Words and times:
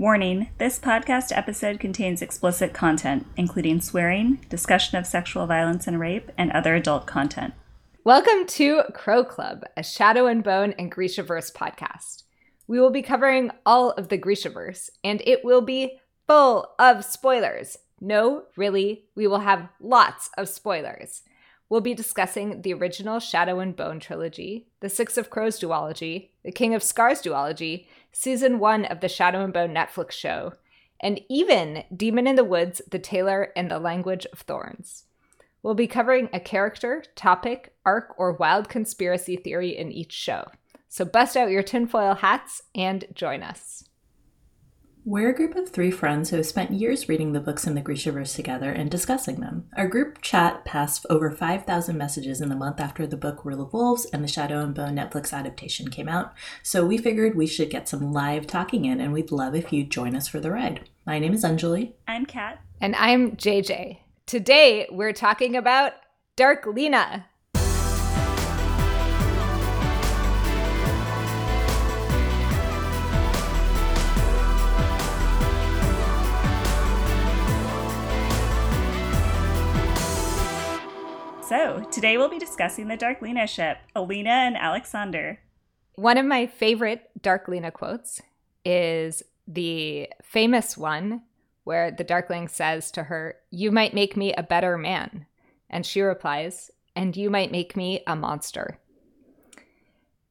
Warning 0.00 0.50
this 0.58 0.78
podcast 0.78 1.36
episode 1.36 1.80
contains 1.80 2.22
explicit 2.22 2.72
content, 2.72 3.26
including 3.36 3.80
swearing, 3.80 4.38
discussion 4.48 4.96
of 4.96 5.08
sexual 5.08 5.48
violence 5.48 5.88
and 5.88 5.98
rape, 5.98 6.30
and 6.38 6.52
other 6.52 6.76
adult 6.76 7.04
content. 7.08 7.52
Welcome 8.04 8.46
to 8.46 8.82
Crow 8.94 9.24
Club, 9.24 9.64
a 9.76 9.82
Shadow 9.82 10.26
and 10.26 10.44
Bone 10.44 10.72
and 10.78 10.92
Grishaverse 10.94 11.52
podcast. 11.52 12.22
We 12.68 12.78
will 12.78 12.92
be 12.92 13.02
covering 13.02 13.50
all 13.66 13.90
of 13.90 14.08
the 14.08 14.18
Grishaverse, 14.18 14.88
and 15.02 15.20
it 15.26 15.44
will 15.44 15.62
be 15.62 15.98
full 16.28 16.68
of 16.78 17.04
spoilers. 17.04 17.76
No, 18.00 18.44
really, 18.56 19.06
we 19.16 19.26
will 19.26 19.40
have 19.40 19.68
lots 19.80 20.30
of 20.38 20.48
spoilers. 20.48 21.22
We'll 21.70 21.80
be 21.82 21.94
discussing 21.94 22.62
the 22.62 22.72
original 22.72 23.20
Shadow 23.20 23.60
and 23.60 23.76
Bone 23.76 24.00
trilogy, 24.00 24.68
the 24.80 24.88
Six 24.88 25.18
of 25.18 25.28
Crows 25.28 25.60
duology, 25.60 26.30
the 26.42 26.52
King 26.52 26.74
of 26.74 26.82
Scars 26.82 27.20
duology, 27.20 27.86
season 28.10 28.58
one 28.58 28.86
of 28.86 29.00
the 29.00 29.08
Shadow 29.08 29.44
and 29.44 29.52
Bone 29.52 29.74
Netflix 29.74 30.12
show, 30.12 30.54
and 31.00 31.20
even 31.28 31.84
Demon 31.94 32.26
in 32.26 32.36
the 32.36 32.44
Woods, 32.44 32.80
The 32.90 32.98
Tailor, 32.98 33.52
and 33.54 33.70
the 33.70 33.78
Language 33.78 34.26
of 34.32 34.40
Thorns. 34.40 35.04
We'll 35.62 35.74
be 35.74 35.86
covering 35.86 36.30
a 36.32 36.40
character, 36.40 37.04
topic, 37.14 37.74
arc, 37.84 38.14
or 38.16 38.32
wild 38.32 38.68
conspiracy 38.68 39.36
theory 39.36 39.76
in 39.76 39.92
each 39.92 40.12
show. 40.12 40.46
So 40.88 41.04
bust 41.04 41.36
out 41.36 41.50
your 41.50 41.62
tinfoil 41.62 42.14
hats 42.14 42.62
and 42.74 43.04
join 43.12 43.42
us. 43.42 43.84
We're 45.08 45.30
a 45.30 45.34
group 45.34 45.56
of 45.56 45.70
three 45.70 45.90
friends 45.90 46.28
who 46.28 46.36
have 46.36 46.44
spent 46.44 46.70
years 46.70 47.08
reading 47.08 47.32
the 47.32 47.40
books 47.40 47.66
in 47.66 47.74
the 47.74 47.80
Grishaverse 47.80 48.36
together 48.36 48.70
and 48.70 48.90
discussing 48.90 49.40
them. 49.40 49.64
Our 49.74 49.88
group 49.88 50.20
chat 50.20 50.66
passed 50.66 51.06
over 51.08 51.30
5,000 51.30 51.96
messages 51.96 52.42
in 52.42 52.50
the 52.50 52.54
month 52.54 52.78
after 52.78 53.06
the 53.06 53.16
book 53.16 53.42
Rule 53.42 53.62
of 53.62 53.72
Wolves 53.72 54.04
and 54.12 54.22
the 54.22 54.28
Shadow 54.28 54.60
and 54.60 54.74
Bone 54.74 54.96
Netflix 54.96 55.32
adaptation 55.32 55.88
came 55.88 56.10
out, 56.10 56.34
so 56.62 56.84
we 56.84 56.98
figured 56.98 57.34
we 57.34 57.46
should 57.46 57.70
get 57.70 57.88
some 57.88 58.12
live 58.12 58.46
talking 58.46 58.84
in, 58.84 59.00
and 59.00 59.14
we'd 59.14 59.32
love 59.32 59.54
if 59.54 59.72
you'd 59.72 59.90
join 59.90 60.14
us 60.14 60.28
for 60.28 60.40
the 60.40 60.50
ride. 60.50 60.90
My 61.06 61.18
name 61.18 61.32
is 61.32 61.42
Anjali. 61.42 61.94
I'm 62.06 62.26
Kat. 62.26 62.60
And 62.78 62.94
I'm 62.94 63.34
JJ. 63.34 64.00
Today, 64.26 64.88
we're 64.90 65.14
talking 65.14 65.56
about 65.56 65.92
Darklina. 66.36 67.24
Today 81.86 82.16
we'll 82.18 82.28
be 82.28 82.38
discussing 82.38 82.88
the 82.88 82.96
Darklina 82.96 83.48
ship, 83.48 83.78
Alina 83.94 84.30
and 84.30 84.56
Alexander. 84.56 85.38
One 85.94 86.18
of 86.18 86.26
my 86.26 86.46
favorite 86.46 87.10
Darklina 87.20 87.72
quotes 87.72 88.20
is 88.64 89.22
the 89.46 90.08
famous 90.22 90.76
one 90.76 91.22
where 91.64 91.90
the 91.90 92.04
Darkling 92.04 92.48
says 92.48 92.90
to 92.92 93.04
her, 93.04 93.36
You 93.50 93.70
might 93.70 93.94
make 93.94 94.16
me 94.16 94.32
a 94.32 94.42
better 94.42 94.78
man. 94.78 95.26
And 95.68 95.84
she 95.84 96.00
replies, 96.00 96.70
And 96.96 97.16
you 97.16 97.30
might 97.30 97.52
make 97.52 97.76
me 97.76 98.02
a 98.06 98.16
monster. 98.16 98.78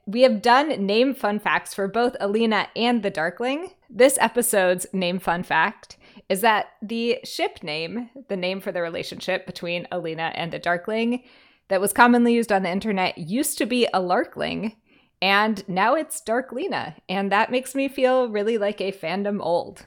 We 0.05 0.21
have 0.21 0.41
done 0.41 0.85
name 0.85 1.13
fun 1.13 1.39
facts 1.39 1.73
for 1.73 1.87
both 1.87 2.15
Alina 2.19 2.69
and 2.75 3.03
the 3.03 3.09
Darkling. 3.09 3.71
This 3.89 4.17
episode's 4.21 4.87
name 4.93 5.19
fun 5.19 5.43
fact 5.43 5.97
is 6.29 6.41
that 6.41 6.67
the 6.81 7.19
ship 7.23 7.63
name, 7.63 8.09
the 8.27 8.37
name 8.37 8.61
for 8.61 8.71
the 8.71 8.81
relationship 8.81 9.45
between 9.45 9.87
Alina 9.91 10.31
and 10.35 10.51
the 10.51 10.59
Darkling, 10.59 11.23
that 11.69 11.81
was 11.81 11.93
commonly 11.93 12.33
used 12.33 12.51
on 12.51 12.63
the 12.63 12.69
internet 12.69 13.17
used 13.17 13.57
to 13.57 13.65
be 13.65 13.87
Alarkling, 13.93 14.75
and 15.21 15.67
now 15.67 15.95
it's 15.95 16.21
Darklina, 16.21 16.95
and 17.09 17.31
that 17.31 17.51
makes 17.51 17.75
me 17.75 17.87
feel 17.87 18.29
really 18.29 18.57
like 18.57 18.79
a 18.79 18.91
fandom 18.91 19.39
old. 19.41 19.85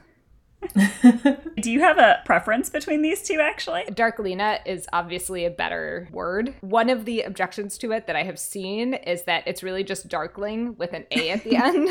Do 1.61 1.71
you 1.71 1.81
have 1.81 1.97
a 1.97 2.21
preference 2.25 2.69
between 2.69 3.01
these 3.01 3.21
two, 3.21 3.39
actually? 3.39 3.83
Darklina 3.83 4.59
is 4.65 4.87
obviously 4.93 5.45
a 5.45 5.49
better 5.49 6.07
word. 6.11 6.55
One 6.61 6.89
of 6.89 7.05
the 7.05 7.21
objections 7.21 7.77
to 7.79 7.91
it 7.91 8.07
that 8.07 8.15
I 8.15 8.23
have 8.23 8.39
seen 8.39 8.93
is 8.93 9.23
that 9.23 9.43
it's 9.47 9.63
really 9.63 9.83
just 9.83 10.07
Darkling 10.07 10.75
with 10.77 10.93
an 10.93 11.05
A 11.11 11.31
at 11.31 11.43
the 11.43 11.55
end 11.55 11.89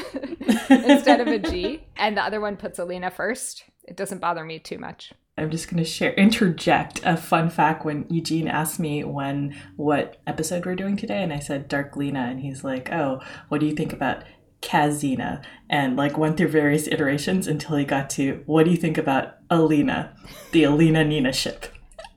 instead 0.89 1.21
of 1.21 1.29
a 1.29 1.39
G. 1.39 1.85
And 1.97 2.17
the 2.17 2.23
other 2.23 2.41
one 2.41 2.57
puts 2.57 2.79
Alina 2.79 3.11
first. 3.11 3.65
It 3.85 3.97
doesn't 3.97 4.21
bother 4.21 4.45
me 4.45 4.59
too 4.59 4.79
much. 4.79 5.13
I'm 5.39 5.51
just 5.51 5.71
going 5.71 5.83
to 5.83 5.89
share 5.89 6.13
interject 6.15 7.01
a 7.03 7.17
fun 7.17 7.49
fact 7.49 7.85
when 7.85 8.05
Eugene 8.11 8.47
asked 8.47 8.79
me 8.79 9.05
when 9.05 9.57
what 9.77 10.21
episode 10.27 10.67
we're 10.67 10.75
doing 10.75 10.97
today 10.99 11.23
and 11.23 11.33
I 11.33 11.39
said 11.39 11.71
Darklina 11.71 12.31
and 12.31 12.41
he's 12.41 12.63
like, 12.63 12.93
"Oh, 12.93 13.21
what 13.49 13.61
do 13.61 13.67
you 13.67 13.75
think 13.75 13.93
about 13.93 14.23
Kazina?" 14.63 15.43
and 15.69 15.97
like 15.97 16.19
went 16.19 16.37
through 16.37 16.49
various 16.49 16.89
iterations 16.89 17.47
until 17.47 17.77
he 17.77 17.85
got 17.85 18.11
to, 18.11 18.43
"What 18.47 18.65
do 18.65 18.71
you 18.71 18.77
think 18.77 18.99
about 18.99 19.37
Alina, 19.51 20.17
the 20.53 20.65
Alina 20.65 21.05
Nina 21.05 21.33
ship?" 21.33 21.67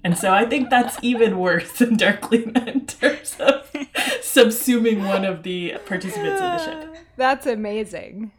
And 0.03 0.17
so 0.17 0.33
I 0.33 0.45
think 0.45 0.69
that's 0.69 0.97
even 1.01 1.39
worse 1.39 1.71
than 1.77 1.97
Darklina 1.97 2.67
in 2.67 2.85
terms 2.85 3.37
of 3.39 3.71
subsuming 4.21 5.07
one 5.07 5.23
of 5.23 5.43
the 5.43 5.75
participants 5.85 6.41
of 6.41 6.59
the 6.59 6.65
ship. 6.65 6.97
That's 7.15 7.45
amazing. 7.45 8.31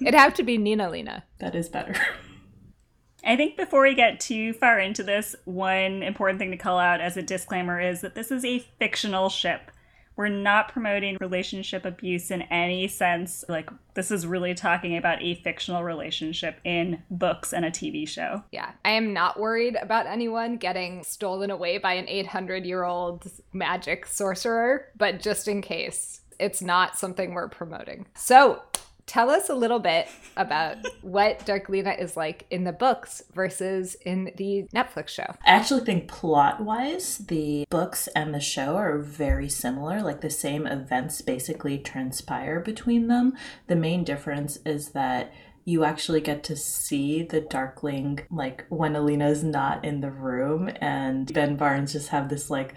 It'd 0.00 0.14
have 0.14 0.34
to 0.34 0.42
be 0.42 0.58
Nina 0.58 0.88
Lena. 0.90 1.24
That 1.38 1.54
is 1.54 1.68
better. 1.68 1.96
I 3.26 3.36
think 3.36 3.56
before 3.56 3.82
we 3.82 3.94
get 3.94 4.20
too 4.20 4.52
far 4.52 4.78
into 4.78 5.02
this, 5.02 5.34
one 5.46 6.02
important 6.02 6.38
thing 6.38 6.50
to 6.50 6.58
call 6.58 6.78
out 6.78 7.00
as 7.00 7.16
a 7.16 7.22
disclaimer 7.22 7.80
is 7.80 8.02
that 8.02 8.14
this 8.14 8.30
is 8.30 8.44
a 8.44 8.58
fictional 8.78 9.30
ship. 9.30 9.70
We're 10.16 10.28
not 10.28 10.68
promoting 10.68 11.16
relationship 11.20 11.84
abuse 11.84 12.30
in 12.30 12.42
any 12.42 12.88
sense. 12.88 13.44
Like, 13.48 13.70
this 13.94 14.10
is 14.10 14.26
really 14.26 14.54
talking 14.54 14.96
about 14.96 15.22
a 15.22 15.34
fictional 15.36 15.82
relationship 15.82 16.60
in 16.64 17.02
books 17.10 17.52
and 17.52 17.64
a 17.64 17.70
TV 17.70 18.08
show. 18.08 18.44
Yeah, 18.52 18.72
I 18.84 18.90
am 18.90 19.12
not 19.12 19.40
worried 19.40 19.76
about 19.80 20.06
anyone 20.06 20.56
getting 20.56 21.02
stolen 21.02 21.50
away 21.50 21.78
by 21.78 21.94
an 21.94 22.08
800 22.08 22.64
year 22.64 22.84
old 22.84 23.30
magic 23.52 24.06
sorcerer, 24.06 24.88
but 24.96 25.20
just 25.20 25.48
in 25.48 25.62
case, 25.62 26.20
it's 26.38 26.62
not 26.62 26.98
something 26.98 27.34
we're 27.34 27.48
promoting. 27.48 28.06
So, 28.14 28.62
tell 29.06 29.30
us 29.30 29.48
a 29.48 29.54
little 29.54 29.78
bit 29.78 30.08
about 30.36 30.78
what 31.02 31.40
Darklina 31.40 31.98
is 31.98 32.16
like 32.16 32.46
in 32.50 32.64
the 32.64 32.72
books 32.72 33.22
versus 33.34 33.96
in 34.04 34.32
the 34.36 34.66
Netflix 34.74 35.08
show. 35.08 35.34
I 35.44 35.50
actually 35.50 35.82
think 35.82 36.08
plot 36.08 36.60
wise, 36.62 37.18
the 37.18 37.66
books 37.70 38.08
and 38.08 38.34
the 38.34 38.40
show 38.40 38.76
are 38.76 38.98
very 38.98 39.48
similar. 39.48 40.02
Like 40.02 40.20
the 40.20 40.30
same 40.30 40.66
events 40.66 41.22
basically 41.22 41.78
transpire 41.78 42.60
between 42.60 43.08
them. 43.08 43.34
The 43.66 43.76
main 43.76 44.04
difference 44.04 44.58
is 44.64 44.90
that 44.90 45.32
you 45.64 45.84
actually 45.84 46.20
get 46.20 46.44
to 46.44 46.56
see 46.56 47.22
the 47.22 47.40
Darkling 47.40 48.20
like 48.30 48.66
when 48.68 48.94
Alina's 48.94 49.42
not 49.42 49.84
in 49.84 50.00
the 50.00 50.10
room 50.10 50.70
and 50.80 51.32
Ben 51.32 51.56
Barnes 51.56 51.92
just 51.92 52.08
have 52.08 52.28
this 52.28 52.50
like 52.50 52.74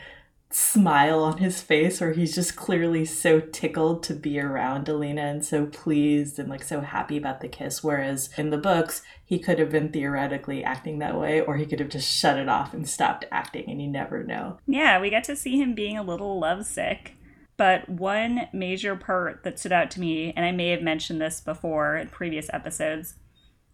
smile 0.49 1.23
on 1.23 1.37
his 1.37 1.61
face 1.61 1.99
where 1.99 2.13
he's 2.13 2.33
just 2.33 2.55
clearly 2.55 3.03
so 3.03 3.39
tickled 3.39 4.01
to 4.01 4.13
be 4.13 4.39
around 4.39 4.87
Alina 4.87 5.23
and 5.23 5.45
so 5.45 5.65
pleased 5.65 6.39
and 6.39 6.49
like 6.49 6.63
so 6.63 6.79
happy 6.81 7.17
about 7.17 7.41
the 7.41 7.49
kiss. 7.49 7.83
Whereas 7.83 8.29
in 8.37 8.49
the 8.49 8.57
books, 8.57 9.01
he 9.25 9.39
could 9.39 9.59
have 9.59 9.69
been 9.69 9.91
theoretically 9.91 10.63
acting 10.63 10.99
that 10.99 11.19
way 11.19 11.41
or 11.41 11.57
he 11.57 11.65
could 11.65 11.79
have 11.79 11.89
just 11.89 12.09
shut 12.09 12.37
it 12.37 12.47
off 12.47 12.73
and 12.73 12.87
stopped 12.87 13.25
acting 13.31 13.69
and 13.69 13.81
you 13.81 13.89
never 13.89 14.23
know. 14.23 14.57
Yeah, 14.65 15.01
we 15.01 15.09
get 15.09 15.25
to 15.25 15.35
see 15.35 15.59
him 15.59 15.75
being 15.75 15.97
a 15.97 16.03
little 16.03 16.39
lovesick. 16.39 17.13
But 17.57 17.89
one 17.89 18.47
major 18.53 18.95
part 18.95 19.43
that 19.43 19.59
stood 19.59 19.71
out 19.71 19.89
to 19.91 19.99
me, 19.99 20.31
and 20.35 20.45
I 20.45 20.51
may 20.51 20.69
have 20.69 20.83
mentioned 20.83 21.19
this 21.19 21.41
before 21.41 21.97
in 21.97 22.07
previous 22.07 22.49
episodes, 22.53 23.15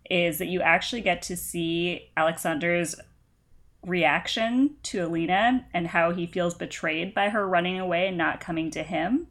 is 0.10 0.38
that 0.38 0.48
you 0.48 0.62
actually 0.62 1.02
get 1.02 1.22
to 1.24 1.36
see 1.36 2.10
Alexander's 2.16 2.96
reaction 3.86 4.76
to 4.84 5.06
Alina 5.06 5.66
and 5.74 5.88
how 5.88 6.12
he 6.12 6.26
feels 6.26 6.54
betrayed 6.54 7.14
by 7.14 7.30
her 7.30 7.48
running 7.48 7.80
away 7.80 8.08
and 8.08 8.18
not 8.18 8.40
coming 8.40 8.72
to 8.72 8.84
him. 8.84 9.28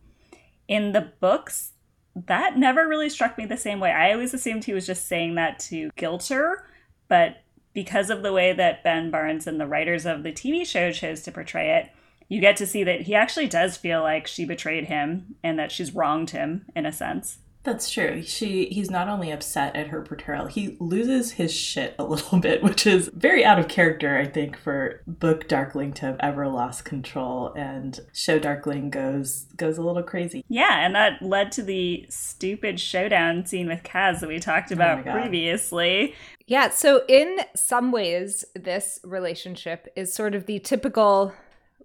In 0.68 0.92
the 0.92 1.12
books, 1.20 1.72
that 2.14 2.58
never 2.58 2.86
really 2.86 3.08
struck 3.08 3.38
me 3.38 3.46
the 3.46 3.56
same 3.56 3.80
way. 3.80 3.90
I 3.90 4.12
always 4.12 4.34
assumed 4.34 4.64
he 4.64 4.74
was 4.74 4.86
just 4.86 5.08
saying 5.08 5.34
that 5.36 5.58
to 5.60 5.90
guilt 5.96 6.28
her, 6.28 6.66
but 7.08 7.38
because 7.72 8.10
of 8.10 8.22
the 8.22 8.32
way 8.32 8.52
that 8.52 8.84
Ben 8.84 9.10
Barnes 9.10 9.46
and 9.46 9.58
the 9.58 9.66
writers 9.66 10.04
of 10.04 10.22
the 10.22 10.32
TV 10.32 10.66
show 10.66 10.92
chose 10.92 11.22
to 11.22 11.32
portray 11.32 11.78
it, 11.78 11.90
you 12.28 12.40
get 12.40 12.56
to 12.58 12.66
see 12.66 12.84
that 12.84 13.02
he 13.02 13.14
actually 13.14 13.46
does 13.46 13.76
feel 13.76 14.02
like 14.02 14.26
she 14.26 14.44
betrayed 14.44 14.84
him 14.84 15.36
and 15.42 15.58
that 15.58 15.72
she's 15.72 15.94
wronged 15.94 16.30
him 16.30 16.66
in 16.76 16.86
a 16.86 16.92
sense. 16.92 17.38
That's 17.64 17.90
true. 17.90 18.22
She 18.22 18.66
he's 18.66 18.90
not 18.90 19.08
only 19.08 19.30
upset 19.30 19.76
at 19.76 19.88
her 19.88 20.02
portrayal, 20.02 20.46
he 20.46 20.76
loses 20.80 21.32
his 21.32 21.52
shit 21.52 21.94
a 21.98 22.04
little 22.04 22.38
bit, 22.40 22.62
which 22.62 22.86
is 22.86 23.10
very 23.14 23.44
out 23.44 23.58
of 23.58 23.68
character, 23.68 24.18
I 24.18 24.26
think, 24.26 24.56
for 24.56 25.02
book 25.06 25.46
Darkling 25.48 25.92
to 25.94 26.06
have 26.06 26.16
ever 26.20 26.48
lost 26.48 26.84
control 26.84 27.52
and 27.54 28.00
show 28.12 28.38
Darkling 28.38 28.90
goes 28.90 29.46
goes 29.56 29.78
a 29.78 29.82
little 29.82 30.02
crazy. 30.02 30.44
Yeah, 30.48 30.84
and 30.84 30.94
that 30.94 31.22
led 31.22 31.52
to 31.52 31.62
the 31.62 32.06
stupid 32.08 32.80
showdown 32.80 33.46
scene 33.46 33.68
with 33.68 33.82
Kaz 33.84 34.20
that 34.20 34.28
we 34.28 34.40
talked 34.40 34.72
oh 34.72 34.74
about 34.74 35.04
God. 35.04 35.12
previously. 35.12 36.14
Yeah, 36.46 36.70
so 36.70 37.02
in 37.08 37.38
some 37.54 37.92
ways, 37.92 38.44
this 38.54 38.98
relationship 39.04 39.88
is 39.94 40.12
sort 40.12 40.34
of 40.34 40.46
the 40.46 40.58
typical 40.58 41.32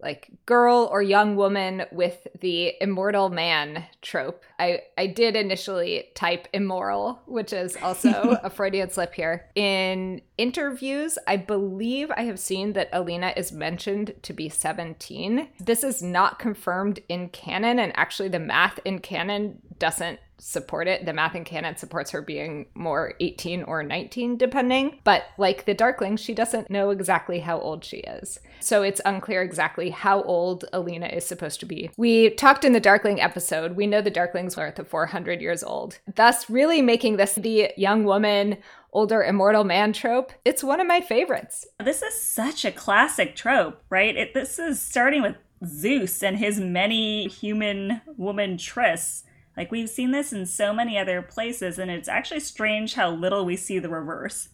like 0.01 0.29
girl 0.45 0.89
or 0.91 1.01
young 1.01 1.35
woman 1.35 1.83
with 1.91 2.27
the 2.39 2.73
immortal 2.81 3.29
man 3.29 3.85
trope. 4.01 4.43
I, 4.59 4.81
I 4.97 5.07
did 5.07 5.35
initially 5.35 6.09
type 6.15 6.47
immoral, 6.53 7.19
which 7.25 7.53
is 7.53 7.77
also 7.81 8.37
a 8.43 8.49
Freudian 8.49 8.89
slip 8.89 9.13
here. 9.13 9.49
In 9.55 10.21
interviews, 10.37 11.17
I 11.27 11.37
believe 11.37 12.11
I 12.11 12.23
have 12.23 12.39
seen 12.39 12.73
that 12.73 12.89
Alina 12.93 13.33
is 13.35 13.51
mentioned 13.51 14.13
to 14.23 14.33
be 14.33 14.49
17. 14.49 15.47
This 15.59 15.83
is 15.83 16.01
not 16.01 16.39
confirmed 16.39 16.99
in 17.09 17.29
canon, 17.29 17.79
and 17.79 17.91
actually, 17.95 18.29
the 18.29 18.39
math 18.39 18.79
in 18.85 18.99
canon 18.99 19.61
doesn't 19.79 20.19
support 20.39 20.87
it. 20.87 21.05
The 21.05 21.13
math 21.13 21.35
in 21.35 21.43
canon 21.43 21.77
supports 21.77 22.11
her 22.11 22.21
being 22.21 22.67
more 22.75 23.13
18 23.19 23.63
or 23.63 23.83
19, 23.83 24.37
depending. 24.37 24.99
But 25.03 25.23
like 25.37 25.65
the 25.65 25.73
Darkling, 25.73 26.17
she 26.17 26.33
doesn't 26.33 26.69
know 26.69 26.91
exactly 26.91 27.39
how 27.39 27.59
old 27.59 27.83
she 27.83 27.97
is. 27.97 28.39
So 28.59 28.83
it's 28.83 29.01
unclear 29.05 29.41
exactly 29.41 29.89
how 29.89 30.21
old 30.23 30.65
Alina 30.73 31.07
is 31.07 31.25
supposed 31.25 31.59
to 31.61 31.65
be. 31.65 31.89
We 31.97 32.31
talked 32.31 32.65
in 32.65 32.73
the 32.73 32.79
Darkling 32.79 33.21
episode, 33.21 33.75
we 33.75 33.87
know 33.87 34.01
the 34.01 34.11
Darkling's 34.11 34.57
worth 34.57 34.79
of 34.79 34.87
400 34.87 35.41
years 35.41 35.63
old, 35.63 35.99
thus 36.15 36.49
really 36.49 36.81
making 36.81 37.17
this 37.17 37.35
the 37.35 37.71
young 37.77 38.03
woman 38.03 38.57
older 38.93 39.23
immortal 39.23 39.63
man 39.63 39.93
trope. 39.93 40.31
It's 40.45 40.63
one 40.63 40.79
of 40.79 40.87
my 40.87 41.01
favorites. 41.01 41.67
This 41.83 42.01
is 42.01 42.19
such 42.19 42.65
a 42.65 42.71
classic 42.71 43.35
trope, 43.35 43.83
right? 43.89 44.15
It, 44.15 44.33
this 44.33 44.57
is 44.57 44.81
starting 44.81 45.21
with 45.21 45.35
Zeus 45.65 46.23
and 46.23 46.37
his 46.37 46.59
many 46.59 47.27
human 47.27 48.01
woman 48.15 48.57
trysts 48.57 49.23
like 49.57 49.71
we've 49.71 49.89
seen 49.89 50.11
this 50.11 50.31
in 50.31 50.45
so 50.45 50.71
many 50.71 50.97
other 50.97 51.21
places, 51.21 51.79
and 51.79 51.91
it's 51.91 52.07
actually 52.07 52.39
strange 52.39 52.93
how 52.93 53.09
little 53.09 53.43
we 53.43 53.55
see 53.55 53.79
the 53.79 53.89
reverse, 53.89 54.49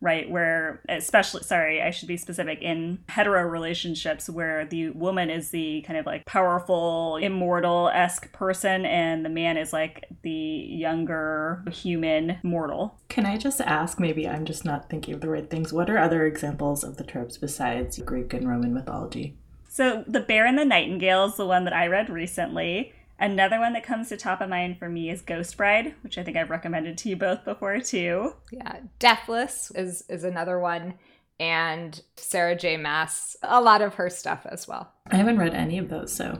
right? 0.00 0.28
Where, 0.28 0.82
especially, 0.88 1.44
sorry, 1.44 1.80
I 1.80 1.90
should 1.90 2.08
be 2.08 2.16
specific, 2.16 2.60
in 2.60 2.98
hetero 3.08 3.42
relationships 3.42 4.28
where 4.28 4.64
the 4.64 4.90
woman 4.90 5.30
is 5.30 5.50
the 5.50 5.82
kind 5.86 5.98
of 5.98 6.06
like 6.06 6.26
powerful, 6.26 7.16
immortal 7.16 7.88
esque 7.94 8.32
person, 8.32 8.84
and 8.84 9.24
the 9.24 9.30
man 9.30 9.56
is 9.56 9.72
like 9.72 10.04
the 10.22 10.30
younger 10.30 11.64
human 11.70 12.38
mortal. 12.42 12.98
Can 13.08 13.26
I 13.26 13.36
just 13.36 13.60
ask, 13.60 14.00
maybe 14.00 14.28
I'm 14.28 14.44
just 14.44 14.64
not 14.64 14.90
thinking 14.90 15.14
of 15.14 15.20
the 15.20 15.30
right 15.30 15.48
things, 15.48 15.72
what 15.72 15.88
are 15.88 15.98
other 15.98 16.26
examples 16.26 16.84
of 16.84 16.96
the 16.96 17.04
tropes 17.04 17.38
besides 17.38 17.98
Greek 18.00 18.34
and 18.34 18.48
Roman 18.48 18.74
mythology? 18.74 19.36
So, 19.68 20.02
The 20.08 20.20
Bear 20.20 20.46
and 20.46 20.58
the 20.58 20.64
Nightingale 20.64 21.26
is 21.26 21.36
the 21.36 21.46
one 21.46 21.64
that 21.64 21.74
I 21.74 21.86
read 21.86 22.10
recently. 22.10 22.92
Another 23.18 23.58
one 23.58 23.72
that 23.72 23.82
comes 23.82 24.08
to 24.08 24.16
top 24.16 24.40
of 24.40 24.48
mind 24.48 24.78
for 24.78 24.88
me 24.88 25.10
is 25.10 25.20
Ghost 25.22 25.56
Bride, 25.56 25.94
which 26.02 26.18
I 26.18 26.22
think 26.22 26.36
I've 26.36 26.50
recommended 26.50 26.96
to 26.98 27.08
you 27.08 27.16
both 27.16 27.44
before 27.44 27.80
too. 27.80 28.34
Yeah, 28.52 28.80
Deathless 28.98 29.72
is 29.74 30.04
is 30.08 30.24
another 30.24 30.58
one 30.58 30.94
and 31.40 32.00
Sarah 32.16 32.56
J 32.56 32.76
Maas, 32.76 33.36
a 33.42 33.60
lot 33.60 33.82
of 33.82 33.94
her 33.94 34.10
stuff 34.10 34.46
as 34.50 34.66
well. 34.66 34.92
I 35.10 35.16
haven't 35.16 35.38
read 35.38 35.54
any 35.54 35.78
of 35.78 35.88
those, 35.88 36.12
so 36.12 36.38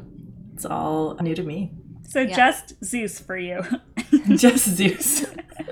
it's 0.55 0.65
all 0.65 1.17
new 1.21 1.35
to 1.35 1.43
me. 1.43 1.73
So 2.09 2.21
yeah. 2.21 2.35
just 2.35 2.85
Zeus 2.85 3.21
for 3.21 3.37
you. 3.37 3.63
just 4.37 4.69
Zeus. 4.69 5.25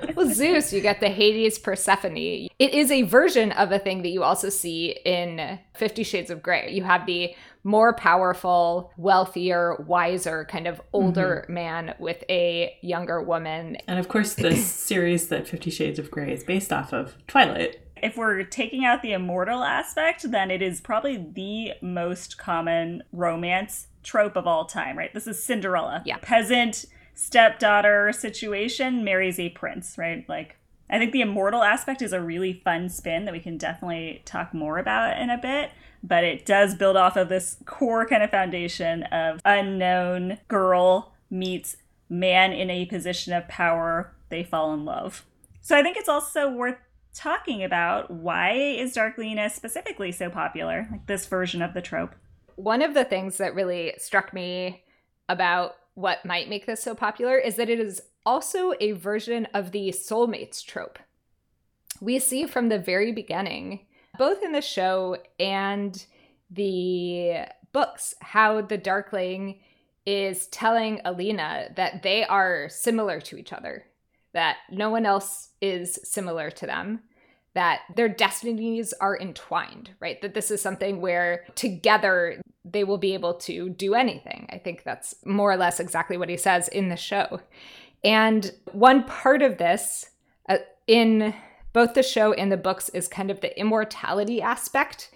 well, 0.15 0.29
Zeus, 0.29 0.73
you 0.73 0.81
get 0.81 0.99
the 0.99 1.09
Hades 1.09 1.59
Persephone. 1.59 2.17
It 2.17 2.73
is 2.73 2.91
a 2.91 3.03
version 3.03 3.51
of 3.51 3.71
a 3.71 3.79
thing 3.79 4.01
that 4.01 4.09
you 4.09 4.23
also 4.23 4.49
see 4.49 4.97
in 5.05 5.59
Fifty 5.75 6.03
Shades 6.03 6.29
of 6.29 6.41
Grey. 6.41 6.71
You 6.71 6.83
have 6.83 7.05
the 7.05 7.35
more 7.63 7.93
powerful, 7.93 8.93
wealthier, 8.97 9.75
wiser, 9.87 10.45
kind 10.45 10.67
of 10.67 10.81
older 10.93 11.43
mm-hmm. 11.43 11.53
man 11.53 11.95
with 11.99 12.23
a 12.29 12.77
younger 12.81 13.21
woman. 13.21 13.77
And 13.87 13.99
of 13.99 14.07
course, 14.07 14.33
the 14.35 14.55
series 14.55 15.27
that 15.29 15.47
Fifty 15.47 15.69
Shades 15.69 15.99
of 15.99 16.09
Grey 16.11 16.33
is 16.33 16.43
based 16.43 16.71
off 16.71 16.93
of, 16.93 17.15
Twilight. 17.27 17.79
If 18.01 18.15
we're 18.15 18.43
taking 18.43 18.85
out 18.85 19.01
the 19.01 19.13
immortal 19.13 19.63
aspect, 19.63 20.29
then 20.29 20.51
it 20.51 20.61
is 20.61 20.81
probably 20.81 21.17
the 21.17 21.73
most 21.81 22.37
common 22.37 23.03
romance 23.11 23.87
trope 24.03 24.35
of 24.35 24.47
all 24.47 24.65
time, 24.65 24.97
right? 24.97 25.13
This 25.13 25.27
is 25.27 25.43
Cinderella. 25.43 26.03
Yeah. 26.05 26.17
Peasant 26.21 26.85
stepdaughter 27.17 28.11
situation 28.13 29.03
marries 29.03 29.39
a 29.39 29.49
prince, 29.49 29.97
right? 29.97 30.27
Like 30.29 30.55
I 30.89 30.97
think 30.97 31.11
the 31.11 31.21
immortal 31.21 31.63
aspect 31.63 32.01
is 32.01 32.13
a 32.13 32.21
really 32.21 32.61
fun 32.63 32.89
spin 32.89 33.25
that 33.25 33.33
we 33.33 33.39
can 33.39 33.57
definitely 33.57 34.21
talk 34.25 34.53
more 34.53 34.77
about 34.77 35.19
in 35.19 35.29
a 35.29 35.37
bit 35.37 35.71
but 36.03 36.23
it 36.23 36.45
does 36.45 36.75
build 36.75 36.95
off 36.95 37.15
of 37.15 37.29
this 37.29 37.57
core 37.65 38.05
kind 38.05 38.23
of 38.23 38.31
foundation 38.31 39.03
of 39.03 39.41
unknown 39.45 40.37
girl 40.47 41.13
meets 41.29 41.77
man 42.09 42.53
in 42.53 42.69
a 42.69 42.85
position 42.85 43.33
of 43.33 43.47
power, 43.47 44.13
they 44.29 44.43
fall 44.43 44.73
in 44.73 44.85
love. 44.85 45.25
So 45.61 45.77
I 45.77 45.83
think 45.83 45.97
it's 45.97 46.09
also 46.09 46.49
worth 46.49 46.77
talking 47.13 47.63
about 47.63 48.11
why 48.11 48.51
is 48.51 48.95
Darklina 48.95 49.51
specifically 49.51 50.11
so 50.11 50.29
popular, 50.29 50.87
like 50.91 51.07
this 51.07 51.25
version 51.25 51.61
of 51.61 51.73
the 51.73 51.81
trope. 51.81 52.15
One 52.55 52.81
of 52.81 52.93
the 52.93 53.03
things 53.03 53.37
that 53.37 53.55
really 53.55 53.93
struck 53.97 54.33
me 54.33 54.83
about 55.27 55.75
what 55.97 56.23
might 56.23 56.47
make 56.47 56.67
this 56.67 56.83
so 56.83 56.93
popular 56.93 57.39
is 57.39 57.55
that 57.55 57.71
it 57.71 57.79
is 57.79 58.03
also 58.23 58.71
a 58.79 58.91
version 58.91 59.47
of 59.51 59.71
the 59.71 59.89
soulmates 59.89 60.63
trope. 60.63 60.99
We 61.99 62.19
see 62.19 62.45
from 62.45 62.69
the 62.69 62.77
very 62.77 63.11
beginning 63.11 63.79
both 64.15 64.43
in 64.43 64.51
the 64.51 64.61
show 64.61 65.17
and 65.39 66.05
the 66.51 67.47
books 67.71 68.13
how 68.21 68.61
the 68.61 68.77
Darkling 68.77 69.59
is 70.05 70.45
telling 70.47 71.01
Alina 71.03 71.69
that 71.75 72.03
they 72.03 72.23
are 72.23 72.69
similar 72.69 73.19
to 73.21 73.35
each 73.35 73.51
other, 73.51 73.85
that 74.33 74.57
no 74.69 74.91
one 74.91 75.07
else 75.07 75.49
is 75.61 75.99
similar 76.03 76.51
to 76.51 76.67
them, 76.67 76.99
that 77.55 77.81
their 77.95 78.07
destinies 78.07 78.93
are 78.93 79.19
entwined, 79.19 79.89
right? 79.99 80.21
That 80.21 80.35
this 80.35 80.51
is 80.51 80.61
something 80.61 81.01
where 81.01 81.45
together 81.55 82.39
they 82.71 82.83
will 82.83 82.97
be 82.97 83.13
able 83.13 83.33
to 83.33 83.69
do 83.69 83.93
anything. 83.93 84.47
I 84.51 84.57
think 84.57 84.83
that's 84.83 85.15
more 85.25 85.51
or 85.51 85.57
less 85.57 85.79
exactly 85.79 86.17
what 86.17 86.29
he 86.29 86.37
says 86.37 86.67
in 86.67 86.89
the 86.89 86.97
show. 86.97 87.41
And 88.03 88.51
one 88.71 89.03
part 89.03 89.41
of 89.41 89.57
this 89.57 90.11
uh, 90.47 90.57
in 90.87 91.33
both 91.73 91.93
the 91.93 92.03
show 92.03 92.33
and 92.33 92.51
the 92.51 92.57
books 92.57 92.89
is 92.89 93.07
kind 93.07 93.29
of 93.29 93.41
the 93.41 93.57
immortality 93.59 94.41
aspect. 94.41 95.11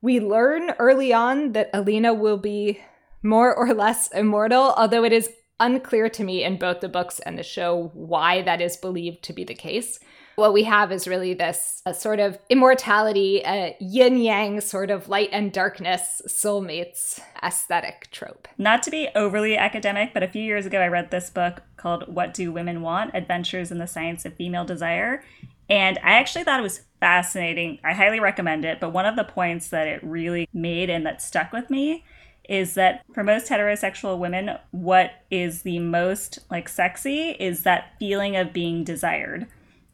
We 0.00 0.18
learn 0.18 0.70
early 0.78 1.12
on 1.12 1.52
that 1.52 1.70
Alina 1.72 2.12
will 2.14 2.38
be 2.38 2.80
more 3.22 3.54
or 3.54 3.72
less 3.72 4.08
immortal, 4.08 4.74
although 4.76 5.04
it 5.04 5.12
is 5.12 5.30
unclear 5.60 6.08
to 6.08 6.24
me 6.24 6.42
in 6.42 6.58
both 6.58 6.80
the 6.80 6.88
books 6.88 7.20
and 7.20 7.38
the 7.38 7.44
show 7.44 7.90
why 7.94 8.42
that 8.42 8.60
is 8.60 8.76
believed 8.76 9.22
to 9.24 9.32
be 9.32 9.44
the 9.44 9.54
case. 9.54 10.00
What 10.36 10.54
we 10.54 10.62
have 10.64 10.92
is 10.92 11.06
really 11.06 11.34
this 11.34 11.82
sort 11.92 12.18
of 12.18 12.38
immortality, 12.48 13.42
a 13.44 13.76
yin 13.80 14.16
yang 14.18 14.60
sort 14.60 14.90
of 14.90 15.08
light 15.08 15.28
and 15.32 15.52
darkness 15.52 16.22
soulmates 16.26 17.20
aesthetic 17.42 18.08
trope. 18.10 18.48
Not 18.56 18.82
to 18.84 18.90
be 18.90 19.08
overly 19.14 19.56
academic, 19.56 20.14
but 20.14 20.22
a 20.22 20.28
few 20.28 20.42
years 20.42 20.64
ago 20.64 20.80
I 20.80 20.88
read 20.88 21.10
this 21.10 21.28
book 21.28 21.62
called 21.76 22.12
What 22.12 22.32
Do 22.32 22.50
Women 22.50 22.80
Want? 22.80 23.10
Adventures 23.14 23.70
in 23.70 23.78
the 23.78 23.86
Science 23.86 24.24
of 24.24 24.34
Female 24.34 24.64
Desire. 24.64 25.22
And 25.68 25.98
I 25.98 26.12
actually 26.12 26.44
thought 26.44 26.60
it 26.60 26.64
was 26.64 26.82
fascinating. 26.98 27.78
I 27.84 27.92
highly 27.92 28.20
recommend 28.20 28.64
it. 28.64 28.80
But 28.80 28.92
one 28.92 29.06
of 29.06 29.16
the 29.16 29.24
points 29.24 29.68
that 29.68 29.86
it 29.86 30.02
really 30.02 30.48
made 30.52 30.88
and 30.88 31.04
that 31.06 31.20
stuck 31.20 31.52
with 31.52 31.68
me 31.70 32.04
is 32.48 32.74
that 32.74 33.04
for 33.14 33.22
most 33.22 33.48
heterosexual 33.48 34.18
women, 34.18 34.56
what 34.70 35.12
is 35.30 35.62
the 35.62 35.78
most 35.78 36.38
like 36.50 36.68
sexy 36.68 37.30
is 37.32 37.62
that 37.62 37.94
feeling 37.98 38.34
of 38.36 38.52
being 38.52 38.82
desired. 38.82 39.46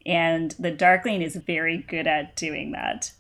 And 0.09 0.53
the 0.59 0.71
Darkling 0.71 1.21
is 1.21 1.37
very 1.37 1.77
good 1.77 2.07
at 2.07 2.35
doing 2.35 2.73
that. 2.73 3.13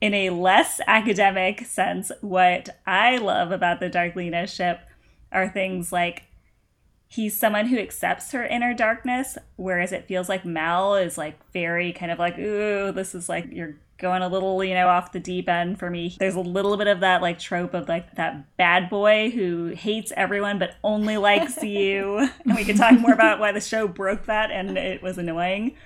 In 0.00 0.14
a 0.14 0.30
less 0.30 0.80
academic 0.86 1.66
sense, 1.66 2.12
what 2.20 2.68
I 2.86 3.18
love 3.18 3.50
about 3.50 3.80
the 3.80 3.90
Darklina 3.90 4.48
ship 4.48 4.80
are 5.32 5.48
things 5.48 5.90
like 5.90 6.24
he's 7.08 7.38
someone 7.38 7.66
who 7.66 7.78
accepts 7.78 8.30
her 8.30 8.46
inner 8.46 8.72
darkness, 8.72 9.36
whereas 9.56 9.90
it 9.90 10.06
feels 10.06 10.28
like 10.28 10.44
Mal 10.44 10.94
is 10.94 11.18
like 11.18 11.38
very 11.52 11.92
kind 11.92 12.12
of 12.12 12.20
like, 12.20 12.38
ooh, 12.38 12.92
this 12.92 13.16
is 13.16 13.28
like 13.28 13.48
you're 13.50 13.76
going 14.02 14.20
a 14.20 14.28
little, 14.28 14.62
you 14.62 14.74
know, 14.74 14.88
off 14.88 15.12
the 15.12 15.20
deep 15.20 15.48
end 15.48 15.78
for 15.78 15.88
me. 15.88 16.14
There's 16.18 16.34
a 16.34 16.40
little 16.40 16.76
bit 16.76 16.88
of 16.88 17.00
that 17.00 17.22
like 17.22 17.38
trope 17.38 17.72
of 17.72 17.88
like 17.88 18.16
that 18.16 18.56
bad 18.58 18.90
boy 18.90 19.30
who 19.30 19.68
hates 19.68 20.12
everyone 20.14 20.58
but 20.58 20.74
only 20.84 21.16
likes 21.16 21.62
you. 21.62 22.28
And 22.44 22.54
we 22.54 22.64
could 22.64 22.76
talk 22.76 22.98
more 23.00 23.12
about 23.12 23.38
why 23.38 23.52
the 23.52 23.60
show 23.60 23.88
broke 23.88 24.26
that 24.26 24.50
and 24.50 24.76
it 24.76 25.02
was 25.02 25.16
annoying. 25.16 25.76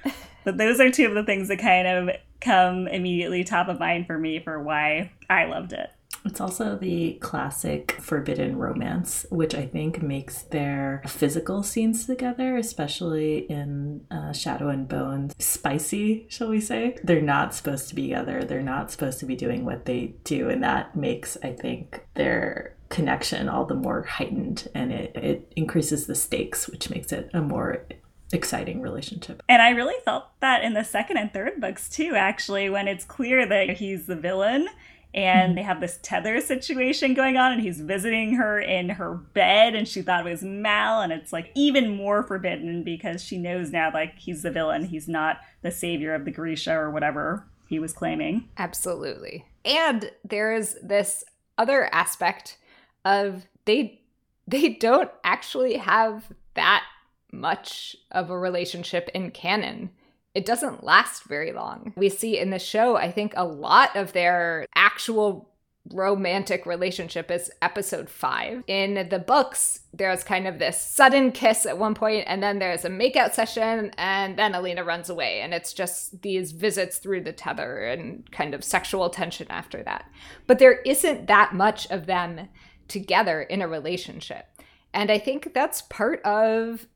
But 0.42 0.58
those 0.58 0.80
are 0.80 0.90
two 0.90 1.06
of 1.06 1.14
the 1.14 1.24
things 1.24 1.48
that 1.48 1.58
kind 1.58 1.86
of 1.86 2.16
come 2.40 2.88
immediately 2.88 3.44
top 3.44 3.68
of 3.68 3.78
mind 3.78 4.06
for 4.06 4.18
me 4.18 4.40
for 4.40 4.60
why 4.60 5.12
I 5.30 5.44
loved 5.44 5.72
it. 5.72 5.90
It's 6.26 6.40
also 6.40 6.76
the 6.76 7.14
classic 7.20 7.92
forbidden 8.00 8.56
romance, 8.56 9.26
which 9.30 9.54
I 9.54 9.66
think 9.66 10.02
makes 10.02 10.42
their 10.42 11.02
physical 11.06 11.62
scenes 11.62 12.06
together, 12.06 12.56
especially 12.56 13.38
in 13.50 14.04
uh, 14.10 14.32
Shadow 14.32 14.68
and 14.68 14.88
Bone, 14.88 15.30
spicy, 15.38 16.26
shall 16.28 16.48
we 16.48 16.60
say. 16.60 16.96
They're 17.02 17.22
not 17.22 17.54
supposed 17.54 17.88
to 17.88 17.94
be 17.94 18.08
together. 18.08 18.44
They're 18.44 18.62
not 18.62 18.90
supposed 18.90 19.18
to 19.20 19.26
be 19.26 19.36
doing 19.36 19.64
what 19.64 19.84
they 19.84 20.14
do. 20.24 20.48
And 20.48 20.62
that 20.62 20.96
makes, 20.96 21.36
I 21.42 21.52
think, 21.52 22.04
their 22.14 22.76
connection 22.88 23.48
all 23.48 23.64
the 23.64 23.74
more 23.74 24.02
heightened 24.02 24.68
and 24.74 24.92
it, 24.92 25.16
it 25.16 25.52
increases 25.56 26.06
the 26.06 26.14
stakes, 26.14 26.68
which 26.68 26.88
makes 26.88 27.12
it 27.12 27.28
a 27.34 27.40
more 27.40 27.84
exciting 28.32 28.80
relationship. 28.80 29.42
And 29.48 29.62
I 29.62 29.70
really 29.70 29.94
felt 30.04 30.24
that 30.40 30.62
in 30.62 30.74
the 30.74 30.84
second 30.84 31.16
and 31.16 31.32
third 31.32 31.60
books 31.60 31.88
too, 31.88 32.14
actually, 32.16 32.68
when 32.70 32.88
it's 32.88 33.04
clear 33.04 33.46
that 33.46 33.70
he's 33.76 34.06
the 34.06 34.16
villain 34.16 34.68
and 35.16 35.48
mm-hmm. 35.48 35.54
they 35.56 35.62
have 35.62 35.80
this 35.80 35.98
tether 36.02 36.40
situation 36.40 37.14
going 37.14 37.38
on 37.38 37.50
and 37.50 37.62
he's 37.62 37.80
visiting 37.80 38.34
her 38.34 38.60
in 38.60 38.90
her 38.90 39.14
bed 39.14 39.74
and 39.74 39.88
she 39.88 40.02
thought 40.02 40.26
it 40.26 40.30
was 40.30 40.42
mal 40.42 41.00
and 41.00 41.12
it's 41.12 41.32
like 41.32 41.50
even 41.54 41.96
more 41.96 42.22
forbidden 42.22 42.84
because 42.84 43.24
she 43.24 43.38
knows 43.38 43.72
now 43.72 43.90
like 43.92 44.18
he's 44.18 44.42
the 44.42 44.50
villain. 44.50 44.84
He's 44.84 45.08
not 45.08 45.38
the 45.62 45.70
savior 45.70 46.14
of 46.14 46.26
the 46.26 46.30
grisha 46.30 46.74
or 46.74 46.90
whatever 46.90 47.46
he 47.66 47.78
was 47.78 47.94
claiming. 47.94 48.48
Absolutely. 48.58 49.46
And 49.64 50.10
there 50.22 50.54
is 50.54 50.76
this 50.82 51.24
other 51.58 51.92
aspect 51.92 52.58
of 53.04 53.46
they 53.64 54.02
they 54.46 54.68
don't 54.68 55.10
actually 55.24 55.76
have 55.76 56.30
that 56.54 56.84
much 57.32 57.96
of 58.12 58.30
a 58.30 58.38
relationship 58.38 59.08
in 59.12 59.30
canon 59.30 59.90
it 60.36 60.44
doesn't 60.44 60.84
last 60.84 61.24
very 61.24 61.50
long. 61.50 61.94
We 61.96 62.10
see 62.10 62.38
in 62.38 62.50
the 62.50 62.58
show, 62.58 62.94
I 62.94 63.10
think, 63.10 63.32
a 63.34 63.46
lot 63.46 63.96
of 63.96 64.12
their 64.12 64.66
actual 64.74 65.48
romantic 65.94 66.66
relationship 66.66 67.30
is 67.30 67.50
episode 67.62 68.10
five. 68.10 68.62
In 68.66 69.08
the 69.08 69.18
books, 69.18 69.80
there's 69.94 70.22
kind 70.22 70.46
of 70.46 70.58
this 70.58 70.78
sudden 70.78 71.32
kiss 71.32 71.64
at 71.64 71.78
one 71.78 71.94
point, 71.94 72.24
and 72.26 72.42
then 72.42 72.58
there's 72.58 72.84
a 72.84 72.90
makeout 72.90 73.32
session, 73.32 73.92
and 73.96 74.38
then 74.38 74.54
Alina 74.54 74.84
runs 74.84 75.08
away. 75.08 75.40
And 75.40 75.54
it's 75.54 75.72
just 75.72 76.20
these 76.20 76.52
visits 76.52 76.98
through 76.98 77.22
the 77.22 77.32
tether 77.32 77.86
and 77.86 78.30
kind 78.30 78.52
of 78.52 78.62
sexual 78.62 79.08
tension 79.08 79.46
after 79.48 79.82
that. 79.84 80.04
But 80.46 80.58
there 80.58 80.82
isn't 80.82 81.28
that 81.28 81.54
much 81.54 81.90
of 81.90 82.04
them 82.04 82.50
together 82.88 83.40
in 83.40 83.62
a 83.62 83.68
relationship. 83.68 84.44
And 84.92 85.10
I 85.10 85.18
think 85.18 85.54
that's 85.54 85.80
part 85.80 86.20
of 86.24 86.86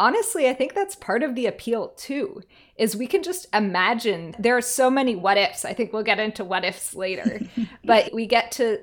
honestly, 0.00 0.48
I 0.48 0.54
think 0.54 0.74
that's 0.74 0.96
part 0.96 1.22
of 1.22 1.34
the 1.34 1.46
appeal 1.46 1.88
too, 1.90 2.42
is 2.76 2.96
we 2.96 3.06
can 3.06 3.22
just 3.22 3.46
imagine 3.52 4.34
there 4.38 4.56
are 4.56 4.62
so 4.62 4.90
many 4.90 5.14
what 5.14 5.36
ifs. 5.36 5.64
I 5.64 5.74
think 5.74 5.92
we'll 5.92 6.02
get 6.02 6.18
into 6.18 6.42
what 6.42 6.64
ifs 6.64 6.94
later, 6.94 7.40
but 7.84 8.12
we 8.12 8.26
get 8.26 8.50
to 8.52 8.80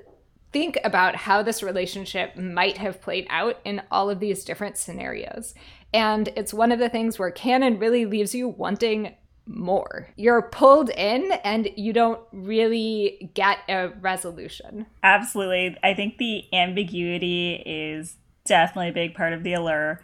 think 0.52 0.78
about 0.84 1.16
how 1.16 1.42
this 1.42 1.62
relationship 1.62 2.36
might 2.36 2.78
have 2.78 3.02
played 3.02 3.26
out 3.30 3.58
in 3.64 3.82
all 3.90 4.08
of 4.08 4.20
these 4.20 4.44
different 4.44 4.78
scenarios. 4.78 5.54
And 5.92 6.28
it's 6.36 6.54
one 6.54 6.70
of 6.70 6.78
the 6.78 6.88
things 6.88 7.18
where 7.18 7.32
canon 7.32 7.80
really 7.80 8.06
leaves 8.06 8.34
you 8.34 8.48
wanting 8.48 9.14
more. 9.44 10.08
You're 10.16 10.42
pulled 10.42 10.90
in 10.90 11.32
and 11.42 11.68
you 11.76 11.92
don't 11.92 12.20
really 12.32 13.30
get 13.34 13.58
a 13.68 13.88
resolution. 14.00 14.86
Absolutely. 15.02 15.76
I 15.82 15.94
think 15.94 16.18
the 16.18 16.44
ambiguity 16.52 17.54
is 17.66 18.16
definitely 18.44 18.90
a 18.90 18.92
big 18.92 19.14
part 19.14 19.32
of 19.32 19.42
the 19.42 19.54
allure. 19.54 20.00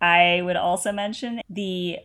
I 0.00 0.42
would 0.42 0.56
also 0.56 0.92
mention 0.92 1.40
the 1.48 1.98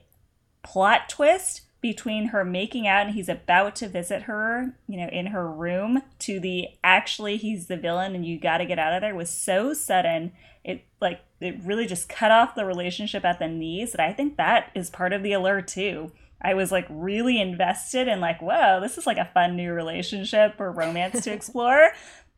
plot 0.63 1.09
twist 1.09 1.61
between 1.81 2.27
her 2.27 2.45
making 2.45 2.87
out 2.87 3.07
and 3.07 3.15
he's 3.15 3.27
about 3.27 3.75
to 3.75 3.87
visit 3.87 4.23
her, 4.23 4.75
you 4.87 4.97
know, 4.97 5.07
in 5.07 5.27
her 5.27 5.49
room 5.49 6.03
to 6.19 6.39
the 6.39 6.67
actually 6.83 7.37
he's 7.37 7.67
the 7.67 7.77
villain 7.77 8.13
and 8.13 8.25
you 8.25 8.39
got 8.39 8.59
to 8.59 8.65
get 8.65 8.77
out 8.77 8.93
of 8.93 9.01
there 9.01 9.15
was 9.15 9.29
so 9.29 9.73
sudden. 9.73 10.31
It 10.63 10.85
like 11.01 11.21
it 11.39 11.59
really 11.63 11.87
just 11.87 12.07
cut 12.07 12.29
off 12.29 12.53
the 12.53 12.65
relationship 12.65 13.25
at 13.25 13.39
the 13.39 13.47
knees. 13.47 13.93
And 13.93 14.01
I 14.01 14.13
think 14.13 14.37
that 14.37 14.71
is 14.75 14.91
part 14.91 15.11
of 15.11 15.23
the 15.23 15.33
allure 15.33 15.61
too. 15.61 16.11
I 16.39 16.53
was 16.53 16.71
like 16.71 16.85
really 16.89 17.41
invested 17.41 18.07
in 18.07 18.19
like, 18.19 18.41
whoa, 18.41 18.79
this 18.79 18.97
is 18.97 19.07
like 19.07 19.17
a 19.17 19.29
fun 19.33 19.55
new 19.55 19.73
relationship 19.73 20.55
or 20.59 20.71
romance 20.71 21.23
to 21.23 21.33
explore. 21.33 21.91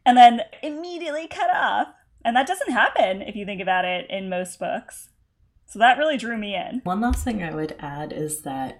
and 0.06 0.18
then 0.18 0.42
immediately 0.62 1.28
cut 1.28 1.54
off. 1.54 1.90
And 2.26 2.36
that 2.38 2.48
doesn't 2.48 2.72
happen 2.72 3.22
if 3.22 3.36
you 3.36 3.46
think 3.46 3.62
about 3.62 3.84
it 3.84 4.10
in 4.10 4.30
most 4.30 4.58
books. 4.58 5.10
So 5.74 5.80
that 5.80 5.98
really 5.98 6.18
drew 6.18 6.38
me 6.38 6.56
in. 6.56 6.82
One 6.84 7.02
last 7.02 7.24
thing 7.24 7.42
I 7.42 7.52
would 7.52 7.76
add 7.80 8.14
is 8.14 8.42
that 8.42 8.80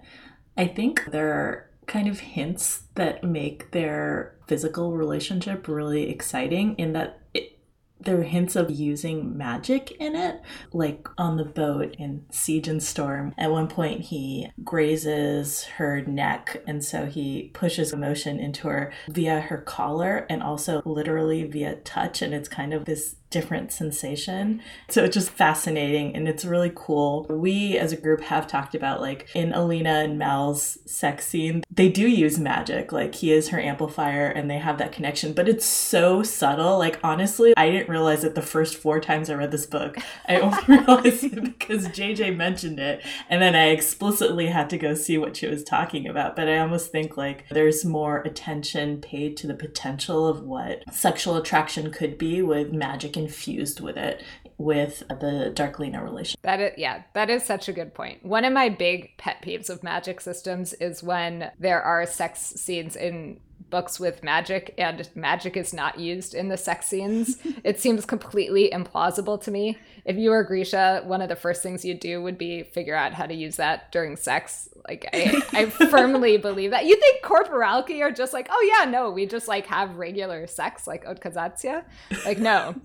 I 0.56 0.68
think 0.68 1.06
there 1.06 1.32
are 1.32 1.68
kind 1.86 2.06
of 2.06 2.20
hints 2.20 2.84
that 2.94 3.24
make 3.24 3.72
their 3.72 4.36
physical 4.46 4.92
relationship 4.92 5.66
really 5.66 6.08
exciting 6.08 6.76
in 6.76 6.92
that 6.92 7.18
it, 7.34 7.58
there 8.00 8.20
are 8.20 8.22
hints 8.22 8.54
of 8.54 8.70
using 8.70 9.36
magic 9.36 9.90
in 9.98 10.14
it. 10.14 10.40
Like 10.72 11.08
on 11.18 11.36
the 11.36 11.44
boat 11.44 11.96
in 11.98 12.26
Siege 12.30 12.68
and 12.68 12.80
Storm, 12.80 13.34
at 13.36 13.50
one 13.50 13.66
point 13.66 14.02
he 14.02 14.50
grazes 14.62 15.64
her 15.64 16.00
neck, 16.02 16.62
and 16.64 16.84
so 16.84 17.06
he 17.06 17.50
pushes 17.54 17.92
emotion 17.92 18.38
into 18.38 18.68
her 18.68 18.92
via 19.08 19.40
her 19.40 19.58
collar 19.58 20.26
and 20.30 20.44
also 20.44 20.80
literally 20.84 21.42
via 21.42 21.74
touch. 21.74 22.22
And 22.22 22.32
it's 22.32 22.48
kind 22.48 22.72
of 22.72 22.84
this 22.84 23.16
different 23.34 23.72
sensation. 23.72 24.62
So 24.88 25.02
it's 25.02 25.14
just 25.14 25.28
fascinating 25.28 26.14
and 26.14 26.28
it's 26.28 26.44
really 26.44 26.70
cool. 26.72 27.26
We 27.28 27.76
as 27.76 27.90
a 27.92 27.96
group 27.96 28.20
have 28.20 28.46
talked 28.46 28.76
about 28.76 29.00
like 29.00 29.28
in 29.34 29.52
Alina 29.52 30.04
and 30.04 30.20
Mal's 30.20 30.78
sex 30.86 31.26
scene, 31.26 31.64
they 31.68 31.88
do 31.88 32.06
use 32.06 32.38
magic. 32.38 32.92
Like 32.92 33.16
he 33.16 33.32
is 33.32 33.48
her 33.48 33.58
amplifier 33.58 34.28
and 34.28 34.48
they 34.48 34.58
have 34.58 34.78
that 34.78 34.92
connection, 34.92 35.32
but 35.32 35.48
it's 35.48 35.66
so 35.66 36.22
subtle. 36.22 36.78
Like 36.78 37.00
honestly, 37.02 37.54
I 37.56 37.70
didn't 37.70 37.88
realize 37.88 38.22
it 38.22 38.36
the 38.36 38.40
first 38.40 38.76
four 38.76 39.00
times 39.00 39.28
I 39.28 39.34
read 39.34 39.50
this 39.50 39.66
book. 39.66 39.96
I 40.28 40.36
only 40.38 40.62
realized 40.68 41.24
it 41.24 41.42
because 41.42 41.88
JJ 41.88 42.36
mentioned 42.36 42.78
it 42.78 43.02
and 43.28 43.42
then 43.42 43.56
I 43.56 43.70
explicitly 43.70 44.46
had 44.46 44.70
to 44.70 44.78
go 44.78 44.94
see 44.94 45.18
what 45.18 45.36
she 45.36 45.48
was 45.48 45.64
talking 45.64 46.06
about. 46.06 46.36
But 46.36 46.48
I 46.48 46.58
almost 46.58 46.92
think 46.92 47.16
like 47.16 47.48
there's 47.50 47.84
more 47.84 48.18
attention 48.18 49.00
paid 49.00 49.36
to 49.38 49.48
the 49.48 49.54
potential 49.54 50.24
of 50.28 50.42
what 50.44 50.84
sexual 50.94 51.36
attraction 51.36 51.90
could 51.90 52.16
be 52.16 52.42
with 52.42 52.72
magic 52.72 53.16
and 53.16 53.23
infused 53.24 53.80
with 53.80 53.96
it 53.96 54.22
with 54.58 55.00
the 55.08 55.52
Darklina 55.54 56.02
relation. 56.02 56.38
That 56.42 56.60
is, 56.60 56.72
yeah, 56.76 57.02
that 57.14 57.30
is 57.30 57.42
such 57.42 57.68
a 57.68 57.72
good 57.72 57.94
point. 57.94 58.24
One 58.24 58.44
of 58.44 58.52
my 58.52 58.68
big 58.68 59.16
pet 59.18 59.42
peeves 59.42 59.68
of 59.68 59.82
magic 59.82 60.20
systems 60.20 60.72
is 60.74 61.02
when 61.02 61.50
there 61.58 61.82
are 61.82 62.06
sex 62.06 62.40
scenes 62.40 62.96
in 62.96 63.40
books 63.74 63.98
with 63.98 64.22
magic 64.22 64.72
and 64.78 65.10
magic 65.16 65.56
is 65.56 65.72
not 65.74 65.98
used 65.98 66.32
in 66.32 66.46
the 66.46 66.56
sex 66.56 66.86
scenes. 66.86 67.38
it 67.64 67.80
seems 67.80 68.06
completely 68.06 68.70
implausible 68.72 69.42
to 69.42 69.50
me. 69.50 69.76
If 70.04 70.14
you 70.14 70.30
were 70.30 70.44
Grisha, 70.44 71.02
one 71.06 71.20
of 71.20 71.28
the 71.28 71.34
first 71.34 71.60
things 71.60 71.84
you'd 71.84 71.98
do 71.98 72.22
would 72.22 72.38
be 72.38 72.62
figure 72.62 72.94
out 72.94 73.14
how 73.14 73.26
to 73.26 73.34
use 73.34 73.56
that 73.56 73.90
during 73.90 74.14
sex. 74.14 74.68
Like 74.86 75.08
I, 75.12 75.42
I 75.52 75.66
firmly 75.90 76.36
believe 76.36 76.70
that. 76.70 76.86
You 76.86 76.94
think 76.94 77.24
corporalki 77.24 78.00
are 78.00 78.12
just 78.12 78.32
like, 78.32 78.46
oh 78.48 78.74
yeah, 78.78 78.88
no, 78.88 79.10
we 79.10 79.26
just 79.26 79.48
like 79.48 79.66
have 79.66 79.96
regular 79.96 80.46
sex 80.46 80.86
like 80.86 81.04
Otkazat'sya? 81.04 81.82
Like 82.24 82.38
no, 82.38 82.76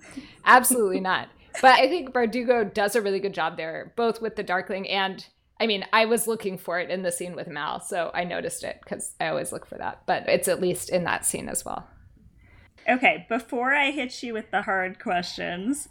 absolutely 0.44 0.98
not. 0.98 1.28
But 1.62 1.78
I 1.78 1.86
think 1.86 2.10
Bardugo 2.10 2.74
does 2.74 2.96
a 2.96 3.00
really 3.00 3.20
good 3.20 3.34
job 3.34 3.56
there, 3.56 3.92
both 3.94 4.20
with 4.20 4.34
the 4.34 4.42
Darkling 4.42 4.88
and 4.88 5.24
I 5.60 5.66
mean, 5.66 5.84
I 5.92 6.06
was 6.06 6.26
looking 6.26 6.56
for 6.56 6.80
it 6.80 6.90
in 6.90 7.02
the 7.02 7.12
scene 7.12 7.36
with 7.36 7.46
Mal, 7.46 7.80
so 7.80 8.10
I 8.14 8.24
noticed 8.24 8.64
it 8.64 8.78
because 8.82 9.12
I 9.20 9.28
always 9.28 9.52
look 9.52 9.66
for 9.66 9.76
that. 9.76 10.02
But 10.06 10.26
it's 10.26 10.48
at 10.48 10.60
least 10.60 10.88
in 10.88 11.04
that 11.04 11.26
scene 11.26 11.50
as 11.50 11.64
well. 11.66 11.86
Okay, 12.88 13.26
before 13.28 13.74
I 13.74 13.90
hit 13.90 14.22
you 14.22 14.32
with 14.32 14.50
the 14.50 14.62
hard 14.62 14.98
questions, 14.98 15.90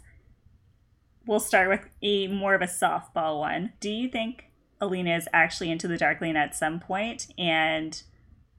we'll 1.24 1.38
start 1.38 1.68
with 1.68 1.88
a 2.02 2.26
more 2.26 2.54
of 2.54 2.62
a 2.62 2.66
softball 2.66 3.38
one. 3.38 3.72
Do 3.78 3.90
you 3.90 4.08
think 4.08 4.46
Alina 4.80 5.16
is 5.16 5.28
actually 5.32 5.70
into 5.70 5.86
the 5.86 5.96
Darkling 5.96 6.36
at 6.36 6.56
some 6.56 6.80
point? 6.80 7.28
And 7.38 8.02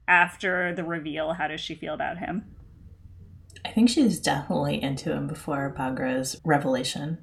after 0.08 0.74
the 0.74 0.82
reveal, 0.82 1.34
how 1.34 1.46
does 1.46 1.60
she 1.60 1.74
feel 1.74 1.92
about 1.92 2.18
him? 2.18 2.54
I 3.66 3.70
think 3.70 3.90
she's 3.90 4.18
definitely 4.18 4.82
into 4.82 5.12
him 5.12 5.26
before 5.26 5.74
Baghra's 5.76 6.40
revelation. 6.42 7.18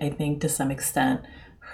I 0.00 0.10
think 0.10 0.40
to 0.40 0.48
some 0.48 0.72
extent 0.72 1.22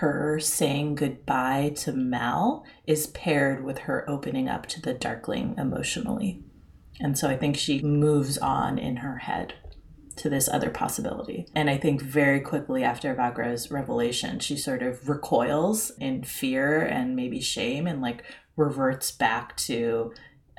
her 0.04 0.38
saying 0.38 0.94
goodbye 0.94 1.73
to 1.76 1.90
Mal 1.90 2.62
is 2.87 3.06
paired 3.06 3.64
with 3.64 3.78
her 3.78 4.08
opening 4.08 4.50
up 4.50 4.66
to 4.66 4.80
the 4.80 4.92
Darkling 4.92 5.54
emotionally. 5.56 6.42
And 7.00 7.16
so 7.16 7.28
I 7.28 7.38
think 7.38 7.56
she 7.56 7.80
moves 7.82 8.37
on 8.37 8.78
in 8.78 8.96
her 8.96 9.16
head 9.16 9.54
to 10.16 10.28
this 10.28 10.46
other 10.46 10.70
possibility. 10.70 11.46
And 11.56 11.70
I 11.70 11.78
think 11.78 12.02
very 12.02 12.40
quickly 12.40 12.84
after 12.84 13.14
Baghra's 13.14 13.70
revelation, 13.70 14.40
she 14.40 14.58
sort 14.58 14.82
of 14.82 15.08
recoils 15.08 15.90
in 15.99 16.23
fear 16.23 16.82
and 16.82 17.16
maybe 17.16 17.40
shame 17.40 17.87
and 17.87 18.02
like 18.02 18.23
reverts 18.56 19.11
back 19.11 19.56
to, 19.56 20.12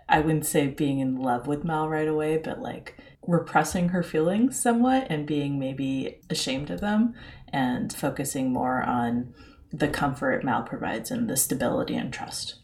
I 0.10 0.22
wouldn't 0.22 0.48
say 0.48 0.68
being 0.68 1.00
in 1.00 1.18
love 1.18 1.46
with 1.46 1.64
Mal 1.64 1.88
right 1.88 2.08
away, 2.08 2.38
but 2.38 2.60
like 2.60 2.98
repressing 3.28 3.90
her 3.90 4.02
feelings 4.02 4.60
somewhat 4.60 5.06
and 5.10 5.28
being 5.28 5.60
maybe 5.60 6.20
ashamed 6.32 6.72
of 6.72 6.82
them 6.82 7.14
and 7.56 7.94
focusing 7.94 8.52
more 8.52 8.84
on 8.84 9.34
the 9.72 9.88
comfort 9.88 10.44
Mal 10.44 10.62
provides 10.64 11.10
and 11.10 11.30
the 11.30 11.38
stability 11.38 11.96
and 11.96 12.12
trust. 12.12 12.56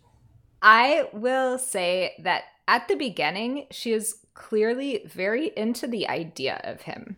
I 0.61 1.07
will 1.13 1.57
say 1.57 2.13
that 2.19 2.43
at 2.67 2.89
the 2.89 2.95
beginning, 2.95 3.67
she 3.71 3.93
is 3.93 4.17
clearly 4.33 5.03
very 5.07 5.51
into 5.55 5.87
the 5.87 6.07
idea 6.09 6.59
of 6.65 6.81
him. 6.81 7.15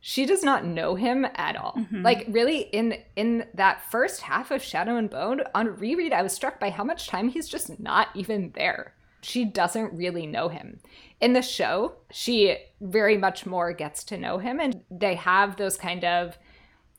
She 0.00 0.24
does 0.24 0.44
not 0.44 0.64
know 0.64 0.94
him 0.94 1.26
at 1.34 1.56
all. 1.56 1.74
Mm-hmm. 1.76 2.02
Like 2.02 2.26
really 2.28 2.60
in 2.60 2.98
in 3.16 3.46
that 3.54 3.90
first 3.90 4.20
half 4.22 4.50
of 4.50 4.62
Shadow 4.62 4.96
and 4.96 5.10
Bone 5.10 5.40
on 5.54 5.76
reread 5.76 6.12
I 6.12 6.22
was 6.22 6.32
struck 6.32 6.60
by 6.60 6.70
how 6.70 6.84
much 6.84 7.08
time 7.08 7.28
he's 7.28 7.48
just 7.48 7.80
not 7.80 8.08
even 8.14 8.52
there. 8.54 8.94
She 9.22 9.44
doesn't 9.44 9.96
really 9.96 10.26
know 10.26 10.48
him. 10.48 10.80
In 11.20 11.32
the 11.32 11.40
show, 11.40 11.94
she 12.10 12.58
very 12.80 13.16
much 13.16 13.46
more 13.46 13.72
gets 13.72 14.04
to 14.04 14.18
know 14.18 14.38
him 14.38 14.60
and 14.60 14.82
they 14.90 15.14
have 15.14 15.56
those 15.56 15.76
kind 15.76 16.04
of 16.04 16.36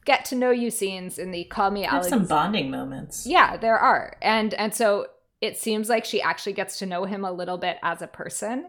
get 0.06 0.26
to 0.26 0.36
know 0.36 0.52
you 0.52 0.72
scenes 0.72 1.20
in 1.20 1.32
the 1.32 1.44
Call 1.46 1.72
Me 1.72 1.84
Alex. 1.84 2.08
some 2.10 2.26
bonding 2.26 2.72
moments. 2.72 3.26
Yeah, 3.26 3.58
there 3.58 3.78
are. 3.78 4.16
And 4.22 4.54
and 4.54 4.74
so 4.74 5.08
it 5.42 5.58
seems 5.58 5.90
like 5.90 6.06
she 6.06 6.22
actually 6.22 6.54
gets 6.54 6.80
to 6.80 6.86
know 6.86 7.06
him 7.06 7.26
a 7.26 7.32
little 7.32 7.58
bit 7.58 7.78
as 7.84 8.02
a 8.02 8.08
person. 8.08 8.68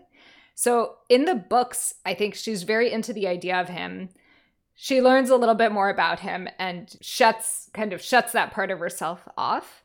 So 0.54 0.96
in 1.08 1.26
the 1.26 1.34
books, 1.34 1.94
I 2.04 2.14
think 2.14 2.34
she's 2.34 2.62
very 2.62 2.90
into 2.90 3.12
the 3.12 3.28
idea 3.28 3.60
of 3.60 3.68
him. 3.68 4.08
She 4.74 5.00
learns 5.00 5.30
a 5.30 5.36
little 5.36 5.54
bit 5.54 5.72
more 5.72 5.88
about 5.88 6.20
him 6.20 6.48
and 6.58 6.94
shuts 7.00 7.70
kind 7.72 7.92
of 7.92 8.02
shuts 8.02 8.32
that 8.32 8.52
part 8.52 8.70
of 8.70 8.78
herself 8.78 9.28
off. 9.36 9.84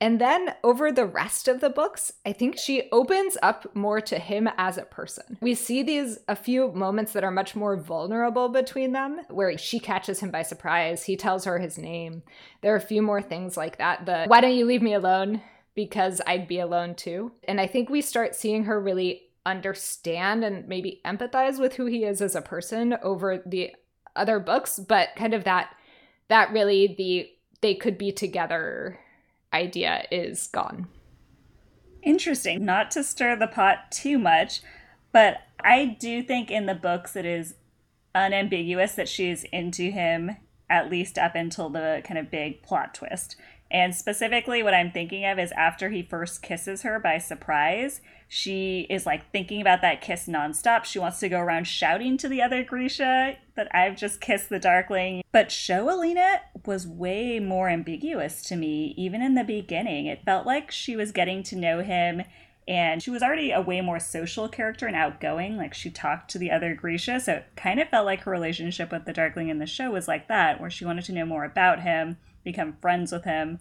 And 0.00 0.18
then 0.18 0.54
over 0.64 0.90
the 0.90 1.04
rest 1.04 1.46
of 1.46 1.60
the 1.60 1.68
books, 1.68 2.12
I 2.24 2.32
think 2.32 2.58
she 2.58 2.88
opens 2.90 3.36
up 3.42 3.76
more 3.76 4.00
to 4.00 4.18
him 4.18 4.48
as 4.56 4.78
a 4.78 4.82
person. 4.82 5.36
We 5.42 5.54
see 5.54 5.82
these 5.82 6.18
a 6.26 6.34
few 6.34 6.72
moments 6.72 7.12
that 7.12 7.24
are 7.24 7.30
much 7.30 7.54
more 7.54 7.76
vulnerable 7.76 8.48
between 8.48 8.92
them, 8.92 9.20
where 9.28 9.58
she 9.58 9.78
catches 9.78 10.20
him 10.20 10.30
by 10.30 10.42
surprise, 10.42 11.04
he 11.04 11.16
tells 11.16 11.44
her 11.44 11.58
his 11.58 11.76
name. 11.76 12.22
There 12.62 12.72
are 12.72 12.78
a 12.78 12.80
few 12.80 13.02
more 13.02 13.20
things 13.20 13.56
like 13.58 13.76
that. 13.76 14.06
The 14.06 14.24
why 14.26 14.40
don't 14.40 14.56
you 14.56 14.64
leave 14.64 14.82
me 14.82 14.94
alone? 14.94 15.42
Because 15.74 16.20
I'd 16.26 16.48
be 16.48 16.60
alone 16.60 16.94
too. 16.94 17.32
And 17.44 17.60
I 17.60 17.66
think 17.66 17.90
we 17.90 18.00
start 18.00 18.34
seeing 18.34 18.64
her 18.64 18.80
really 18.80 19.22
understand 19.44 20.44
and 20.44 20.66
maybe 20.66 21.00
empathize 21.04 21.58
with 21.58 21.74
who 21.74 21.86
he 21.86 22.04
is 22.04 22.22
as 22.22 22.34
a 22.34 22.42
person 22.42 22.96
over 23.02 23.42
the 23.44 23.74
other 24.16 24.40
books, 24.40 24.78
but 24.78 25.10
kind 25.16 25.34
of 25.34 25.44
that 25.44 25.74
that 26.28 26.52
really 26.52 26.94
the 26.96 27.28
they 27.60 27.74
could 27.74 27.98
be 27.98 28.12
together 28.12 28.98
idea 29.52 30.04
is 30.10 30.46
gone. 30.46 30.88
Interesting. 32.02 32.64
Not 32.64 32.90
to 32.92 33.04
stir 33.04 33.36
the 33.36 33.46
pot 33.46 33.90
too 33.90 34.18
much, 34.18 34.62
but 35.12 35.38
I 35.62 35.96
do 36.00 36.22
think 36.22 36.50
in 36.50 36.66
the 36.66 36.74
books 36.74 37.16
it 37.16 37.26
is 37.26 37.54
unambiguous 38.14 38.92
that 38.92 39.08
she's 39.08 39.44
into 39.44 39.90
him 39.90 40.36
at 40.70 40.90
least 40.90 41.18
up 41.18 41.34
until 41.34 41.68
the 41.68 42.00
kind 42.04 42.16
of 42.16 42.30
big 42.30 42.62
plot 42.62 42.94
twist. 42.94 43.36
And 43.72 43.94
specifically, 43.94 44.62
what 44.62 44.74
I'm 44.74 44.90
thinking 44.90 45.24
of 45.24 45.38
is 45.38 45.52
after 45.52 45.90
he 45.90 46.02
first 46.02 46.42
kisses 46.42 46.82
her 46.82 46.98
by 46.98 47.18
surprise, 47.18 48.00
she 48.26 48.86
is 48.90 49.06
like 49.06 49.30
thinking 49.30 49.60
about 49.60 49.80
that 49.82 50.00
kiss 50.00 50.26
nonstop. 50.26 50.84
She 50.84 50.98
wants 50.98 51.20
to 51.20 51.28
go 51.28 51.38
around 51.38 51.66
shouting 51.66 52.16
to 52.18 52.28
the 52.28 52.42
other 52.42 52.64
Grisha 52.64 53.36
that 53.54 53.72
I've 53.74 53.96
just 53.96 54.20
kissed 54.20 54.48
the 54.48 54.58
Darkling. 54.58 55.22
But 55.30 55.52
show 55.52 55.88
Alina 55.88 56.40
was 56.66 56.86
way 56.86 57.38
more 57.38 57.68
ambiguous 57.68 58.42
to 58.44 58.56
me, 58.56 58.94
even 58.96 59.22
in 59.22 59.34
the 59.34 59.44
beginning. 59.44 60.06
It 60.06 60.24
felt 60.24 60.46
like 60.46 60.72
she 60.72 60.96
was 60.96 61.12
getting 61.12 61.42
to 61.44 61.56
know 61.56 61.80
him 61.80 62.22
and 62.70 63.02
she 63.02 63.10
was 63.10 63.20
already 63.20 63.50
a 63.50 63.60
way 63.60 63.80
more 63.80 63.98
social 63.98 64.48
character 64.48 64.86
and 64.86 64.94
outgoing. 64.94 65.56
Like 65.56 65.74
she 65.74 65.90
talked 65.90 66.30
to 66.30 66.38
the 66.38 66.52
other 66.52 66.72
Grisha, 66.72 67.18
so 67.18 67.32
it 67.32 67.46
kind 67.56 67.80
of 67.80 67.88
felt 67.88 68.06
like 68.06 68.20
her 68.20 68.30
relationship 68.30 68.92
with 68.92 69.06
the 69.06 69.12
Darkling 69.12 69.48
in 69.48 69.58
the 69.58 69.66
show 69.66 69.90
was 69.90 70.06
like 70.06 70.28
that, 70.28 70.60
where 70.60 70.70
she 70.70 70.84
wanted 70.84 71.04
to 71.06 71.12
know 71.12 71.26
more 71.26 71.44
about 71.44 71.82
him 71.82 72.16
become 72.44 72.76
friends 72.80 73.10
with 73.10 73.24
him. 73.24 73.58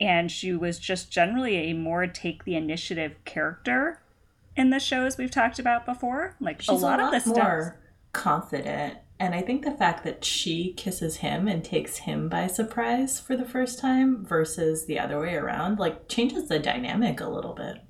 And 0.00 0.32
she 0.32 0.54
was 0.54 0.78
just 0.78 1.12
generally 1.12 1.56
a 1.56 1.74
more 1.74 2.06
take 2.06 2.44
the 2.44 2.56
initiative 2.56 3.22
character 3.26 4.00
in 4.56 4.70
the 4.70 4.80
shows 4.80 5.18
we've 5.18 5.30
talked 5.30 5.58
about 5.58 5.84
before. 5.84 6.34
Like 6.40 6.62
She's 6.62 6.70
a 6.70 6.72
lot, 6.72 6.98
a 6.98 7.04
lot 7.04 7.14
of 7.14 7.24
the 7.24 7.28
more 7.28 7.62
stuff. 7.62 7.82
confident. 8.14 8.96
And 9.20 9.34
I 9.34 9.42
think 9.42 9.64
the 9.64 9.72
fact 9.72 10.02
that 10.04 10.24
she 10.24 10.72
kisses 10.72 11.18
him 11.18 11.46
and 11.46 11.62
takes 11.62 11.98
him 11.98 12.30
by 12.30 12.46
surprise 12.46 13.20
for 13.20 13.36
the 13.36 13.44
first 13.44 13.78
time 13.78 14.24
versus 14.24 14.86
the 14.86 14.98
other 14.98 15.20
way 15.20 15.34
around, 15.34 15.78
like 15.78 16.08
changes 16.08 16.48
the 16.48 16.58
dynamic 16.58 17.20
a 17.20 17.28
little 17.28 17.52
bit. 17.52 17.82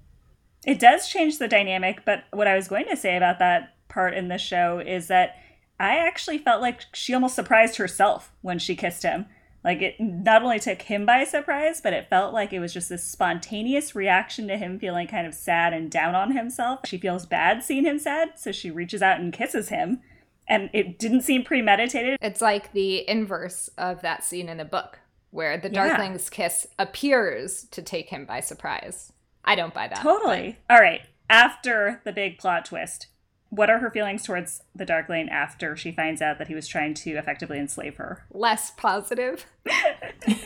It 0.67 0.79
does 0.79 1.09
change 1.09 1.39
the 1.39 1.49
dynamic, 1.49 2.05
but 2.05 2.25
what 2.33 2.49
I 2.49 2.57
was 2.57 2.69
going 2.69 2.87
to 2.91 2.97
say 2.97 3.17
about 3.17 3.39
that 3.39 3.75
part 3.89 4.15
in 4.15 4.29
the 4.29 4.37
show 4.37 4.81
is 4.81 5.07
that 5.07 5.37
I 5.79 5.97
actually 5.97 6.39
felt 6.39 6.61
like 6.61 6.83
she 6.93 7.15
almost 7.15 7.37
surprised 7.37 7.77
herself 7.77 8.33
when 8.43 8.59
she 8.59 8.75
kissed 8.77 9.03
him. 9.03 9.27
Like 9.63 9.83
it 9.83 10.01
not 10.01 10.43
only 10.43 10.59
took 10.59 10.83
him 10.83 11.07
by 11.07 11.25
surprise, 11.25 11.81
but 11.81 11.93
it 11.93 12.09
felt 12.09 12.33
like 12.33 12.53
it 12.53 12.61
was 12.61 12.73
just 12.73 12.89
this 12.89 13.05
spontaneous 13.05 13.95
reaction 13.95 14.47
to 14.49 14.57
him 14.57 14.79
feeling 14.79 15.07
kind 15.07 15.27
of 15.27 15.35
sad 15.35 15.73
and 15.73 15.91
down 15.91 16.15
on 16.15 16.37
himself. 16.37 16.81
She 16.85 16.99
feels 16.99 17.27
bad 17.27 17.65
seeing 17.65 17.85
him 17.85 17.99
sad, 17.99 18.33
so 18.37 18.53
she 18.53 18.71
reaches 18.71 19.03
out 19.03 19.21
and 19.21 19.33
kisses 19.33 19.69
him. 19.69 20.01
And 20.49 20.71
it 20.73 20.99
didn't 20.99 21.23
seem 21.23 21.43
premeditated. 21.43 22.19
It's 22.23 22.41
like 22.41 22.73
the 22.73 23.09
inverse 23.09 23.69
of 23.77 24.03
that 24.03 24.23
scene 24.23 24.49
in 24.49 24.59
the 24.59 24.65
book 24.65 25.01
where 25.31 25.59
the 25.59 25.71
Yeah. 25.71 25.97
Darkling's 25.97 26.31
kiss 26.31 26.69
appears 26.79 27.65
to 27.73 27.83
take 27.83 28.11
him 28.11 28.25
by 28.25 28.41
surprise. 28.41 29.13
I 29.47 29.55
don't 29.55 29.75
buy 29.75 29.89
that. 29.89 30.03
Totally. 30.03 30.59
All 30.69 30.81
right. 30.81 31.03
After 31.31 32.03
the 32.05 32.13
big 32.13 32.39
plot 32.39 32.65
twist, 32.65 33.09
what 33.49 33.71
are 33.71 33.79
her 33.79 33.91
feelings 33.91 34.25
towards 34.25 34.63
the 34.75 34.85
Darkling 34.85 35.29
after 35.29 35.77
she 35.77 35.93
finds 35.93 36.21
out 36.21 36.39
that 36.39 36.49
he 36.49 36.55
was 36.55 36.67
trying 36.67 36.95
to 36.95 37.13
effectively 37.13 37.59
enslave 37.59 37.97
her? 37.97 38.27
Less 38.31 38.73
positive. 38.73 39.47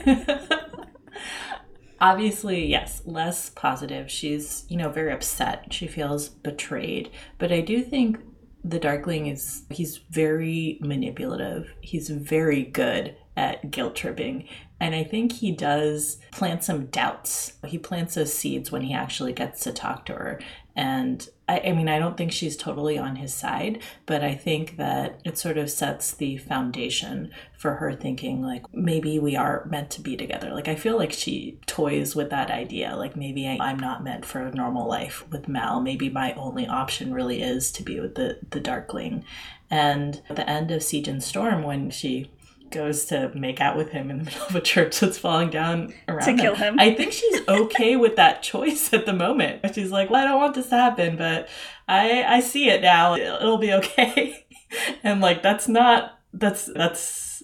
Obviously, 2.01 2.67
yes, 2.67 3.03
less 3.05 3.51
positive. 3.51 4.11
She's, 4.11 4.65
you 4.69 4.77
know, 4.77 4.91
very 4.91 5.13
upset. 5.13 5.73
She 5.73 5.87
feels 5.87 6.29
betrayed. 6.29 7.11
But 7.39 7.53
I 7.53 7.61
do 7.61 7.83
think 7.83 8.19
the 8.65 8.79
Darkling 8.79 9.27
is, 9.27 9.65
he's 9.71 9.99
very 10.11 10.79
manipulative. 10.81 11.75
He's 11.81 12.09
very 12.09 12.65
good 12.65 13.17
at 13.37 13.71
guilt 13.71 13.97
tripping. 13.97 14.49
And 14.81 14.95
I 14.95 15.05
think 15.05 15.33
he 15.33 15.53
does 15.53 16.19
plant 16.33 16.65
some 16.65 16.87
doubts. 16.87 17.53
He 17.67 17.77
plants 17.77 18.15
those 18.15 18.33
seeds 18.33 18.73
when 18.73 18.83
he 18.83 18.95
actually 18.95 19.35
gets 19.35 19.63
to 19.65 19.73
talk 19.73 20.07
to 20.07 20.15
her. 20.15 20.41
And 20.75 21.29
I, 21.47 21.61
I 21.67 21.73
mean, 21.73 21.89
I 21.89 21.99
don't 21.99 22.17
think 22.17 22.33
she's 22.33 22.57
totally 22.57 22.97
on 22.97 23.17
his 23.17 23.35
side, 23.35 23.83
but 24.07 24.25
I 24.25 24.35
think 24.35 24.79
that 24.79 25.21
it 25.25 25.37
sort 25.37 25.59
of 25.59 25.71
sets 25.71 26.13
the 26.13 26.39
foundation 26.39 27.31
for 27.59 27.75
her 27.75 27.93
thinking, 27.93 28.41
like, 28.41 28.65
maybe 28.73 29.19
we 29.19 29.37
are 29.37 29.67
meant 29.69 29.91
to 29.91 30.01
be 30.01 30.17
together. 30.17 30.55
Like, 30.55 30.69
I 30.69 30.77
feel 30.77 30.97
like 30.97 31.13
she 31.13 31.59
toys 31.67 32.17
with 32.17 32.31
that 32.31 32.51
idea. 32.51 32.97
Like, 32.97 33.17
maybe 33.17 33.47
I, 33.49 33.59
I'm 33.61 33.79
not 33.79 34.05
meant 34.05 34.25
for 34.25 34.41
a 34.41 34.55
normal 34.55 34.89
life 34.89 35.29
with 35.31 35.49
Mal. 35.49 35.81
Maybe 35.81 36.09
my 36.09 36.33
only 36.35 36.67
option 36.67 37.13
really 37.13 37.43
is 37.43 37.71
to 37.73 37.83
be 37.83 38.01
with 38.01 38.15
the, 38.15 38.39
the 38.51 38.61
Darkling. 38.61 39.25
And 39.71 40.23
at 40.31 40.37
the 40.37 40.49
end 40.49 40.71
of 40.71 40.83
Siege 40.83 41.09
and 41.09 41.23
Storm, 41.23 41.65
when 41.65 41.91
she 41.91 42.31
goes 42.71 43.05
to 43.07 43.31
make 43.35 43.61
out 43.61 43.77
with 43.77 43.91
him 43.91 44.11
in 44.11 44.19
the 44.19 44.25
middle 44.31 44.47
of 44.47 44.57
a 44.57 44.61
church 44.61 45.01
that's 45.01 45.19
falling 45.19 45.51
down 45.51 45.95
around 46.09 46.21
To 46.21 46.27
them, 46.27 46.39
kill 46.39 46.55
him. 46.55 46.79
I 46.79 46.95
think 46.95 47.13
she's 47.13 47.47
okay 47.49 47.97
with 47.97 48.17
that 48.17 48.43
choice 48.43 48.93
at 48.93 49.07
the 49.07 49.13
moment. 49.13 49.75
She's 49.75 49.91
like, 49.91 50.11
well, 50.11 50.23
I 50.23 50.29
don't 50.29 50.41
want 50.41 50.55
this 50.55 50.69
to 50.69 50.77
happen, 50.77 51.17
but 51.17 51.49
I 51.89 52.25
I 52.25 52.41
see 52.41 52.69
it 52.69 52.83
now. 52.83 53.15
It'll 53.15 53.59
be 53.59 53.73
okay. 53.73 54.47
and 55.03 55.21
like 55.21 55.43
that's 55.43 55.69
not 55.69 56.19
that's 56.33 56.67
that's 56.75 57.43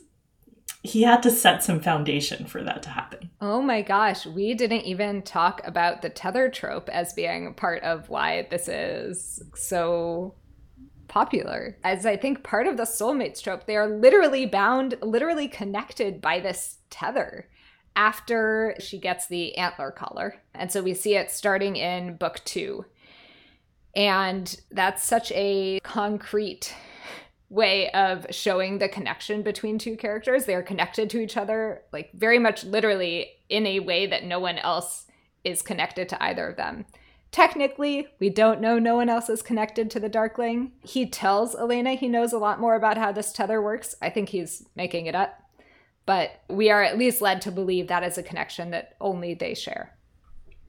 he 0.83 1.03
had 1.03 1.23
to 1.25 1.31
set 1.31 1.65
some 1.65 1.81
foundation 1.81 2.47
for 2.47 2.63
that 2.63 2.83
to 2.85 2.91
happen. 2.91 3.31
Oh 3.41 3.61
my 3.61 3.83
gosh, 3.83 4.25
we 4.25 4.55
didn't 4.55 4.83
even 4.83 5.23
talk 5.23 5.61
about 5.65 6.01
the 6.01 6.09
tether 6.09 6.49
trope 6.49 6.89
as 6.89 7.13
being 7.13 7.55
part 7.55 7.83
of 7.83 8.09
why 8.09 8.47
this 8.51 8.69
is 8.69 9.43
so 9.55 10.35
popular. 11.09 11.77
As 11.85 12.07
I 12.07 12.17
think 12.17 12.43
part 12.43 12.67
of 12.67 12.77
the 12.77 12.85
soulmates 12.85 13.43
trope, 13.43 13.67
they 13.67 13.77
are 13.77 13.89
literally 13.89 14.47
bound, 14.47 14.97
literally 15.03 15.49
connected 15.49 16.21
by 16.21 16.41
this 16.41 16.79
tether 16.91 17.49
after 17.95 18.75
she 18.79 18.99
gets 18.99 19.27
the 19.27 19.57
antler 19.57 19.91
collar. 19.91 20.43
And 20.55 20.71
so 20.71 20.83
we 20.83 20.95
see 20.95 21.17
it 21.17 21.31
starting 21.31 21.77
in 21.77 22.17
book 22.17 22.41
two. 22.45 22.85
And 23.95 24.61
that's 24.71 25.03
such 25.03 25.33
a 25.33 25.81
concrete 25.83 26.75
way 27.49 27.91
of 27.93 28.27
showing 28.31 28.79
the 28.79 28.89
connection 28.89 29.43
between 29.43 29.79
two 29.79 29.97
characters. 29.97 30.45
They 30.45 30.55
are 30.55 30.63
connected 30.63 31.09
to 31.11 31.21
each 31.21 31.37
other, 31.37 31.83
like 31.93 32.11
very 32.13 32.39
much 32.39 32.65
literally 32.65 33.31
in 33.49 33.67
a 33.67 33.81
way 33.81 34.07
that 34.07 34.25
no 34.25 34.39
one 34.39 34.59
else 34.59 35.07
is 35.45 35.63
connected 35.63 36.09
to 36.11 36.23
either 36.23 36.49
of 36.49 36.57
them. 36.57 36.85
Technically, 37.37 38.09
we 38.19 38.31
don't 38.31 38.63
know 38.63 38.79
no 38.79 38.97
one 38.97 39.11
else 39.11 39.29
is 39.29 39.43
connected 39.43 39.91
to 39.91 40.01
the 40.01 40.09
Darkling. 40.09 40.73
He 40.83 41.05
tells 41.05 41.55
Alina 41.55 41.93
he 41.93 42.09
knows 42.09 42.33
a 42.33 42.39
lot 42.39 42.59
more 42.59 42.75
about 42.75 42.97
how 42.97 43.13
this 43.13 43.31
tether 43.31 43.61
works. 43.61 43.95
I 44.01 44.09
think 44.09 44.31
he's 44.31 44.65
making 44.75 45.05
it 45.05 45.15
up. 45.15 45.39
But 46.07 46.31
we 46.49 46.71
are 46.71 46.83
at 46.83 46.97
least 46.97 47.21
led 47.21 47.43
to 47.43 47.53
believe 47.53 47.89
that 47.89 48.03
is 48.03 48.17
a 48.17 48.23
connection 48.23 48.71
that 48.71 48.97
only 49.03 49.35
they 49.35 49.53
share. 49.53 49.95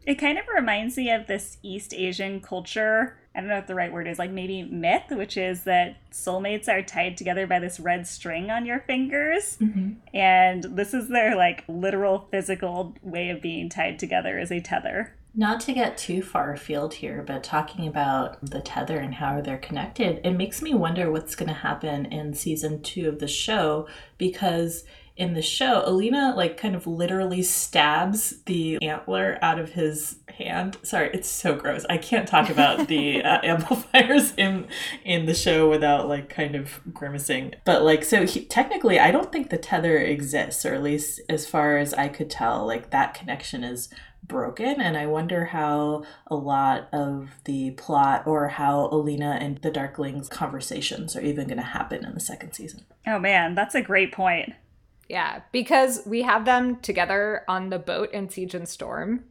It 0.05 0.15
kind 0.15 0.37
of 0.37 0.43
reminds 0.53 0.97
me 0.97 1.09
of 1.09 1.27
this 1.27 1.55
East 1.63 1.93
Asian 1.93 2.41
culture. 2.41 3.17
I 3.33 3.39
don't 3.39 3.47
know 3.47 3.55
what 3.55 3.67
the 3.67 3.75
right 3.75 3.93
word 3.93 4.09
is, 4.09 4.19
like 4.19 4.31
maybe 4.31 4.63
myth, 4.63 5.05
which 5.11 5.37
is 5.37 5.63
that 5.63 5.95
soulmates 6.11 6.67
are 6.67 6.81
tied 6.81 7.15
together 7.15 7.47
by 7.47 7.59
this 7.59 7.79
red 7.79 8.05
string 8.05 8.51
on 8.51 8.65
your 8.65 8.81
fingers. 8.81 9.57
Mm-hmm. 9.61 9.91
And 10.13 10.63
this 10.63 10.93
is 10.93 11.07
their 11.07 11.37
like 11.37 11.63
literal 11.69 12.27
physical 12.29 12.93
way 13.01 13.29
of 13.29 13.41
being 13.41 13.69
tied 13.69 13.99
together 13.99 14.37
as 14.37 14.51
a 14.51 14.59
tether. 14.59 15.13
Not 15.39 15.59
to 15.61 15.73
get 15.73 15.99
too 15.99 16.23
far 16.23 16.51
afield 16.51 16.95
here, 16.95 17.23
but 17.25 17.43
talking 17.43 17.87
about 17.87 18.43
the 18.43 18.59
tether 18.59 18.97
and 18.97 19.13
how 19.13 19.39
they're 19.39 19.59
connected, 19.59 20.19
it 20.23 20.31
makes 20.31 20.63
me 20.63 20.73
wonder 20.73 21.11
what's 21.11 21.35
going 21.35 21.47
to 21.47 21.53
happen 21.53 22.07
in 22.07 22.33
season 22.33 22.81
two 22.81 23.07
of 23.07 23.19
the 23.19 23.27
show 23.27 23.87
because 24.17 24.83
in 25.15 25.35
the 25.35 25.41
show, 25.43 25.83
Alina 25.85 26.33
like 26.35 26.57
kind 26.57 26.75
of 26.75 26.87
literally 26.87 27.43
stabs 27.43 28.41
the 28.45 28.81
antler 28.81 29.37
out 29.43 29.59
of 29.59 29.73
his 29.73 30.17
hand. 30.29 30.77
Sorry, 30.81 31.11
it's 31.13 31.29
so 31.29 31.55
gross. 31.55 31.85
I 31.87 31.97
can't 31.97 32.27
talk 32.27 32.49
about 32.49 32.87
the 32.87 33.23
uh, 33.23 33.39
amplifiers 33.43 34.33
in 34.37 34.67
in 35.03 35.27
the 35.27 35.33
show 35.35 35.69
without 35.69 36.07
like 36.07 36.29
kind 36.29 36.55
of 36.55 36.79
grimacing. 36.93 37.53
But 37.63 37.83
like, 37.83 38.03
so 38.03 38.25
he, 38.25 38.45
technically, 38.45 38.99
I 38.99 39.11
don't 39.11 39.31
think 39.31 39.49
the 39.49 39.57
tether 39.57 39.97
exists, 39.97 40.65
or 40.65 40.73
at 40.73 40.83
least 40.83 41.21
as 41.29 41.47
far 41.47 41.77
as 41.77 41.93
I 41.93 42.07
could 42.07 42.29
tell, 42.29 42.65
like 42.65 42.91
that 42.91 43.13
connection 43.13 43.63
is 43.63 43.89
broken 44.27 44.81
and 44.81 44.97
i 44.97 45.05
wonder 45.05 45.45
how 45.45 46.03
a 46.27 46.35
lot 46.35 46.87
of 46.91 47.29
the 47.45 47.71
plot 47.71 48.25
or 48.27 48.47
how 48.49 48.87
alina 48.91 49.37
and 49.41 49.59
the 49.59 49.71
darklings 49.71 50.29
conversations 50.29 51.15
are 51.15 51.21
even 51.21 51.47
going 51.47 51.57
to 51.57 51.63
happen 51.63 52.05
in 52.05 52.13
the 52.13 52.19
second 52.19 52.53
season 52.53 52.83
oh 53.05 53.19
man 53.19 53.55
that's 53.55 53.75
a 53.75 53.81
great 53.81 54.11
point 54.11 54.53
yeah 55.07 55.41
because 55.51 56.01
we 56.05 56.23
have 56.23 56.45
them 56.45 56.75
together 56.81 57.43
on 57.47 57.69
the 57.69 57.79
boat 57.79 58.11
in 58.11 58.29
siege 58.29 58.53
and 58.53 58.67
storm 58.67 59.23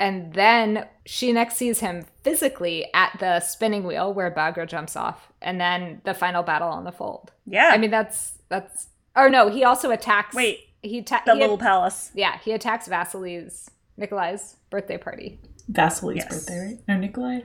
and 0.00 0.32
then 0.34 0.86
she 1.06 1.32
next 1.32 1.56
sees 1.56 1.80
him 1.80 2.06
physically 2.22 2.86
at 2.94 3.16
the 3.18 3.40
spinning 3.40 3.84
wheel 3.84 4.12
where 4.14 4.30
Baghra 4.30 4.66
jumps 4.66 4.94
off, 4.94 5.32
and 5.42 5.60
then 5.60 6.00
the 6.04 6.14
final 6.14 6.42
battle 6.42 6.68
on 6.68 6.84
the 6.84 6.92
fold. 6.92 7.32
Yeah. 7.46 7.70
I 7.72 7.78
mean 7.78 7.90
that's 7.90 8.38
that's 8.48 8.88
or 9.16 9.28
no, 9.28 9.48
he 9.48 9.64
also 9.64 9.90
attacks 9.90 10.34
Wait. 10.34 10.60
he 10.82 11.02
ta- 11.02 11.22
The 11.26 11.34
he 11.34 11.40
little 11.40 11.58
palace. 11.58 12.12
Yeah, 12.14 12.38
he 12.38 12.52
attacks 12.52 12.86
Vasily's 12.86 13.70
Nikolai's 13.98 14.56
birthday 14.70 14.96
party. 14.96 15.40
Vasily's 15.70 16.16
Yes. 16.16 16.28
birthday 16.46 16.58
right 16.58 16.78
or 16.88 16.98
nikolai 16.98 17.40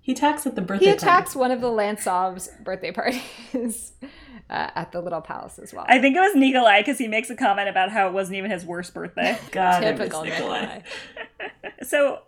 he 0.00 0.12
attacks 0.12 0.46
at 0.46 0.54
the 0.54 0.62
birthday 0.62 0.86
party. 0.86 0.86
He 0.86 0.90
party. 0.92 1.04
attacks 1.06 1.36
one 1.36 1.50
of 1.50 1.60
the 1.60 1.66
Lantsov's 1.66 2.48
birthday 2.64 2.92
parties 2.92 3.92
uh, 4.48 4.70
at 4.74 4.90
the 4.90 5.02
little 5.02 5.20
palace 5.20 5.58
as 5.58 5.74
well. 5.74 5.84
I 5.86 5.98
think 5.98 6.16
it 6.16 6.20
was 6.20 6.34
Nikolai 6.34 6.80
because 6.80 6.96
he 6.96 7.08
makes 7.08 7.28
a 7.28 7.36
comment 7.36 7.68
about 7.68 7.90
how 7.90 8.06
it 8.08 8.14
wasn't 8.14 8.38
even 8.38 8.50
his 8.50 8.64
worst 8.64 8.94
birthday. 8.94 9.38
God, 9.50 9.80
Typical 9.80 10.24
Nikolai. 10.24 10.60
Nikolai. 10.60 10.82
so 11.82 12.20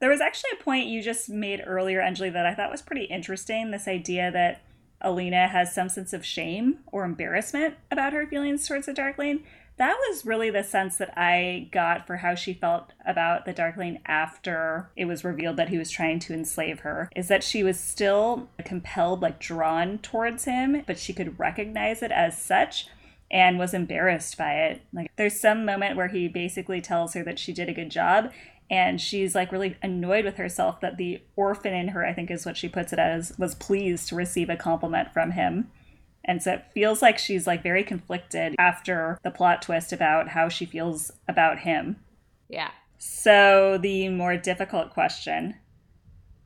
there 0.00 0.10
was 0.10 0.20
actually 0.20 0.50
a 0.60 0.62
point 0.62 0.88
you 0.88 1.00
just 1.00 1.30
made 1.30 1.62
earlier, 1.66 2.02
Anjali, 2.02 2.30
that 2.34 2.44
I 2.44 2.54
thought 2.54 2.70
was 2.70 2.82
pretty 2.82 3.04
interesting. 3.04 3.70
This 3.70 3.88
idea 3.88 4.30
that 4.30 4.60
Alina 5.00 5.48
has 5.48 5.74
some 5.74 5.88
sense 5.88 6.12
of 6.12 6.26
shame 6.26 6.80
or 6.88 7.02
embarrassment 7.02 7.76
about 7.90 8.12
her 8.12 8.26
feelings 8.26 8.68
towards 8.68 8.84
the 8.84 8.92
Darkling. 8.92 9.42
That 9.82 9.98
was 10.08 10.24
really 10.24 10.48
the 10.48 10.62
sense 10.62 10.98
that 10.98 11.12
I 11.18 11.66
got 11.72 12.06
for 12.06 12.18
how 12.18 12.36
she 12.36 12.54
felt 12.54 12.92
about 13.04 13.46
the 13.46 13.52
Darkling 13.52 13.98
after 14.06 14.88
it 14.94 15.06
was 15.06 15.24
revealed 15.24 15.56
that 15.56 15.70
he 15.70 15.76
was 15.76 15.90
trying 15.90 16.20
to 16.20 16.32
enslave 16.32 16.80
her. 16.80 17.10
Is 17.16 17.26
that 17.26 17.42
she 17.42 17.64
was 17.64 17.80
still 17.80 18.48
compelled, 18.64 19.22
like 19.22 19.40
drawn 19.40 19.98
towards 19.98 20.44
him, 20.44 20.84
but 20.86 21.00
she 21.00 21.12
could 21.12 21.36
recognize 21.36 22.00
it 22.00 22.12
as 22.12 22.38
such 22.38 22.86
and 23.28 23.58
was 23.58 23.74
embarrassed 23.74 24.38
by 24.38 24.54
it. 24.54 24.82
Like 24.92 25.10
there's 25.16 25.40
some 25.40 25.64
moment 25.64 25.96
where 25.96 26.06
he 26.06 26.28
basically 26.28 26.80
tells 26.80 27.14
her 27.14 27.24
that 27.24 27.40
she 27.40 27.52
did 27.52 27.68
a 27.68 27.74
good 27.74 27.90
job 27.90 28.30
and 28.70 29.00
she's 29.00 29.34
like 29.34 29.50
really 29.50 29.76
annoyed 29.82 30.24
with 30.24 30.36
herself 30.36 30.80
that 30.80 30.96
the 30.96 31.22
orphan 31.34 31.74
in 31.74 31.88
her, 31.88 32.06
I 32.06 32.12
think 32.12 32.30
is 32.30 32.46
what 32.46 32.56
she 32.56 32.68
puts 32.68 32.92
it 32.92 33.00
as, 33.00 33.36
was 33.36 33.56
pleased 33.56 34.08
to 34.10 34.14
receive 34.14 34.48
a 34.48 34.54
compliment 34.54 35.12
from 35.12 35.32
him. 35.32 35.72
And 36.24 36.42
so 36.42 36.52
it 36.54 36.64
feels 36.72 37.02
like 37.02 37.18
she's 37.18 37.46
like 37.46 37.62
very 37.62 37.82
conflicted 37.84 38.54
after 38.58 39.18
the 39.24 39.30
plot 39.30 39.62
twist 39.62 39.92
about 39.92 40.28
how 40.28 40.48
she 40.48 40.64
feels 40.66 41.10
about 41.28 41.60
him. 41.60 41.96
Yeah. 42.48 42.70
So 42.98 43.78
the 43.82 44.08
more 44.08 44.36
difficult 44.36 44.90
question, 44.90 45.56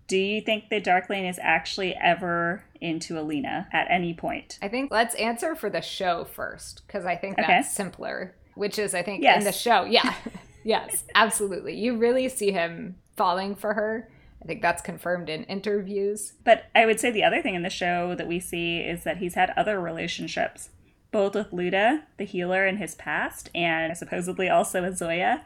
do 0.08 0.16
you 0.16 0.40
think 0.40 0.70
the 0.70 0.80
Darkling 0.80 1.26
is 1.26 1.38
actually 1.42 1.94
ever 2.00 2.64
into 2.80 3.18
Alina 3.20 3.68
at 3.72 3.86
any 3.90 4.14
point? 4.14 4.58
I 4.62 4.68
think 4.68 4.90
let's 4.90 5.14
answer 5.16 5.54
for 5.54 5.68
the 5.68 5.82
show 5.82 6.24
first 6.24 6.82
because 6.86 7.04
I 7.04 7.16
think 7.16 7.38
Okay. 7.38 7.46
that's 7.46 7.72
simpler. 7.72 8.34
Which 8.54 8.78
is, 8.78 8.94
I 8.94 9.02
think, 9.02 9.22
Yes. 9.22 9.38
in 9.38 9.44
the 9.44 9.52
show. 9.52 9.84
Yeah. 9.84 10.14
yes, 10.64 11.04
absolutely. 11.14 11.74
You 11.76 11.98
really 11.98 12.28
see 12.30 12.52
him 12.52 12.96
falling 13.16 13.54
for 13.54 13.74
her. 13.74 14.08
I 14.46 14.48
think 14.48 14.62
that's 14.62 14.80
confirmed 14.80 15.28
in 15.28 15.42
interviews. 15.44 16.35
But 16.44 16.66
I 16.72 16.87
would 16.87 17.00
say 17.00 17.11
the 17.11 17.24
other 17.24 17.42
thing 17.42 17.56
in 17.56 17.64
the 17.64 17.70
show 17.70 18.14
that 18.14 18.28
we 18.28 18.38
see 18.38 18.78
is 18.78 19.02
that 19.02 19.16
he's 19.16 19.35
had 19.35 19.52
other 19.56 19.80
relationships, 19.80 20.70
both 21.11 21.35
with 21.35 21.50
Luda, 21.50 22.02
the 22.16 22.24
healer 22.24 22.64
in 22.64 22.76
his 22.76 22.94
past, 22.94 23.50
and 23.56 23.96
supposedly 23.96 24.48
also 24.48 24.82
with 24.82 24.98
Zoya. 24.98 25.44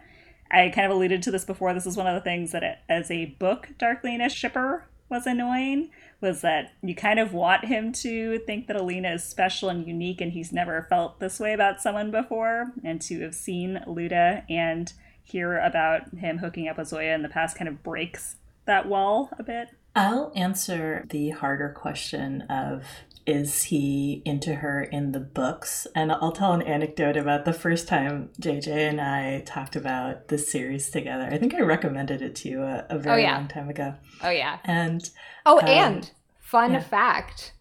I 0.51 0.69
kind 0.69 0.85
of 0.85 0.95
alluded 0.95 1.23
to 1.23 1.31
this 1.31 1.47
before. 1.47 1.73
This 1.73 1.87
is 1.87 1.97
one 1.97 2.09
of 2.09 2.15
the 2.15 2.21
things 2.21 2.53
that, 2.53 2.63
it, 2.63 2.77
as 2.91 3.11
a 3.11 3.37
book 3.39 3.71
Darklina 3.79 4.31
shipper, 4.31 4.85
was 5.09 5.27
annoying. 5.27 5.89
Was 6.21 6.43
that 6.43 6.73
you 6.83 6.95
kind 6.95 7.19
of 7.19 7.33
want 7.33 7.65
him 7.65 7.93
to 7.95 8.41
think 8.41 8.67
that 8.67 8.77
Alina 8.77 9.15
is 9.15 9.25
special 9.25 9.71
and 9.71 9.87
unique, 9.87 10.21
and 10.21 10.33
he's 10.33 10.53
never 10.53 10.87
felt 10.91 11.21
this 11.21 11.41
way 11.41 11.55
about 11.55 11.81
someone 11.81 12.11
before, 12.11 12.73
and 12.85 13.01
to 13.01 13.23
have 13.23 13.35
seen 13.35 13.83
Luda 13.87 14.45
and 14.51 14.93
hear 15.23 15.59
about 15.59 16.15
him 16.19 16.39
hooking 16.39 16.69
up 16.69 16.77
with 16.77 16.89
Zoya 16.89 17.15
in 17.15 17.23
the 17.23 17.31
past 17.31 17.57
kind 17.57 17.69
of 17.69 17.83
breaks 17.83 18.37
that 18.71 18.89
wall 18.89 19.31
a 19.39 19.43
bit. 19.43 19.69
I'll 19.97 20.33
answer 20.37 21.05
the 21.11 21.31
harder 21.31 21.69
question 21.71 22.43
of 22.43 22.85
is 23.27 23.65
he 23.65 24.23
into 24.25 24.55
her 24.57 24.83
in 24.83 25.13
the 25.13 25.21
books? 25.21 25.87
And 25.95 26.11
I'll 26.13 26.33
tell 26.33 26.53
an 26.53 26.63
anecdote 26.63 27.17
about 27.17 27.45
the 27.45 27.53
first 27.53 27.87
time 27.89 28.31
JJ 28.41 28.69
and 28.69 29.01
I 29.01 29.43
talked 29.45 29.77
about 29.77 30.29
this 30.29 30.51
series 30.51 30.91
together. 30.91 31.29
I 31.31 31.37
think 31.39 31.55
I 31.55 31.61
recommended 31.61 32.23
it 32.23 32.35
to 32.37 32.49
you 32.49 32.63
a, 32.63 32.87
a 32.89 32.99
very 32.99 33.23
yeah. 33.23 33.37
long 33.37 33.49
time 33.49 33.69
ago. 33.69 33.95
Oh, 34.23 34.31
yeah. 34.31 34.59
And 34.65 35.11
Oh, 35.45 35.59
Um, 35.59 35.67
and 35.67 36.11
fun 36.39 36.73
yeah. 36.73 36.81
fact, 36.81 37.53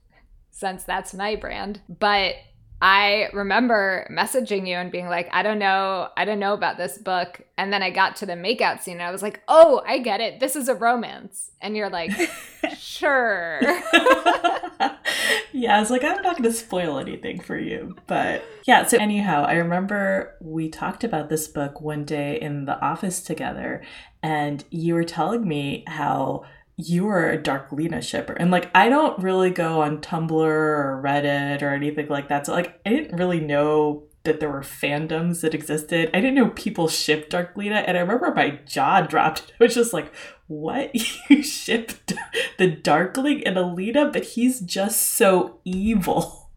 since 0.51 0.83
that's 0.83 1.13
my 1.13 1.35
brand, 1.35 1.81
but 1.89 2.35
I 2.81 3.29
remember 3.33 4.07
messaging 4.09 4.65
you 4.67 4.75
and 4.75 4.91
being 4.91 5.07
like, 5.07 5.27
I 5.33 5.43
don't 5.43 5.59
know, 5.59 6.09
I 6.15 6.23
don't 6.23 6.39
know 6.39 6.53
about 6.53 6.77
this 6.77 6.97
book. 6.97 7.41
And 7.57 7.73
then 7.73 7.83
I 7.83 7.89
got 7.89 8.15
to 8.17 8.25
the 8.25 8.33
makeout 8.33 8.81
scene 8.81 8.95
and 8.95 9.03
I 9.03 9.11
was 9.11 9.21
like, 9.21 9.41
oh, 9.49 9.81
I 9.85 9.99
get 9.99 10.21
it. 10.21 10.39
This 10.39 10.55
is 10.55 10.69
a 10.69 10.75
romance. 10.75 11.51
And 11.61 11.75
you're 11.75 11.89
like, 11.89 12.11
sure. 12.77 13.59
yeah, 15.51 15.75
I 15.75 15.79
was 15.79 15.89
like, 15.89 16.05
I'm 16.05 16.21
not 16.21 16.37
going 16.37 16.43
to 16.43 16.53
spoil 16.53 16.99
anything 16.99 17.41
for 17.41 17.57
you. 17.57 17.97
But 18.07 18.45
yeah, 18.65 18.85
so 18.85 18.97
anyhow, 18.97 19.43
I 19.43 19.55
remember 19.55 20.35
we 20.39 20.69
talked 20.69 21.03
about 21.03 21.27
this 21.29 21.49
book 21.49 21.81
one 21.81 22.05
day 22.05 22.39
in 22.39 22.63
the 22.63 22.79
office 22.79 23.21
together, 23.21 23.81
and 24.23 24.63
you 24.69 24.93
were 24.93 25.03
telling 25.03 25.45
me 25.47 25.83
how 25.87 26.45
you 26.79 27.03
were 27.03 27.29
a 27.29 27.37
Darklina 27.37 28.01
shipper. 28.01 28.33
And 28.33 28.51
like, 28.51 28.71
I 28.73 28.87
don't 28.87 29.21
really 29.21 29.49
go 29.49 29.81
on 29.81 29.99
Tumblr 29.99 30.31
or 30.31 31.01
Reddit 31.03 31.61
or 31.61 31.73
anything 31.73 32.07
like 32.07 32.29
that. 32.29 32.45
So, 32.45 32.53
like, 32.53 32.79
I 32.85 32.89
didn't 32.91 33.17
really 33.17 33.41
know 33.41 34.03
that 34.23 34.39
there 34.39 34.49
were 34.49 34.61
fandoms 34.61 35.41
that 35.41 35.53
existed. 35.53 36.09
I 36.13 36.21
didn't 36.21 36.35
know 36.35 36.49
people 36.49 36.87
shipped 36.87 37.33
Darklina. 37.33 37.83
And 37.85 37.97
I 37.97 38.01
remember 38.01 38.33
my 38.33 38.59
jaw 38.65 39.01
dropped. 39.01 39.51
I 39.59 39.65
was 39.65 39.75
just 39.75 39.93
like, 39.93 40.13
what? 40.47 40.91
You 41.29 41.43
shipped 41.43 42.13
the 42.57 42.67
Darkling 42.67 43.45
and 43.45 43.57
Alina, 43.57 44.09
but 44.09 44.23
he's 44.23 44.61
just 44.61 45.13
so 45.13 45.59
evil. 45.65 46.49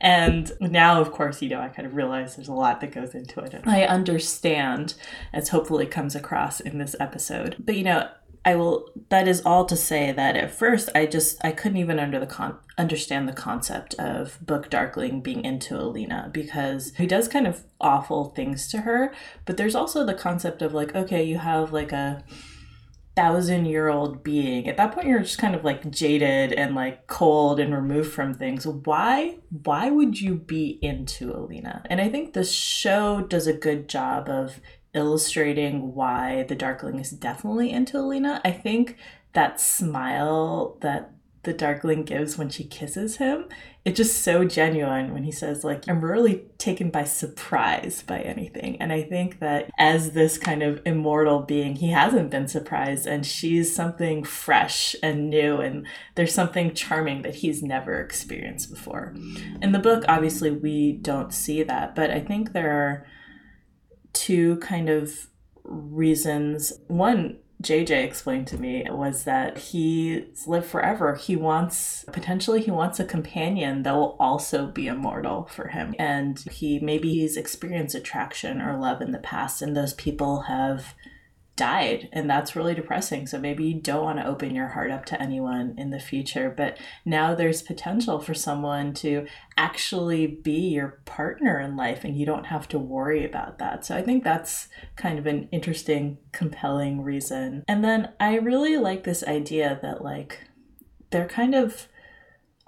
And 0.00 0.52
now, 0.60 1.00
of 1.00 1.10
course, 1.12 1.42
you 1.42 1.48
know, 1.48 1.60
I 1.60 1.68
kind 1.68 1.86
of 1.86 1.96
realize 1.96 2.36
there's 2.36 2.48
a 2.48 2.52
lot 2.52 2.80
that 2.82 2.92
goes 2.92 3.14
into 3.14 3.40
it. 3.40 3.62
I 3.64 3.84
understand, 3.84 4.94
as 5.32 5.48
hopefully 5.48 5.86
comes 5.86 6.14
across 6.14 6.60
in 6.60 6.78
this 6.78 6.94
episode. 7.00 7.56
But, 7.58 7.76
you 7.76 7.84
know, 7.84 8.08
I 8.46 8.54
will. 8.54 8.88
That 9.08 9.26
is 9.26 9.42
all 9.44 9.64
to 9.66 9.76
say 9.76 10.12
that 10.12 10.36
at 10.36 10.52
first 10.52 10.88
I 10.94 11.06
just 11.06 11.44
I 11.44 11.50
couldn't 11.50 11.78
even 11.78 11.98
under 11.98 12.20
the 12.20 12.26
con- 12.26 12.58
understand 12.78 13.28
the 13.28 13.32
concept 13.32 13.94
of 13.94 14.38
Book 14.40 14.70
Darkling 14.70 15.20
being 15.20 15.44
into 15.44 15.76
Alina 15.76 16.30
because 16.32 16.92
he 16.96 17.08
does 17.08 17.26
kind 17.26 17.48
of 17.48 17.64
awful 17.80 18.26
things 18.26 18.68
to 18.68 18.82
her. 18.82 19.12
But 19.46 19.56
there's 19.56 19.74
also 19.74 20.06
the 20.06 20.14
concept 20.14 20.62
of 20.62 20.72
like, 20.72 20.94
okay, 20.94 21.24
you 21.24 21.38
have 21.38 21.72
like 21.72 21.90
a 21.90 22.22
thousand 23.16 23.64
year 23.64 23.88
old 23.88 24.22
being. 24.22 24.68
At 24.68 24.76
that 24.76 24.92
point, 24.92 25.08
you're 25.08 25.20
just 25.20 25.38
kind 25.38 25.56
of 25.56 25.64
like 25.64 25.90
jaded 25.90 26.52
and 26.52 26.76
like 26.76 27.08
cold 27.08 27.58
and 27.58 27.74
removed 27.74 28.12
from 28.12 28.32
things. 28.32 28.64
Why? 28.64 29.38
Why 29.64 29.90
would 29.90 30.20
you 30.20 30.36
be 30.36 30.78
into 30.82 31.34
Alina? 31.34 31.82
And 31.86 32.00
I 32.00 32.08
think 32.10 32.34
the 32.34 32.44
show 32.44 33.22
does 33.22 33.48
a 33.48 33.52
good 33.52 33.88
job 33.88 34.28
of 34.28 34.60
illustrating 34.96 35.94
why 35.94 36.44
the 36.44 36.56
Darkling 36.56 36.98
is 36.98 37.10
definitely 37.10 37.70
into 37.70 37.98
Alina. 37.98 38.40
I 38.44 38.50
think 38.50 38.96
that 39.34 39.60
smile 39.60 40.78
that 40.80 41.12
the 41.46 41.52
Darkling 41.52 42.02
gives 42.02 42.36
when 42.36 42.48
she 42.48 42.64
kisses 42.64 43.18
him, 43.18 43.46
it's 43.84 43.96
just 43.96 44.22
so 44.22 44.44
genuine 44.44 45.14
when 45.14 45.22
he 45.22 45.30
says, 45.30 45.62
like, 45.62 45.88
I'm 45.88 46.04
really 46.04 46.42
taken 46.58 46.90
by 46.90 47.04
surprise 47.04 48.02
by 48.02 48.18
anything. 48.18 48.76
And 48.80 48.92
I 48.92 49.02
think 49.02 49.38
that 49.38 49.70
as 49.78 50.10
this 50.10 50.38
kind 50.38 50.64
of 50.64 50.82
immortal 50.84 51.42
being, 51.42 51.76
he 51.76 51.92
hasn't 51.92 52.30
been 52.30 52.48
surprised, 52.48 53.06
and 53.06 53.24
she's 53.24 53.72
something 53.72 54.24
fresh 54.24 54.96
and 55.04 55.30
new, 55.30 55.58
and 55.58 55.86
there's 56.16 56.34
something 56.34 56.74
charming 56.74 57.22
that 57.22 57.36
he's 57.36 57.62
never 57.62 58.00
experienced 58.00 58.68
before. 58.68 59.14
In 59.62 59.70
the 59.70 59.78
book, 59.78 60.04
obviously, 60.08 60.50
we 60.50 60.94
don't 60.94 61.32
see 61.32 61.62
that, 61.62 61.94
but 61.94 62.10
I 62.10 62.18
think 62.18 62.52
there 62.52 62.72
are 62.72 63.06
two 64.16 64.56
kind 64.56 64.88
of 64.88 65.28
reasons. 65.64 66.72
One, 66.88 67.36
JJ 67.62 68.04
explained 68.04 68.46
to 68.48 68.58
me 68.58 68.84
was 68.88 69.24
that 69.24 69.58
he's 69.58 70.46
lived 70.46 70.66
forever. 70.66 71.14
He 71.14 71.36
wants 71.36 72.04
potentially 72.12 72.62
he 72.62 72.70
wants 72.70 72.98
a 72.98 73.04
companion 73.04 73.82
that 73.82 73.94
will 73.94 74.16
also 74.18 74.66
be 74.66 74.88
immortal 74.88 75.48
for 75.50 75.68
him. 75.68 75.94
And 75.98 76.38
he 76.50 76.78
maybe 76.78 77.12
he's 77.14 77.36
experienced 77.36 77.94
attraction 77.94 78.60
or 78.60 78.78
love 78.78 79.00
in 79.00 79.12
the 79.12 79.18
past 79.18 79.62
and 79.62 79.76
those 79.76 79.94
people 79.94 80.42
have 80.42 80.94
died 81.56 82.08
and 82.12 82.28
that's 82.28 82.54
really 82.54 82.74
depressing. 82.74 83.26
So 83.26 83.38
maybe 83.38 83.64
you 83.64 83.80
don't 83.80 84.04
want 84.04 84.18
to 84.18 84.26
open 84.26 84.54
your 84.54 84.68
heart 84.68 84.90
up 84.90 85.06
to 85.06 85.20
anyone 85.20 85.74
in 85.78 85.90
the 85.90 85.98
future 85.98 86.52
but 86.54 86.78
now 87.04 87.34
there's 87.34 87.62
potential 87.62 88.20
for 88.20 88.34
someone 88.34 88.92
to 88.94 89.26
actually 89.56 90.26
be 90.26 90.68
your 90.68 91.00
partner 91.06 91.58
in 91.58 91.76
life 91.76 92.04
and 92.04 92.16
you 92.16 92.26
don't 92.26 92.46
have 92.46 92.68
to 92.68 92.78
worry 92.78 93.24
about 93.24 93.58
that. 93.58 93.84
So 93.84 93.96
i 93.96 94.02
think 94.02 94.22
that's 94.22 94.68
kind 94.96 95.18
of 95.18 95.26
an 95.26 95.48
interesting 95.50 96.18
compelling 96.32 97.02
reason. 97.02 97.64
And 97.66 97.82
then 97.82 98.12
i 98.20 98.36
really 98.36 98.76
like 98.76 99.04
this 99.04 99.24
idea 99.24 99.78
that 99.82 100.04
like 100.04 100.40
they're 101.10 101.28
kind 101.28 101.54
of 101.54 101.88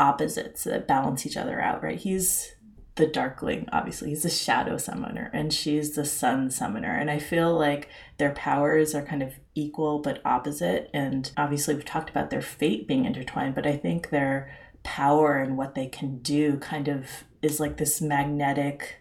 opposites 0.00 0.64
that 0.64 0.86
balance 0.86 1.26
each 1.26 1.36
other 1.36 1.60
out 1.60 1.82
right? 1.82 1.98
He's 1.98 2.54
the 2.98 3.06
Darkling, 3.06 3.68
obviously. 3.72 4.10
He's 4.10 4.24
a 4.24 4.30
shadow 4.30 4.76
summoner, 4.76 5.30
and 5.32 5.52
she's 5.52 5.92
the 5.92 6.04
sun 6.04 6.50
summoner. 6.50 6.94
And 6.94 7.10
I 7.10 7.18
feel 7.18 7.56
like 7.56 7.88
their 8.18 8.32
powers 8.32 8.94
are 8.94 9.04
kind 9.04 9.22
of 9.22 9.34
equal 9.54 10.00
but 10.00 10.20
opposite. 10.24 10.90
And 10.92 11.30
obviously, 11.36 11.74
we've 11.74 11.84
talked 11.84 12.10
about 12.10 12.30
their 12.30 12.42
fate 12.42 12.86
being 12.86 13.06
intertwined, 13.06 13.54
but 13.54 13.66
I 13.66 13.76
think 13.76 14.10
their 14.10 14.54
power 14.82 15.38
and 15.38 15.56
what 15.56 15.74
they 15.74 15.86
can 15.86 16.18
do 16.18 16.58
kind 16.58 16.88
of 16.88 17.06
is 17.40 17.60
like 17.60 17.76
this 17.76 18.00
magnetic 18.00 18.96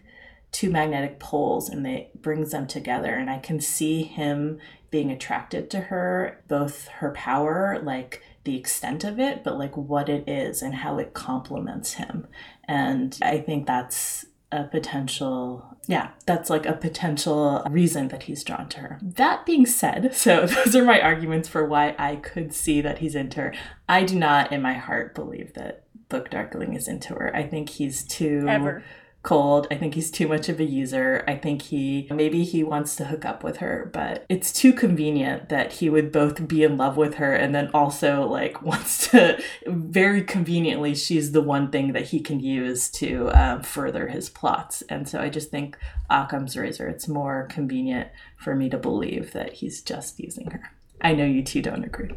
two 0.50 0.70
magnetic 0.70 1.20
poles 1.20 1.68
and 1.68 1.86
it 1.86 2.22
brings 2.22 2.52
them 2.52 2.66
together 2.66 3.14
and 3.14 3.28
i 3.28 3.38
can 3.38 3.60
see 3.60 4.02
him 4.02 4.58
being 4.90 5.10
attracted 5.10 5.70
to 5.70 5.78
her 5.78 6.42
both 6.48 6.88
her 6.88 7.10
power 7.12 7.78
like 7.82 8.22
the 8.44 8.56
extent 8.56 9.04
of 9.04 9.20
it 9.20 9.44
but 9.44 9.58
like 9.58 9.76
what 9.76 10.08
it 10.08 10.26
is 10.26 10.62
and 10.62 10.76
how 10.76 10.98
it 10.98 11.12
complements 11.12 11.94
him 11.94 12.26
and 12.68 13.18
I 13.22 13.38
think 13.38 13.66
that's 13.66 14.26
a 14.52 14.64
potential, 14.64 15.76
yeah, 15.86 16.10
that's 16.26 16.50
like 16.50 16.66
a 16.66 16.74
potential 16.74 17.62
reason 17.70 18.08
that 18.08 18.24
he's 18.24 18.44
drawn 18.44 18.68
to 18.70 18.80
her. 18.80 18.98
That 19.02 19.44
being 19.44 19.66
said, 19.66 20.14
so 20.14 20.46
those 20.46 20.76
are 20.76 20.84
my 20.84 21.00
arguments 21.00 21.48
for 21.48 21.64
why 21.66 21.96
I 21.98 22.16
could 22.16 22.54
see 22.54 22.80
that 22.82 22.98
he's 22.98 23.14
into 23.14 23.40
her. 23.40 23.54
I 23.88 24.04
do 24.04 24.18
not 24.18 24.52
in 24.52 24.62
my 24.62 24.74
heart 24.74 25.14
believe 25.14 25.54
that 25.54 25.84
Book 26.08 26.30
Darkling 26.30 26.74
is 26.74 26.88
into 26.88 27.14
her. 27.14 27.34
I 27.34 27.42
think 27.42 27.70
he's 27.70 28.02
too. 28.02 28.46
Ever 28.48 28.82
cold. 29.28 29.66
I 29.70 29.74
think 29.74 29.92
he's 29.92 30.10
too 30.10 30.26
much 30.26 30.48
of 30.48 30.58
a 30.58 30.64
user. 30.64 31.22
I 31.28 31.36
think 31.36 31.60
he 31.60 32.08
maybe 32.10 32.44
he 32.44 32.64
wants 32.64 32.96
to 32.96 33.04
hook 33.04 33.26
up 33.26 33.44
with 33.44 33.58
her, 33.58 33.90
but 33.92 34.24
it's 34.30 34.50
too 34.50 34.72
convenient 34.72 35.50
that 35.50 35.74
he 35.74 35.90
would 35.90 36.10
both 36.10 36.48
be 36.48 36.64
in 36.64 36.78
love 36.78 36.96
with 36.96 37.16
her 37.16 37.34
and 37.34 37.54
then 37.54 37.70
also 37.74 38.26
like 38.26 38.62
wants 38.70 39.10
to 39.10 39.38
very 39.66 40.22
conveniently 40.22 40.94
she's 40.94 41.32
the 41.32 41.42
one 41.42 41.70
thing 41.70 41.92
that 41.92 42.06
he 42.06 42.20
can 42.20 42.40
use 42.40 42.88
to 42.88 43.28
um, 43.38 43.62
further 43.62 44.08
his 44.08 44.30
plots. 44.30 44.82
And 44.88 45.06
so 45.06 45.20
I 45.20 45.28
just 45.28 45.50
think 45.50 45.76
Occam's 46.08 46.56
razor. 46.56 46.88
It's 46.88 47.06
more 47.06 47.48
convenient 47.50 48.08
for 48.38 48.54
me 48.54 48.70
to 48.70 48.78
believe 48.78 49.32
that 49.32 49.52
he's 49.52 49.82
just 49.82 50.18
using 50.18 50.50
her. 50.52 50.72
I 51.02 51.12
know 51.12 51.26
you 51.26 51.42
two 51.42 51.60
don't 51.60 51.84
agree. 51.84 52.14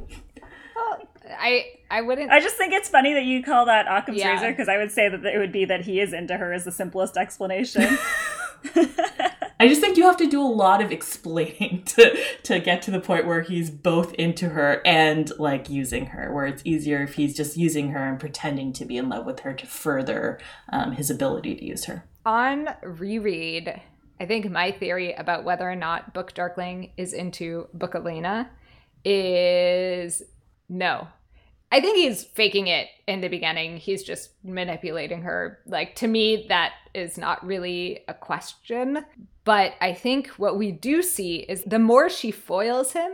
I 1.38 1.66
I 1.90 2.02
wouldn't. 2.02 2.32
I 2.32 2.40
just 2.40 2.56
think 2.56 2.74
it's 2.74 2.90
funny 2.90 3.14
that 3.14 3.24
you 3.24 3.44
call 3.44 3.66
that 3.66 3.86
Occam's 3.88 4.20
yeah. 4.20 4.34
razor 4.34 4.52
because 4.52 4.70
I 4.70 4.78
would 4.78 4.92
say 4.92 5.10
that 5.10 5.26
it 5.26 5.38
would 5.38 5.52
be 5.52 5.66
that 5.66 5.82
he 5.82 6.00
is 6.00 6.14
into 6.14 6.38
her 6.38 6.54
is 6.54 6.66
the 6.66 6.72
simplest 6.72 7.18
explanation. 7.18 7.98
I 9.60 9.68
just 9.68 9.80
think 9.80 9.98
you 9.98 10.04
have 10.06 10.18
to 10.18 10.28
do 10.28 10.42
a 10.42 10.44
lot 10.44 10.82
of 10.82 10.92
explaining 10.92 11.84
to 11.86 12.18
to 12.44 12.60
get 12.60 12.82
to 12.84 12.92
the 12.92 13.00
point 13.00 13.28
where 13.28 13.42
he's 13.42 13.70
both 13.70 14.14
into 14.16 14.50
her 14.50 14.82
and 14.86 15.32
like 15.38 15.70
using 15.70 16.08
her. 16.08 16.34
Where 16.34 16.46
it's 16.46 16.62
easier 16.66 17.04
if 17.04 17.16
he's 17.16 17.36
just 17.36 17.58
using 17.58 17.90
her 17.92 18.04
and 18.04 18.20
pretending 18.20 18.74
to 18.74 18.86
be 18.86 18.98
in 18.98 19.10
love 19.10 19.26
with 19.26 19.42
her 19.42 19.54
to 19.54 19.66
further 19.66 20.40
um, 20.72 20.94
his 20.94 21.10
ability 21.10 21.56
to 21.56 21.66
use 21.66 21.86
her. 21.86 22.06
On 22.26 22.70
reread, 22.84 23.82
I 24.20 24.26
think 24.26 24.50
my 24.50 24.72
theory 24.72 25.14
about 25.14 25.44
whether 25.44 25.70
or 25.70 25.76
not 25.76 26.14
Book 26.14 26.34
Darkling 26.34 26.92
is 26.98 27.14
into 27.14 27.68
Book 27.74 27.96
Alina 27.96 28.50
is 29.04 30.24
no. 30.70 31.08
I 31.72 31.80
think 31.80 31.98
he's 31.98 32.24
faking 32.24 32.68
it 32.68 32.88
in 33.08 33.22
the 33.22 33.30
beginning. 33.30 33.78
He's 33.78 34.04
just 34.04 34.32
manipulating 34.44 35.22
her. 35.22 35.60
Like, 35.66 35.96
to 35.96 36.08
me, 36.08 36.46
that 36.50 36.74
is 36.94 37.18
not 37.18 37.46
really 37.46 38.02
a 38.10 38.14
question. 38.14 39.06
But 39.46 39.74
I 39.80 39.94
think 39.94 40.28
what 40.32 40.58
we 40.58 40.72
do 40.72 41.02
see 41.02 41.38
is 41.38 41.64
the 41.64 41.80
more 41.80 42.10
she 42.10 42.30
foils 42.30 42.92
him, 42.92 43.14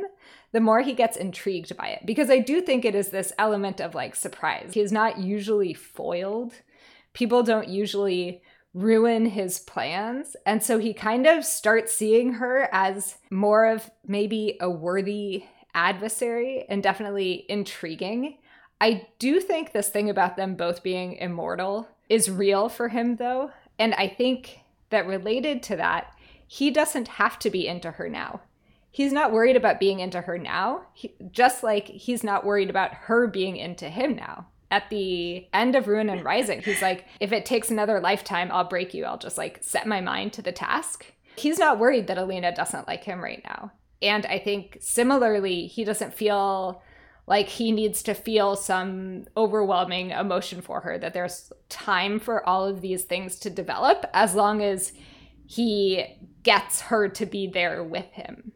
the 0.52 0.60
more 0.60 0.82
he 0.82 0.94
gets 0.94 1.18
intrigued 1.18 1.78
by 1.78 1.90
it. 1.90 2.06
Because 2.06 2.30
I 2.30 2.40
do 2.40 2.62
think 2.62 2.84
it 2.84 2.96
is 2.96 3.10
this 3.10 3.32
element 3.38 3.80
of 3.80 3.94
like 3.94 4.16
surprise. 4.16 4.72
He's 4.74 4.92
not 4.92 5.20
usually 5.20 5.74
foiled, 5.74 6.54
people 7.14 7.44
don't 7.44 7.68
usually 7.68 8.42
ruin 8.74 9.26
his 9.26 9.60
plans. 9.60 10.36
And 10.46 10.62
so 10.64 10.78
he 10.78 10.94
kind 10.94 11.26
of 11.26 11.46
starts 11.46 11.94
seeing 11.94 12.34
her 12.34 12.70
as 12.72 13.18
more 13.32 13.66
of 13.66 13.90
maybe 14.06 14.58
a 14.62 14.70
worthy 14.70 15.46
adversary 15.74 16.66
and 16.70 16.84
definitely 16.84 17.46
intriguing. 17.50 18.38
I 18.80 19.08
do 19.20 19.40
think 19.40 19.72
this 19.72 19.90
thing 19.90 20.10
about 20.10 20.38
them 20.38 20.56
both 20.56 20.84
being 20.84 21.14
immortal 21.14 21.88
is 22.10 22.30
real 22.30 22.70
for 22.70 22.90
him, 22.90 23.16
though. 23.16 23.52
And 23.80 23.94
I 23.96 24.08
think 24.08 24.60
that 24.90 25.08
related 25.08 25.64
to 25.64 25.76
that, 25.78 26.14
he 26.48 26.72
doesn't 26.72 27.08
have 27.10 27.38
to 27.40 27.50
be 27.50 27.68
into 27.68 27.92
her 27.92 28.08
now. 28.10 28.42
He's 28.90 29.12
not 29.12 29.32
worried 29.32 29.56
about 29.56 29.80
being 29.80 30.00
into 30.00 30.22
her 30.22 30.38
now, 30.38 30.88
he, 30.94 31.14
just 31.32 31.62
like 31.62 31.88
he's 31.88 32.24
not 32.24 32.46
worried 32.46 32.70
about 32.70 32.94
her 32.94 33.28
being 33.28 33.58
into 33.58 33.90
him 33.90 34.16
now. 34.16 34.48
At 34.72 34.90
the 34.90 35.48
end 35.54 35.76
of 35.76 35.88
Ruin 35.88 36.10
and 36.10 36.24
Rising, 36.24 36.62
he's 36.62 36.82
like, 36.82 37.06
if 37.20 37.32
it 37.32 37.46
takes 37.46 37.70
another 37.70 38.00
lifetime, 38.00 38.50
I'll 38.52 38.68
break 38.68 38.94
you. 38.94 39.06
I'll 39.06 39.18
just 39.18 39.38
like 39.38 39.60
set 39.62 39.88
my 39.88 40.02
mind 40.02 40.34
to 40.34 40.42
the 40.42 40.52
task. 40.52 41.06
He's 41.36 41.60
not 41.60 41.80
worried 41.80 42.08
that 42.08 42.18
Alina 42.18 42.54
doesn't 42.54 42.88
like 42.88 43.04
him 43.04 43.24
right 43.24 43.42
now. 43.46 43.72
And 44.02 44.26
I 44.26 44.40
think 44.40 44.78
similarly, 44.82 45.68
he 45.68 45.84
doesn't 45.84 46.16
feel 46.16 46.82
like 47.28 47.50
he 47.50 47.72
needs 47.72 48.02
to 48.04 48.14
feel 48.14 48.56
some 48.56 49.26
overwhelming 49.36 50.12
emotion 50.12 50.62
for 50.62 50.80
her, 50.82 50.98
that 50.98 51.14
there's 51.14 51.52
time 51.70 52.20
for 52.20 52.48
all 52.48 52.66
of 52.66 52.82
these 52.82 53.04
things 53.04 53.38
to 53.40 53.50
develop 53.50 54.06
as 54.14 54.34
long 54.34 54.64
as 54.64 54.94
he 55.46 56.18
gets 56.44 56.82
her 56.82 57.10
to 57.10 57.26
be 57.26 57.48
there 57.48 57.84
with 57.84 58.10
him. 58.14 58.54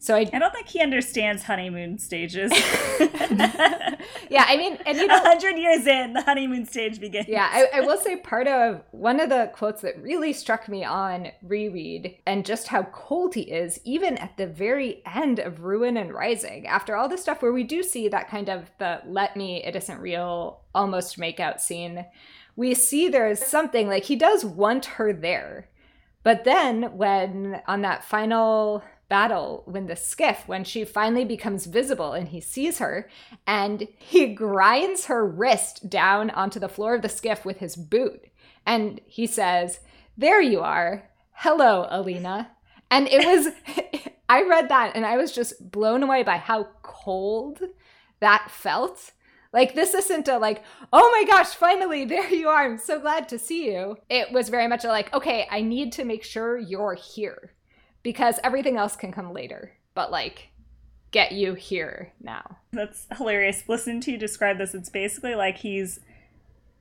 So 0.00 0.14
I, 0.14 0.28
I 0.32 0.38
don't 0.38 0.54
think 0.54 0.68
he 0.68 0.80
understands 0.80 1.42
honeymoon 1.42 1.98
stages. 1.98 2.52
yeah, 4.30 4.44
I 4.46 4.56
mean, 4.56 4.78
and 4.86 4.96
you 4.96 5.08
know, 5.08 5.18
hundred 5.20 5.58
years 5.58 5.86
in, 5.86 6.12
the 6.12 6.22
honeymoon 6.22 6.66
stage 6.66 7.00
begins. 7.00 7.26
Yeah, 7.28 7.48
I, 7.50 7.78
I, 7.78 7.80
will 7.80 7.98
say 7.98 8.16
part 8.16 8.46
of 8.46 8.82
one 8.92 9.18
of 9.18 9.28
the 9.28 9.50
quotes 9.52 9.82
that 9.82 10.00
really 10.00 10.32
struck 10.32 10.68
me 10.68 10.84
on 10.84 11.28
reread, 11.42 12.16
and 12.26 12.46
just 12.46 12.68
how 12.68 12.84
cold 12.84 13.34
he 13.34 13.42
is, 13.42 13.80
even 13.84 14.16
at 14.18 14.36
the 14.36 14.46
very 14.46 15.02
end 15.04 15.40
of 15.40 15.64
Ruin 15.64 15.96
and 15.96 16.14
Rising. 16.14 16.66
After 16.68 16.94
all 16.94 17.08
the 17.08 17.18
stuff 17.18 17.42
where 17.42 17.52
we 17.52 17.64
do 17.64 17.82
see 17.82 18.08
that 18.08 18.30
kind 18.30 18.48
of 18.48 18.70
the 18.78 19.02
"let 19.04 19.36
me, 19.36 19.64
it 19.64 19.74
isn't 19.74 20.00
real" 20.00 20.60
almost 20.74 21.18
makeout 21.18 21.60
scene, 21.60 22.06
we 22.54 22.72
see 22.72 23.08
there's 23.08 23.44
something 23.44 23.88
like 23.88 24.04
he 24.04 24.16
does 24.16 24.44
want 24.44 24.84
her 24.86 25.12
there, 25.12 25.68
but 26.22 26.44
then 26.44 26.96
when 26.96 27.62
on 27.66 27.82
that 27.82 28.04
final 28.04 28.84
battle 29.08 29.62
when 29.66 29.86
the 29.86 29.96
skiff 29.96 30.46
when 30.46 30.64
she 30.64 30.84
finally 30.84 31.24
becomes 31.24 31.66
visible 31.66 32.12
and 32.12 32.28
he 32.28 32.40
sees 32.40 32.78
her 32.78 33.08
and 33.46 33.88
he 33.98 34.34
grinds 34.34 35.06
her 35.06 35.26
wrist 35.26 35.88
down 35.88 36.30
onto 36.30 36.60
the 36.60 36.68
floor 36.68 36.94
of 36.94 37.02
the 37.02 37.08
skiff 37.08 37.44
with 37.44 37.58
his 37.58 37.74
boot. 37.74 38.26
And 38.66 39.00
he 39.06 39.26
says 39.26 39.80
there 40.16 40.42
you 40.42 40.60
are. 40.60 41.08
Hello 41.32 41.86
alina. 41.90 42.50
And 42.90 43.08
it 43.08 43.24
was 43.24 43.52
i 44.28 44.42
read 44.42 44.68
that 44.68 44.94
and 44.94 45.06
i 45.06 45.16
was 45.16 45.32
just 45.32 45.70
blown 45.70 46.02
away 46.02 46.22
by 46.22 46.36
how 46.36 46.68
cold 46.82 47.60
that 48.20 48.50
felt. 48.50 49.12
Like 49.50 49.74
this 49.74 49.94
isn't 49.94 50.28
a 50.28 50.36
like, 50.36 50.62
oh 50.92 51.10
my 51.10 51.24
gosh, 51.26 51.54
finally 51.54 52.04
there 52.04 52.28
you 52.28 52.48
are. 52.48 52.66
I'm 52.66 52.76
so 52.76 53.00
glad 53.00 53.30
to 53.30 53.38
see 53.38 53.72
you. 53.72 53.96
It 54.10 54.30
was 54.32 54.50
very 54.50 54.68
much 54.68 54.84
a 54.84 54.88
like, 54.88 55.14
okay, 55.14 55.48
I 55.50 55.62
need 55.62 55.92
to 55.92 56.04
make 56.04 56.22
sure 56.22 56.58
you're 56.58 56.94
here 56.94 57.54
because 58.08 58.40
everything 58.42 58.78
else 58.78 58.96
can 58.96 59.12
come 59.12 59.34
later. 59.34 59.70
But 59.92 60.10
like, 60.10 60.48
get 61.10 61.32
you 61.32 61.52
here 61.52 62.14
now. 62.22 62.56
That's 62.72 63.06
hilarious. 63.14 63.64
Listen 63.68 64.00
to 64.00 64.12
you 64.12 64.16
describe 64.16 64.56
this. 64.56 64.74
It's 64.74 64.88
basically 64.88 65.34
like 65.34 65.58
he's 65.58 66.00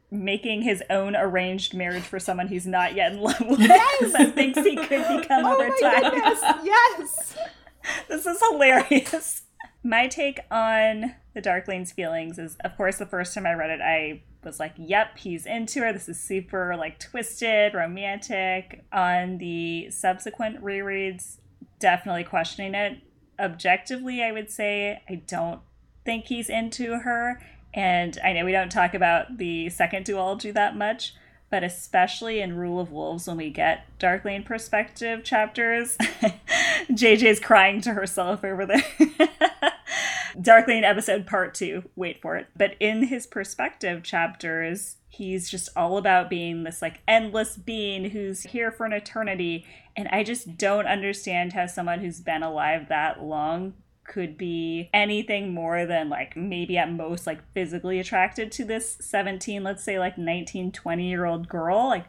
making 0.10 0.62
his 0.62 0.82
own 0.90 1.18
arranged 1.18 1.74
marriage 1.74 2.06
for 2.06 2.18
someone 2.18 2.48
he's 2.48 2.66
not 2.66 2.96
yet 2.96 3.12
in 3.12 3.20
love 3.20 3.42
with 3.42 3.60
yes! 3.60 4.14
that 4.14 4.36
thinks 4.36 4.58
he 4.60 4.78
could 4.78 5.20
become 5.20 5.46
oh 5.46 5.56
over 5.56 5.70
time. 5.82 6.12
Goodness. 6.12 6.42
Yes. 6.64 7.38
this 8.08 8.26
is 8.26 8.42
hilarious. 8.50 9.42
My 9.84 10.08
take 10.08 10.40
on 10.50 11.14
the 11.34 11.42
Darkling's 11.42 11.92
feelings 11.92 12.40
is, 12.40 12.56
of 12.64 12.78
course, 12.78 13.00
the 13.00 13.06
first 13.06 13.34
time 13.34 13.46
I 13.46 13.52
read 13.52 13.70
it, 13.70 13.82
I 13.82 14.24
was 14.48 14.60
like, 14.60 14.74
yep, 14.78 15.18
he's 15.18 15.46
into 15.46 15.82
her. 15.82 15.94
This 15.94 16.10
is 16.10 16.20
super 16.20 16.76
like 16.76 17.00
twisted, 17.00 17.74
romantic. 17.74 18.84
On 18.92 19.38
the 19.38 19.90
subsequent 19.92 20.64
rereads, 20.64 21.38
definitely 21.80 22.24
questioning 22.24 22.74
it. 22.74 23.00
Objectively, 23.40 24.24
I 24.24 24.32
would 24.32 24.50
say 24.50 25.04
I 25.08 25.16
don't 25.16 25.62
think 26.06 26.26
he's 26.26 26.50
into 26.50 27.00
her. 27.00 27.40
And 27.74 28.18
I 28.24 28.34
know 28.34 28.46
we 28.46 28.52
don't 28.52 28.72
talk 28.72 28.96
about 28.96 29.38
the 29.38 29.70
second 29.70 30.06
duology 30.06 30.52
that 30.54 30.76
much, 30.76 31.14
but 31.50 31.64
especially 31.64 32.42
in 32.42 32.58
Rule 32.58 32.80
of 32.80 32.92
Wolves 32.92 33.28
when 33.28 33.38
we 33.38 33.50
get 33.50 33.86
Darkling 34.00 34.44
perspective 34.44 35.24
chapters. 35.24 35.98
JJ's 36.92 37.40
crying 37.40 37.82
to 37.82 37.94
herself 37.94 38.44
over 38.44 38.66
there. 38.66 38.84
Darkling 40.42 40.84
episode 40.84 41.26
part 41.26 41.54
two, 41.56 41.90
wait 41.96 42.22
for 42.22 42.36
it. 42.38 42.48
But 42.56 42.76
in 42.80 43.04
his 43.04 43.26
perspective 43.26 44.04
chapters, 44.04 44.98
he's 45.10 45.50
just 45.50 45.70
all 45.76 45.98
about 45.98 46.30
being 46.30 46.64
this 46.64 46.82
like 46.82 47.02
endless 47.08 47.56
being 47.56 48.12
who's 48.12 48.44
here 48.44 48.72
for 48.72 48.86
an 48.86 48.94
eternity. 48.94 49.66
And 49.96 50.08
I 50.10 50.24
just 50.24 50.58
don't 50.58 50.86
understand 50.86 51.54
how 51.54 51.66
someone 51.66 52.02
who's 52.02 52.20
been 52.20 52.44
alive 52.44 52.90
that 52.90 53.24
long 53.24 53.74
could 54.08 54.38
be 54.38 54.90
anything 54.94 55.54
more 55.54 55.86
than 55.86 56.10
like 56.10 56.36
maybe 56.36 56.78
at 56.78 56.92
most 56.92 57.28
like 57.28 57.40
physically 57.54 58.00
attracted 58.00 58.52
to 58.52 58.66
this 58.66 58.98
17 59.02 59.64
let's 59.64 59.84
say 59.84 60.00
like 60.00 60.18
19 60.18 60.72
20 60.72 61.10
year 61.10 61.26
old 61.26 61.48
girl 61.48 61.88
like 61.88 62.06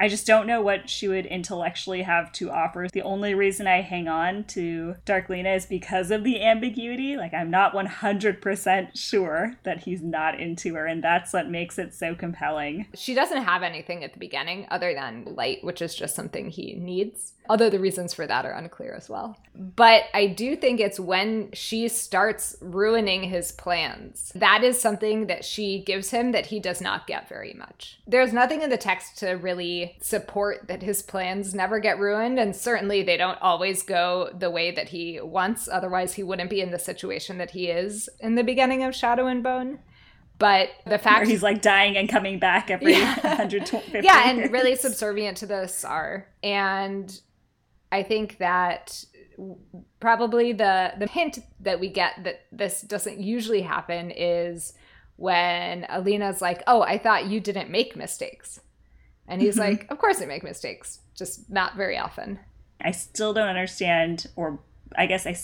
I 0.00 0.06
just 0.06 0.28
don't 0.28 0.46
know 0.46 0.62
what 0.62 0.88
she 0.88 1.08
would 1.08 1.26
intellectually 1.26 2.02
have 2.02 2.30
to 2.34 2.52
offer. 2.52 2.86
The 2.92 3.02
only 3.02 3.34
reason 3.34 3.66
I 3.66 3.80
hang 3.80 4.06
on 4.06 4.44
to 4.44 4.94
Darklina 5.04 5.56
is 5.56 5.66
because 5.66 6.12
of 6.12 6.22
the 6.22 6.40
ambiguity. 6.40 7.16
Like, 7.16 7.34
I'm 7.34 7.50
not 7.50 7.74
100% 7.74 8.96
sure 8.96 9.54
that 9.64 9.82
he's 9.82 10.00
not 10.00 10.38
into 10.38 10.74
her, 10.74 10.86
and 10.86 11.02
that's 11.02 11.32
what 11.32 11.50
makes 11.50 11.80
it 11.80 11.94
so 11.94 12.14
compelling. 12.14 12.86
She 12.94 13.12
doesn't 13.12 13.42
have 13.42 13.64
anything 13.64 14.04
at 14.04 14.12
the 14.12 14.20
beginning 14.20 14.68
other 14.70 14.94
than 14.94 15.34
light, 15.34 15.64
which 15.64 15.82
is 15.82 15.96
just 15.96 16.14
something 16.14 16.48
he 16.48 16.74
needs 16.74 17.32
although 17.48 17.70
the 17.70 17.80
reasons 17.80 18.14
for 18.14 18.26
that 18.26 18.44
are 18.44 18.52
unclear 18.52 18.94
as 18.94 19.08
well. 19.08 19.38
But 19.54 20.04
I 20.14 20.26
do 20.26 20.54
think 20.54 20.80
it's 20.80 21.00
when 21.00 21.50
she 21.52 21.88
starts 21.88 22.56
ruining 22.60 23.24
his 23.24 23.52
plans. 23.52 24.30
That 24.34 24.62
is 24.62 24.80
something 24.80 25.26
that 25.26 25.44
she 25.44 25.82
gives 25.82 26.10
him 26.10 26.32
that 26.32 26.46
he 26.46 26.60
does 26.60 26.80
not 26.80 27.06
get 27.06 27.28
very 27.28 27.54
much. 27.54 27.98
There's 28.06 28.32
nothing 28.32 28.62
in 28.62 28.70
the 28.70 28.76
text 28.76 29.18
to 29.18 29.32
really 29.32 29.96
support 30.00 30.68
that 30.68 30.82
his 30.82 31.02
plans 31.02 31.54
never 31.54 31.80
get 31.80 31.98
ruined, 31.98 32.38
and 32.38 32.54
certainly 32.54 33.02
they 33.02 33.16
don't 33.16 33.40
always 33.40 33.82
go 33.82 34.30
the 34.38 34.50
way 34.50 34.70
that 34.70 34.90
he 34.90 35.20
wants, 35.20 35.68
otherwise, 35.68 36.14
he 36.14 36.22
wouldn't 36.22 36.50
be 36.50 36.60
in 36.60 36.70
the 36.70 36.78
situation 36.78 37.38
that 37.38 37.50
he 37.50 37.68
is 37.68 38.08
in 38.20 38.34
the 38.34 38.44
beginning 38.44 38.84
of 38.84 38.94
Shadow 38.94 39.26
and 39.26 39.42
Bone. 39.42 39.78
But 40.38 40.70
the 40.86 40.98
fact 40.98 41.20
Where 41.20 41.26
he's 41.26 41.42
like 41.42 41.62
dying 41.62 41.96
and 41.96 42.08
coming 42.08 42.38
back 42.38 42.70
every 42.70 42.92
yeah. 42.98 43.16
150 43.16 44.00
Yeah, 44.02 44.30
and 44.30 44.52
really 44.52 44.76
subservient 44.76 45.38
to 45.38 45.46
the 45.46 45.66
Tsar. 45.66 46.28
And 46.42 47.20
I 47.90 48.02
think 48.02 48.38
that 48.38 49.04
probably 50.00 50.52
the 50.52 50.92
the 50.98 51.06
hint 51.06 51.38
that 51.60 51.80
we 51.80 51.88
get 51.88 52.24
that 52.24 52.40
this 52.50 52.82
doesn't 52.82 53.20
usually 53.20 53.62
happen 53.62 54.10
is 54.10 54.74
when 55.16 55.86
Alina's 55.88 56.40
like, 56.40 56.62
"Oh, 56.66 56.82
I 56.82 56.98
thought 56.98 57.26
you 57.26 57.40
didn't 57.40 57.70
make 57.70 57.96
mistakes." 57.96 58.60
And 59.26 59.40
he's 59.40 59.56
mm-hmm. 59.56 59.60
like, 59.70 59.90
"Of 59.90 59.98
course 59.98 60.20
I 60.20 60.26
make 60.26 60.42
mistakes, 60.42 61.00
just 61.16 61.50
not 61.50 61.76
very 61.76 61.98
often." 61.98 62.38
I 62.80 62.92
still 62.92 63.32
don't 63.32 63.48
understand 63.48 64.26
or 64.36 64.60
I 64.96 65.06
guess 65.06 65.26
I 65.26 65.36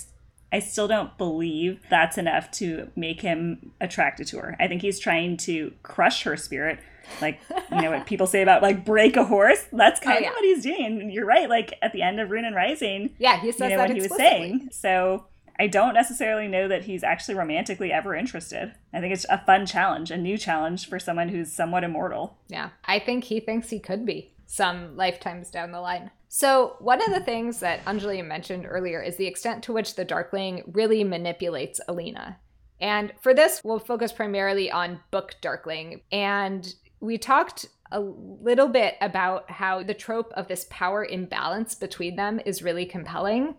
I 0.53 0.61
still 0.61 0.87
don't 0.87 1.17
believe 1.19 1.81
that's 1.91 2.17
enough 2.17 2.51
to 2.53 2.91
make 2.95 3.23
him 3.23 3.73
attracted 3.81 4.29
to 4.29 4.39
her. 4.39 4.57
I 4.61 4.69
think 4.69 4.83
he's 4.83 5.01
trying 5.01 5.37
to 5.39 5.73
crush 5.83 6.23
her 6.23 6.37
spirit 6.37 6.79
like 7.21 7.41
you 7.73 7.81
know 7.81 7.91
what 7.91 8.07
people 8.07 8.27
say 8.27 8.43
about 8.43 8.63
like 8.63 8.85
break 8.85 9.17
a 9.17 9.25
horse? 9.25 9.67
That's 9.73 10.01
kind 10.01 10.19
oh, 10.19 10.21
yeah. 10.23 10.29
of 10.29 10.35
what 10.35 10.45
he's 10.45 10.63
doing. 10.63 11.11
You're 11.11 11.27
right 11.27 11.49
like 11.49 11.75
at 11.83 11.93
the 11.93 12.03
end 12.03 12.21
of 12.21 12.31
Ruin 12.31 12.45
and 12.45 12.57
Rising 12.57 13.15
yeah 13.19 13.41
he 13.41 13.53
says 13.53 13.71
you 13.71 13.77
know, 13.77 13.77
that 13.77 13.89
what 13.89 13.97
he 13.97 14.03
was 14.03 14.17
saying. 14.17 14.69
So 14.73 15.27
i 15.57 15.69
don't 15.69 15.95
necessarily 15.95 16.49
know 16.49 16.67
that 16.67 16.83
he's 16.83 17.05
actually 17.05 17.35
romantically 17.35 17.93
ever 17.93 18.15
interested. 18.15 18.75
I 18.93 19.01
think 19.01 19.15
it's 19.15 19.27
a 19.29 19.39
fun 19.45 19.67
challenge 19.67 20.11
a 20.11 20.17
new 20.17 20.37
challenge 20.37 20.89
for 20.89 20.99
someone 20.99 21.29
who's 21.29 21.53
somewhat 21.53 21.85
immortal. 21.85 22.39
Yeah 22.49 22.71
i 22.85 22.99
think 22.99 23.25
he 23.25 23.41
thinks 23.41 23.71
he 23.71 23.79
could 23.79 24.05
be 24.05 24.35
some 24.47 24.97
lifetimes 24.97 25.51
down 25.51 25.73
the 25.73 25.81
line. 25.81 26.11
So, 26.29 26.77
one 26.81 27.01
of 27.01 27.11
the 27.13 27.21
things 27.21 27.61
that 27.61 27.85
Anjali 27.85 28.25
mentioned 28.25 28.67
earlier 28.69 29.01
is 29.01 29.17
the 29.17 29.27
extent 29.27 29.63
to 29.65 29.73
which 29.73 29.95
the 29.95 30.05
Darkling 30.05 30.63
really 30.73 31.05
manipulates 31.05 31.81
Alina. 31.87 32.39
And 32.81 33.13
for 33.21 33.35
this, 33.35 33.61
we'll 33.63 33.79
focus 33.79 34.13
primarily 34.13 34.71
on 34.71 35.01
Book 35.11 35.37
Darkling. 35.41 36.03
And 36.11 36.75
we 37.01 37.19
talked 37.19 37.67
a 37.93 38.01
little 38.01 38.69
bit 38.69 38.97
about 39.01 39.51
how 39.51 39.83
the 39.83 39.95
trope 39.95 40.33
of 40.35 40.49
this 40.49 40.67
power 40.71 41.05
imbalance 41.05 41.75
between 41.75 42.17
them 42.17 42.41
is 42.45 42.63
really 42.63 42.87
compelling. 42.87 43.55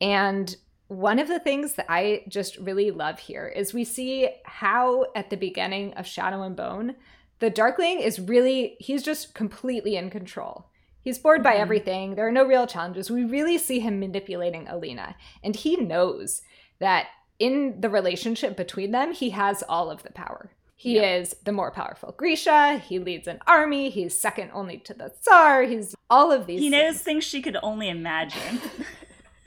And 0.00 0.54
one 0.88 1.18
of 1.18 1.28
the 1.28 1.40
things 1.40 1.74
that 1.74 1.86
I 1.88 2.24
just 2.28 2.56
really 2.58 2.90
love 2.90 3.18
here 3.18 3.48
is 3.48 3.72
we 3.72 3.84
see 3.84 4.28
how 4.44 5.06
at 5.16 5.30
the 5.30 5.36
beginning 5.36 5.94
of 5.94 6.06
Shadow 6.06 6.42
and 6.42 6.54
Bone, 6.54 6.94
the 7.40 7.50
Darkling 7.50 8.00
is 8.00 8.20
really, 8.20 8.76
he's 8.78 9.02
just 9.02 9.34
completely 9.34 9.96
in 9.96 10.10
control. 10.10 10.66
He's 11.00 11.18
bored 11.18 11.42
by 11.42 11.52
mm-hmm. 11.52 11.62
everything. 11.62 12.14
There 12.14 12.26
are 12.26 12.32
no 12.32 12.44
real 12.44 12.66
challenges. 12.66 13.10
We 13.10 13.24
really 13.24 13.58
see 13.58 13.80
him 13.80 14.00
manipulating 14.00 14.68
Alina. 14.68 15.16
And 15.42 15.56
he 15.56 15.76
knows 15.76 16.42
that 16.78 17.08
in 17.38 17.80
the 17.80 17.90
relationship 17.90 18.56
between 18.56 18.92
them, 18.92 19.12
he 19.12 19.30
has 19.30 19.62
all 19.68 19.90
of 19.90 20.02
the 20.02 20.12
power. 20.12 20.50
He 20.76 20.96
yep. 20.96 21.22
is 21.22 21.36
the 21.44 21.52
more 21.52 21.70
powerful 21.70 22.12
Grisha. 22.16 22.78
He 22.78 22.98
leads 22.98 23.28
an 23.28 23.40
army. 23.46 23.90
He's 23.90 24.18
second 24.18 24.50
only 24.52 24.78
to 24.78 24.94
the 24.94 25.12
Tsar. 25.20 25.62
He's 25.62 25.94
all 26.10 26.32
of 26.32 26.46
these. 26.46 26.60
He 26.60 26.68
knows 26.68 26.98
things 26.98 27.24
she 27.24 27.40
could 27.40 27.56
only 27.62 27.88
imagine. 27.88 28.60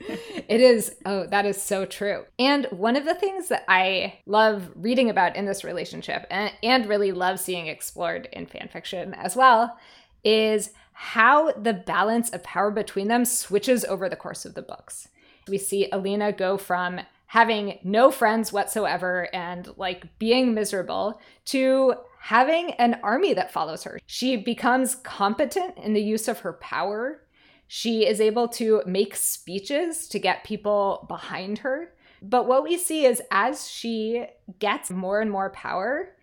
it 0.00 0.60
is, 0.60 0.94
oh, 1.04 1.26
that 1.26 1.44
is 1.44 1.60
so 1.60 1.84
true. 1.84 2.24
And 2.38 2.66
one 2.66 2.96
of 2.96 3.04
the 3.04 3.14
things 3.14 3.48
that 3.48 3.64
I 3.68 4.20
love 4.26 4.70
reading 4.74 5.10
about 5.10 5.36
in 5.36 5.44
this 5.44 5.64
relationship 5.64 6.26
and, 6.30 6.52
and 6.62 6.86
really 6.86 7.12
love 7.12 7.40
seeing 7.40 7.66
explored 7.66 8.28
in 8.32 8.46
fan 8.46 8.68
fiction 8.72 9.14
as 9.14 9.34
well 9.34 9.76
is 10.24 10.70
how 10.92 11.52
the 11.52 11.74
balance 11.74 12.30
of 12.30 12.42
power 12.42 12.70
between 12.70 13.08
them 13.08 13.24
switches 13.24 13.84
over 13.84 14.08
the 14.08 14.16
course 14.16 14.44
of 14.44 14.54
the 14.54 14.62
books. 14.62 15.08
We 15.48 15.58
see 15.58 15.88
Alina 15.90 16.32
go 16.32 16.58
from 16.58 17.00
having 17.28 17.78
no 17.84 18.10
friends 18.10 18.52
whatsoever 18.52 19.28
and 19.34 19.68
like 19.76 20.18
being 20.18 20.54
miserable 20.54 21.20
to 21.44 21.94
having 22.20 22.72
an 22.72 22.98
army 23.02 23.34
that 23.34 23.52
follows 23.52 23.84
her. 23.84 24.00
She 24.06 24.36
becomes 24.36 24.94
competent 24.96 25.76
in 25.76 25.92
the 25.92 26.02
use 26.02 26.26
of 26.26 26.40
her 26.40 26.54
power. 26.54 27.20
She 27.66 28.06
is 28.06 28.18
able 28.18 28.48
to 28.48 28.82
make 28.86 29.14
speeches 29.14 30.08
to 30.08 30.18
get 30.18 30.42
people 30.42 31.04
behind 31.06 31.58
her. 31.58 31.92
But 32.22 32.48
what 32.48 32.64
we 32.64 32.78
see 32.78 33.04
is 33.04 33.22
as 33.30 33.68
she 33.68 34.24
gets 34.58 34.90
more 34.90 35.20
and 35.20 35.30
more 35.30 35.50
power, 35.50 36.16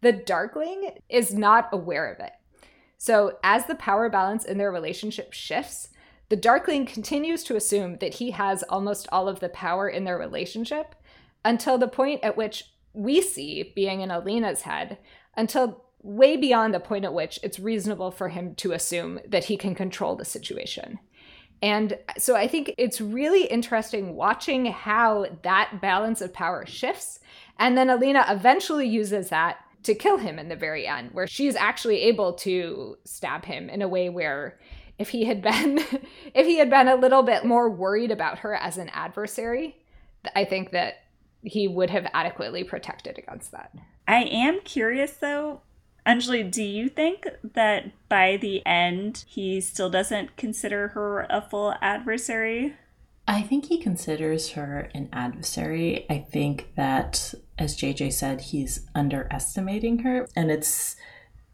the 0.00 0.12
Darkling 0.12 0.90
is 1.08 1.34
not 1.34 1.70
aware 1.72 2.12
of 2.12 2.20
it. 2.20 2.32
So, 2.98 3.38
as 3.42 3.66
the 3.66 3.74
power 3.74 4.08
balance 4.08 4.44
in 4.44 4.58
their 4.58 4.70
relationship 4.70 5.32
shifts, 5.32 5.88
the 6.32 6.36
Darkling 6.36 6.86
continues 6.86 7.44
to 7.44 7.56
assume 7.56 7.98
that 7.98 8.14
he 8.14 8.30
has 8.30 8.62
almost 8.62 9.06
all 9.12 9.28
of 9.28 9.40
the 9.40 9.50
power 9.50 9.86
in 9.86 10.04
their 10.04 10.16
relationship 10.16 10.94
until 11.44 11.76
the 11.76 11.86
point 11.86 12.24
at 12.24 12.38
which 12.38 12.72
we 12.94 13.20
see 13.20 13.70
being 13.76 14.00
in 14.00 14.10
Alina's 14.10 14.62
head, 14.62 14.96
until 15.36 15.84
way 16.00 16.38
beyond 16.38 16.72
the 16.72 16.80
point 16.80 17.04
at 17.04 17.12
which 17.12 17.38
it's 17.42 17.60
reasonable 17.60 18.10
for 18.10 18.30
him 18.30 18.54
to 18.54 18.72
assume 18.72 19.20
that 19.28 19.44
he 19.44 19.58
can 19.58 19.74
control 19.74 20.16
the 20.16 20.24
situation. 20.24 20.98
And 21.60 21.98
so 22.16 22.34
I 22.34 22.48
think 22.48 22.72
it's 22.78 22.98
really 22.98 23.44
interesting 23.44 24.14
watching 24.14 24.64
how 24.64 25.26
that 25.42 25.82
balance 25.82 26.22
of 26.22 26.32
power 26.32 26.64
shifts. 26.64 27.20
And 27.58 27.76
then 27.76 27.90
Alina 27.90 28.24
eventually 28.30 28.88
uses 28.88 29.28
that 29.28 29.58
to 29.82 29.94
kill 29.94 30.16
him 30.16 30.38
in 30.38 30.48
the 30.48 30.56
very 30.56 30.86
end, 30.86 31.10
where 31.12 31.26
she's 31.26 31.56
actually 31.56 32.00
able 32.04 32.32
to 32.32 32.96
stab 33.04 33.44
him 33.44 33.68
in 33.68 33.82
a 33.82 33.88
way 33.88 34.08
where 34.08 34.58
if 34.98 35.10
he 35.10 35.24
had 35.24 35.42
been 35.42 35.78
if 36.34 36.46
he 36.46 36.58
had 36.58 36.70
been 36.70 36.88
a 36.88 36.96
little 36.96 37.22
bit 37.22 37.44
more 37.44 37.70
worried 37.70 38.10
about 38.10 38.40
her 38.40 38.54
as 38.54 38.78
an 38.78 38.88
adversary, 38.90 39.76
I 40.34 40.44
think 40.44 40.70
that 40.72 41.04
he 41.42 41.66
would 41.66 41.90
have 41.90 42.06
adequately 42.14 42.64
protected 42.64 43.18
against 43.18 43.50
that. 43.52 43.74
I 44.06 44.22
am 44.22 44.60
curious 44.60 45.12
though, 45.12 45.62
Anjali, 46.06 46.50
do 46.50 46.62
you 46.62 46.88
think 46.88 47.26
that 47.42 47.92
by 48.08 48.36
the 48.36 48.64
end 48.66 49.24
he 49.28 49.60
still 49.60 49.90
doesn't 49.90 50.36
consider 50.36 50.88
her 50.88 51.26
a 51.30 51.40
full 51.40 51.74
adversary? 51.80 52.74
I 53.26 53.42
think 53.42 53.66
he 53.66 53.78
considers 53.78 54.50
her 54.50 54.90
an 54.94 55.08
adversary. 55.12 56.06
I 56.10 56.18
think 56.18 56.74
that, 56.74 57.34
as 57.56 57.76
JJ 57.76 58.12
said, 58.12 58.40
he's 58.40 58.88
underestimating 58.96 60.00
her. 60.00 60.26
And 60.34 60.50
it's 60.50 60.96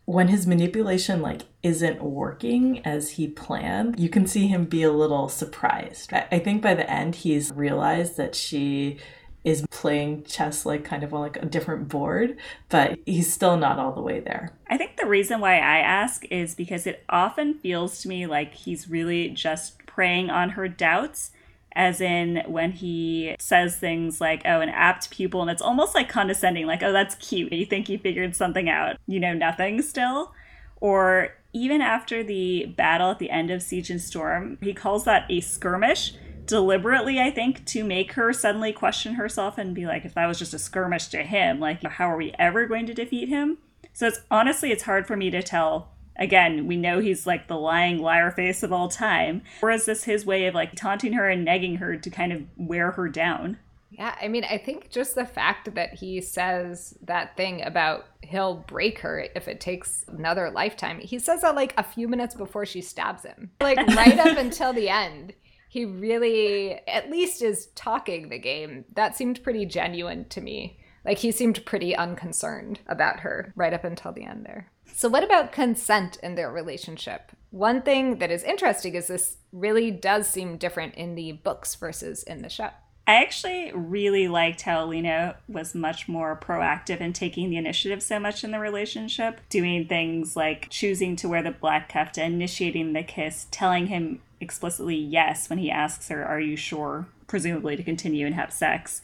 when 0.08 0.28
his 0.28 0.46
manipulation 0.46 1.20
like 1.20 1.42
isn't 1.62 2.02
working 2.02 2.78
as 2.86 3.10
he 3.10 3.28
planned 3.28 4.00
you 4.00 4.08
can 4.08 4.26
see 4.26 4.46
him 4.46 4.64
be 4.64 4.82
a 4.82 4.90
little 4.90 5.28
surprised. 5.28 6.10
I 6.14 6.38
think 6.38 6.62
by 6.62 6.72
the 6.72 6.90
end 6.90 7.14
he's 7.14 7.52
realized 7.52 8.16
that 8.16 8.34
she 8.34 8.96
is 9.44 9.66
playing 9.70 10.24
chess 10.24 10.64
like 10.64 10.82
kind 10.82 11.02
of 11.02 11.12
on 11.12 11.20
like 11.20 11.36
a 11.36 11.44
different 11.44 11.88
board 11.88 12.38
but 12.70 12.98
he's 13.04 13.30
still 13.30 13.58
not 13.58 13.78
all 13.78 13.92
the 13.92 14.00
way 14.00 14.18
there. 14.18 14.54
I 14.70 14.78
think 14.78 14.96
the 14.96 15.04
reason 15.04 15.40
why 15.40 15.56
i 15.56 15.80
ask 15.80 16.24
is 16.30 16.54
because 16.54 16.86
it 16.86 17.04
often 17.10 17.52
feels 17.58 18.00
to 18.00 18.08
me 18.08 18.26
like 18.26 18.54
he's 18.54 18.88
really 18.88 19.28
just 19.28 19.84
preying 19.84 20.30
on 20.30 20.48
her 20.50 20.68
doubts 20.68 21.32
as 21.78 22.00
in 22.00 22.42
when 22.46 22.72
he 22.72 23.36
says 23.38 23.76
things 23.76 24.20
like, 24.20 24.42
oh, 24.44 24.60
an 24.60 24.68
apt 24.68 25.10
pupil, 25.10 25.40
and 25.40 25.50
it's 25.50 25.62
almost 25.62 25.94
like 25.94 26.08
condescending, 26.08 26.66
like, 26.66 26.82
oh, 26.82 26.92
that's 26.92 27.14
cute. 27.14 27.52
You 27.52 27.64
think 27.64 27.88
you 27.88 27.98
figured 27.98 28.34
something 28.34 28.68
out. 28.68 28.96
You 29.06 29.20
know 29.20 29.32
nothing 29.32 29.80
still. 29.80 30.34
Or 30.80 31.36
even 31.52 31.80
after 31.80 32.24
the 32.24 32.66
battle 32.76 33.12
at 33.12 33.20
the 33.20 33.30
end 33.30 33.52
of 33.52 33.62
Siege 33.62 33.90
and 33.90 34.00
Storm, 34.00 34.58
he 34.60 34.74
calls 34.74 35.04
that 35.04 35.30
a 35.30 35.40
skirmish 35.40 36.14
deliberately, 36.46 37.20
I 37.20 37.30
think, 37.30 37.64
to 37.66 37.84
make 37.84 38.14
her 38.14 38.32
suddenly 38.32 38.72
question 38.72 39.14
herself 39.14 39.56
and 39.56 39.72
be 39.72 39.86
like, 39.86 40.04
if 40.04 40.14
that 40.14 40.26
was 40.26 40.40
just 40.40 40.54
a 40.54 40.58
skirmish 40.58 41.06
to 41.08 41.22
him, 41.22 41.60
like, 41.60 41.84
how 41.84 42.10
are 42.10 42.16
we 42.16 42.34
ever 42.40 42.66
going 42.66 42.86
to 42.86 42.94
defeat 42.94 43.28
him? 43.28 43.58
So 43.92 44.08
it's 44.08 44.20
honestly, 44.32 44.72
it's 44.72 44.82
hard 44.82 45.06
for 45.06 45.16
me 45.16 45.30
to 45.30 45.44
tell. 45.44 45.92
Again, 46.18 46.66
we 46.66 46.76
know 46.76 46.98
he's 46.98 47.26
like 47.26 47.46
the 47.46 47.56
lying 47.56 47.98
liar 47.98 48.30
face 48.30 48.62
of 48.62 48.72
all 48.72 48.88
time. 48.88 49.42
Or 49.62 49.70
is 49.70 49.86
this 49.86 50.04
his 50.04 50.26
way 50.26 50.46
of 50.46 50.54
like 50.54 50.74
taunting 50.74 51.12
her 51.12 51.28
and 51.28 51.46
negging 51.46 51.78
her 51.78 51.96
to 51.96 52.10
kind 52.10 52.32
of 52.32 52.42
wear 52.56 52.92
her 52.92 53.08
down? 53.08 53.58
Yeah, 53.90 54.14
I 54.20 54.28
mean, 54.28 54.44
I 54.44 54.58
think 54.58 54.90
just 54.90 55.14
the 55.14 55.24
fact 55.24 55.74
that 55.74 55.94
he 55.94 56.20
says 56.20 56.96
that 57.02 57.36
thing 57.36 57.62
about 57.62 58.06
he'll 58.22 58.56
break 58.56 58.98
her 59.00 59.26
if 59.34 59.48
it 59.48 59.60
takes 59.60 60.04
another 60.08 60.50
lifetime, 60.50 60.98
he 60.98 61.18
says 61.18 61.40
that 61.42 61.54
like 61.54 61.72
a 61.76 61.82
few 61.82 62.06
minutes 62.06 62.34
before 62.34 62.66
she 62.66 62.82
stabs 62.82 63.24
him. 63.24 63.50
Like 63.60 63.78
right 63.96 64.18
up 64.18 64.36
until 64.36 64.72
the 64.72 64.88
end, 64.88 65.32
he 65.68 65.84
really, 65.84 66.80
at 66.86 67.10
least, 67.10 67.42
is 67.42 67.66
talking 67.74 68.28
the 68.28 68.38
game. 68.38 68.84
That 68.94 69.16
seemed 69.16 69.42
pretty 69.42 69.66
genuine 69.66 70.26
to 70.30 70.40
me. 70.40 70.78
Like 71.04 71.18
he 71.18 71.32
seemed 71.32 71.64
pretty 71.64 71.96
unconcerned 71.96 72.80
about 72.86 73.20
her 73.20 73.52
right 73.56 73.72
up 73.72 73.84
until 73.84 74.12
the 74.12 74.24
end 74.24 74.44
there. 74.44 74.70
So, 74.98 75.08
what 75.08 75.22
about 75.22 75.52
consent 75.52 76.18
in 76.24 76.34
their 76.34 76.50
relationship? 76.50 77.30
One 77.52 77.82
thing 77.82 78.18
that 78.18 78.32
is 78.32 78.42
interesting 78.42 78.96
is 78.96 79.06
this 79.06 79.36
really 79.52 79.92
does 79.92 80.28
seem 80.28 80.56
different 80.56 80.96
in 80.96 81.14
the 81.14 81.30
books 81.30 81.76
versus 81.76 82.24
in 82.24 82.42
the 82.42 82.48
show. 82.48 82.70
I 83.06 83.22
actually 83.22 83.70
really 83.72 84.26
liked 84.26 84.62
how 84.62 84.84
Alina 84.84 85.36
was 85.46 85.72
much 85.72 86.08
more 86.08 86.36
proactive 86.36 87.00
in 87.00 87.12
taking 87.12 87.48
the 87.48 87.58
initiative 87.58 88.02
so 88.02 88.18
much 88.18 88.42
in 88.42 88.50
the 88.50 88.58
relationship, 88.58 89.40
doing 89.48 89.86
things 89.86 90.34
like 90.34 90.68
choosing 90.68 91.14
to 91.14 91.28
wear 91.28 91.44
the 91.44 91.52
black 91.52 91.92
kefta, 91.92 92.24
initiating 92.24 92.92
the 92.92 93.04
kiss, 93.04 93.46
telling 93.52 93.86
him 93.86 94.20
explicitly 94.40 94.96
yes 94.96 95.48
when 95.48 95.60
he 95.60 95.70
asks 95.70 96.08
her, 96.08 96.24
Are 96.24 96.40
you 96.40 96.56
sure? 96.56 97.06
presumably 97.28 97.76
to 97.76 97.84
continue 97.84 98.26
and 98.26 98.34
have 98.34 98.52
sex. 98.52 99.00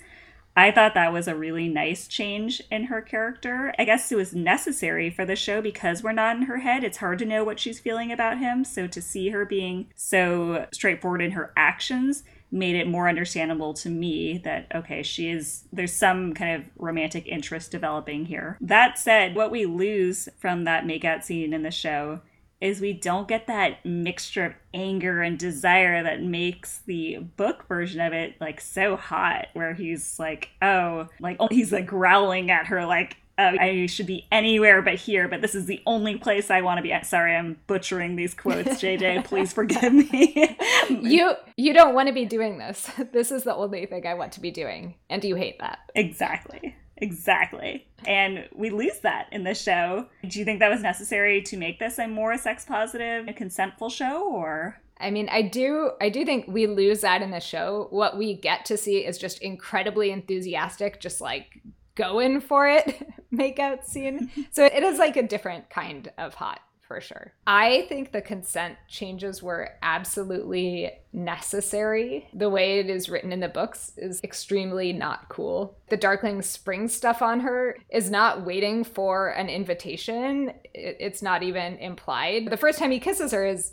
I 0.56 0.70
thought 0.70 0.94
that 0.94 1.12
was 1.12 1.26
a 1.26 1.34
really 1.34 1.68
nice 1.68 2.06
change 2.06 2.62
in 2.70 2.84
her 2.84 3.02
character. 3.02 3.74
I 3.78 3.84
guess 3.84 4.10
it 4.12 4.16
was 4.16 4.34
necessary 4.34 5.10
for 5.10 5.24
the 5.24 5.34
show 5.34 5.60
because 5.60 6.02
we're 6.02 6.12
not 6.12 6.36
in 6.36 6.42
her 6.42 6.58
head. 6.58 6.84
It's 6.84 6.98
hard 6.98 7.18
to 7.20 7.24
know 7.24 7.42
what 7.42 7.58
she's 7.58 7.80
feeling 7.80 8.12
about 8.12 8.38
him. 8.38 8.64
So 8.64 8.86
to 8.86 9.02
see 9.02 9.30
her 9.30 9.44
being 9.44 9.88
so 9.96 10.66
straightforward 10.72 11.22
in 11.22 11.32
her 11.32 11.52
actions 11.56 12.22
made 12.52 12.76
it 12.76 12.86
more 12.86 13.08
understandable 13.08 13.74
to 13.74 13.88
me 13.90 14.38
that 14.38 14.70
okay 14.72 15.02
she 15.02 15.28
is 15.28 15.64
there's 15.72 15.92
some 15.92 16.32
kind 16.32 16.62
of 16.62 16.70
romantic 16.76 17.26
interest 17.26 17.72
developing 17.72 18.26
here 18.26 18.56
that 18.60 18.96
said 18.96 19.34
what 19.34 19.50
we 19.50 19.66
lose 19.66 20.28
from 20.38 20.62
that 20.62 20.84
makeout 20.84 21.24
scene 21.24 21.52
in 21.52 21.64
the 21.64 21.70
show 21.72 22.20
is 22.64 22.80
we 22.80 22.94
don't 22.94 23.28
get 23.28 23.46
that 23.46 23.84
mixture 23.84 24.46
of 24.46 24.54
anger 24.72 25.20
and 25.20 25.38
desire 25.38 26.02
that 26.02 26.22
makes 26.22 26.78
the 26.86 27.18
book 27.36 27.68
version 27.68 28.00
of 28.00 28.12
it 28.12 28.34
like 28.40 28.60
so 28.60 28.96
hot 28.96 29.48
where 29.52 29.74
he's 29.74 30.18
like 30.18 30.48
oh 30.62 31.08
like 31.20 31.36
he's 31.50 31.70
like 31.70 31.86
growling 31.86 32.50
at 32.50 32.66
her 32.66 32.86
like 32.86 33.18
uh, 33.36 33.52
I 33.58 33.86
should 33.86 34.06
be 34.06 34.26
anywhere 34.30 34.80
but 34.80 34.94
here, 34.94 35.26
but 35.26 35.40
this 35.40 35.56
is 35.56 35.66
the 35.66 35.82
only 35.86 36.16
place 36.16 36.50
I 36.50 36.60
want 36.60 36.78
to 36.78 36.82
be 36.82 36.92
at. 36.92 37.04
Sorry, 37.04 37.34
I'm 37.34 37.58
butchering 37.66 38.14
these 38.14 38.32
quotes, 38.32 38.80
JJ. 38.80 39.24
Please 39.24 39.52
forgive 39.52 39.92
me. 39.92 40.56
you 40.88 41.32
you 41.56 41.72
don't 41.74 41.94
want 41.94 42.06
to 42.06 42.14
be 42.14 42.26
doing 42.26 42.58
this. 42.58 42.90
This 43.12 43.30
is 43.30 43.44
the 43.44 43.54
only 43.54 43.86
thing 43.86 44.06
I 44.06 44.14
want 44.14 44.32
to 44.32 44.40
be 44.40 44.50
doing, 44.50 44.94
and 45.10 45.22
you 45.24 45.34
hate 45.34 45.58
that. 45.60 45.78
Exactly. 45.94 46.76
Exactly. 46.98 47.86
And 48.06 48.48
we 48.54 48.70
lose 48.70 49.00
that 49.00 49.28
in 49.32 49.44
this 49.44 49.60
show. 49.60 50.06
Do 50.26 50.38
you 50.38 50.44
think 50.44 50.60
that 50.60 50.70
was 50.70 50.82
necessary 50.82 51.42
to 51.42 51.56
make 51.56 51.78
this 51.78 51.98
a 51.98 52.06
more 52.06 52.36
sex 52.38 52.64
positive 52.64 53.26
and 53.26 53.36
consentful 53.36 53.90
show 53.90 54.30
or 54.32 54.80
I 55.00 55.10
mean, 55.10 55.28
I 55.28 55.42
do 55.42 55.90
I 56.00 56.08
do 56.08 56.24
think 56.24 56.46
we 56.46 56.66
lose 56.66 57.00
that 57.00 57.20
in 57.20 57.30
the 57.30 57.40
show. 57.40 57.88
What 57.90 58.16
we 58.16 58.34
get 58.34 58.64
to 58.66 58.76
see 58.76 59.04
is 59.04 59.18
just 59.18 59.42
incredibly 59.42 60.10
enthusiastic, 60.10 61.00
just 61.00 61.20
like 61.20 61.60
going 61.96 62.40
for 62.40 62.68
it 62.68 63.06
makeout 63.34 63.84
scene. 63.84 64.30
So 64.50 64.64
it 64.64 64.84
is 64.84 64.98
like 64.98 65.16
a 65.16 65.22
different 65.22 65.68
kind 65.68 66.12
of 66.16 66.34
hot 66.34 66.60
for 66.86 67.00
sure. 67.00 67.32
I 67.46 67.86
think 67.88 68.12
the 68.12 68.22
consent 68.22 68.76
changes 68.88 69.42
were 69.42 69.70
absolutely 69.82 70.90
necessary. 71.12 72.28
The 72.34 72.50
way 72.50 72.78
it 72.78 72.90
is 72.90 73.08
written 73.08 73.32
in 73.32 73.40
the 73.40 73.48
books 73.48 73.92
is 73.96 74.22
extremely 74.22 74.92
not 74.92 75.28
cool. 75.28 75.76
The 75.88 75.96
Darkling 75.96 76.42
spring 76.42 76.88
stuff 76.88 77.22
on 77.22 77.40
her 77.40 77.76
is 77.88 78.10
not 78.10 78.44
waiting 78.44 78.84
for 78.84 79.28
an 79.28 79.48
invitation, 79.48 80.52
it's 80.74 81.22
not 81.22 81.42
even 81.42 81.76
implied. 81.78 82.50
The 82.50 82.56
first 82.56 82.78
time 82.78 82.90
he 82.90 83.00
kisses 83.00 83.32
her 83.32 83.46
is 83.46 83.72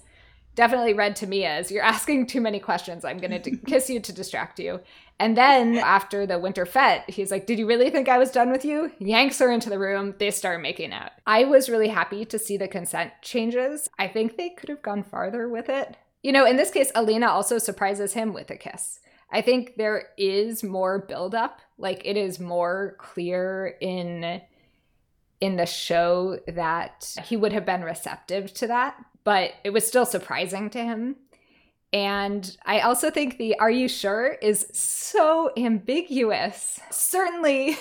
definitely 0.55 0.93
read 0.93 1.15
to 1.17 1.27
me 1.27 1.45
as 1.45 1.71
you're 1.71 1.83
asking 1.83 2.27
too 2.27 2.41
many 2.41 2.59
questions. 2.59 3.05
I'm 3.05 3.17
going 3.17 3.41
to 3.41 3.57
kiss 3.57 3.89
you 3.89 3.99
to 3.99 4.13
distract 4.13 4.59
you. 4.59 4.79
And 5.21 5.37
then 5.37 5.77
after 5.77 6.25
the 6.25 6.39
winter 6.39 6.65
fete, 6.65 7.03
he's 7.07 7.29
like, 7.29 7.45
Did 7.45 7.59
you 7.59 7.67
really 7.67 7.91
think 7.91 8.09
I 8.09 8.17
was 8.17 8.31
done 8.31 8.51
with 8.51 8.65
you? 8.65 8.91
Yanks 8.97 9.37
her 9.37 9.51
into 9.51 9.69
the 9.69 9.77
room. 9.77 10.15
They 10.17 10.31
start 10.31 10.63
making 10.63 10.93
out. 10.93 11.11
I 11.27 11.43
was 11.43 11.69
really 11.69 11.89
happy 11.89 12.25
to 12.25 12.39
see 12.39 12.57
the 12.57 12.67
consent 12.67 13.11
changes. 13.21 13.87
I 13.99 14.07
think 14.07 14.35
they 14.35 14.49
could 14.49 14.67
have 14.67 14.81
gone 14.81 15.03
farther 15.03 15.47
with 15.47 15.69
it. 15.69 15.95
You 16.23 16.31
know, 16.31 16.47
in 16.47 16.57
this 16.57 16.71
case, 16.71 16.91
Alina 16.95 17.27
also 17.27 17.59
surprises 17.59 18.13
him 18.13 18.33
with 18.33 18.49
a 18.49 18.55
kiss. 18.55 18.99
I 19.31 19.41
think 19.41 19.75
there 19.75 20.07
is 20.17 20.63
more 20.63 21.05
buildup. 21.07 21.61
Like 21.77 22.01
it 22.03 22.17
is 22.17 22.39
more 22.39 22.95
clear 22.97 23.77
in 23.79 24.41
in 25.39 25.55
the 25.55 25.67
show 25.67 26.39
that 26.47 27.15
he 27.25 27.37
would 27.37 27.53
have 27.53 27.65
been 27.65 27.83
receptive 27.83 28.55
to 28.55 28.67
that, 28.67 28.95
but 29.23 29.51
it 29.63 29.69
was 29.69 29.87
still 29.87 30.05
surprising 30.07 30.71
to 30.71 30.83
him. 30.83 31.15
And 31.93 32.55
I 32.65 32.79
also 32.81 33.11
think 33.11 33.37
the 33.37 33.59
are 33.59 33.71
you 33.71 33.87
sure 33.87 34.37
is 34.41 34.67
so 34.71 35.51
ambiguous. 35.57 36.79
Certainly 36.89 37.77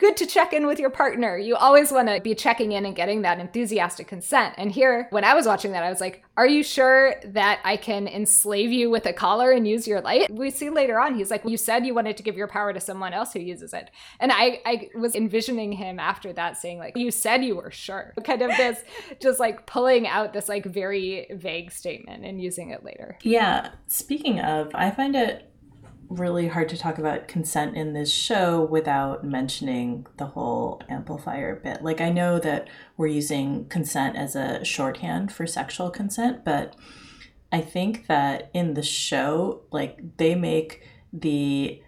good 0.00 0.16
to 0.16 0.26
check 0.26 0.54
in 0.54 0.66
with 0.66 0.80
your 0.80 0.88
partner. 0.88 1.36
You 1.36 1.56
always 1.56 1.92
want 1.92 2.08
to 2.08 2.20
be 2.22 2.34
checking 2.34 2.72
in 2.72 2.86
and 2.86 2.96
getting 2.96 3.20
that 3.22 3.38
enthusiastic 3.38 4.08
consent. 4.08 4.54
And 4.56 4.72
here, 4.72 5.06
when 5.10 5.24
I 5.24 5.34
was 5.34 5.46
watching 5.46 5.72
that, 5.72 5.84
I 5.84 5.90
was 5.90 6.00
like, 6.00 6.24
Are 6.38 6.48
you 6.48 6.62
sure 6.62 7.16
that 7.22 7.60
I 7.64 7.76
can 7.76 8.08
enslave 8.08 8.72
you 8.72 8.88
with 8.88 9.04
a 9.04 9.12
collar 9.12 9.50
and 9.52 9.68
use 9.68 9.86
your 9.86 10.00
light? 10.00 10.32
We 10.32 10.50
see 10.50 10.70
later 10.70 10.98
on, 10.98 11.14
he's 11.14 11.30
like, 11.30 11.44
You 11.44 11.58
said 11.58 11.84
you 11.84 11.94
wanted 11.94 12.16
to 12.16 12.22
give 12.22 12.36
your 12.36 12.48
power 12.48 12.72
to 12.72 12.80
someone 12.80 13.12
else 13.12 13.34
who 13.34 13.40
uses 13.40 13.74
it. 13.74 13.90
And 14.18 14.32
I, 14.32 14.60
I 14.64 14.88
was 14.94 15.14
envisioning 15.14 15.72
him 15.72 16.00
after 16.00 16.32
that 16.32 16.56
saying, 16.56 16.78
like, 16.78 16.96
You 16.96 17.10
said 17.10 17.44
you 17.44 17.56
were 17.56 17.70
sure. 17.70 18.14
Kind 18.24 18.40
of 18.40 18.56
this, 18.56 18.82
just 19.20 19.38
like 19.38 19.66
pulling 19.66 20.08
out 20.08 20.32
this 20.32 20.48
like 20.48 20.64
very 20.64 21.26
vague 21.30 21.70
statement 21.70 22.24
and 22.24 22.40
using 22.40 22.70
it 22.70 22.82
later. 22.82 23.18
Yeah. 23.22 23.72
Speaking 23.86 24.40
of, 24.40 24.70
I 24.74 24.90
find 24.90 25.14
it 25.14 25.49
really 26.10 26.48
hard 26.48 26.68
to 26.68 26.76
talk 26.76 26.98
about 26.98 27.28
consent 27.28 27.76
in 27.76 27.92
this 27.92 28.12
show 28.12 28.62
without 28.64 29.24
mentioning 29.24 30.06
the 30.16 30.26
whole 30.26 30.82
amplifier 30.88 31.54
bit. 31.54 31.82
Like, 31.82 32.00
I 32.00 32.10
know 32.10 32.40
that 32.40 32.68
we're 32.96 33.06
using 33.06 33.66
consent 33.66 34.16
as 34.16 34.34
a 34.34 34.64
shorthand 34.64 35.32
for 35.32 35.46
sexual 35.46 35.88
consent, 35.88 36.44
but 36.44 36.74
I 37.52 37.60
think 37.60 38.08
that 38.08 38.50
in 38.52 38.74
the 38.74 38.82
show, 38.82 39.62
like, 39.70 40.16
they 40.16 40.34
make 40.34 40.82
the 41.12 41.80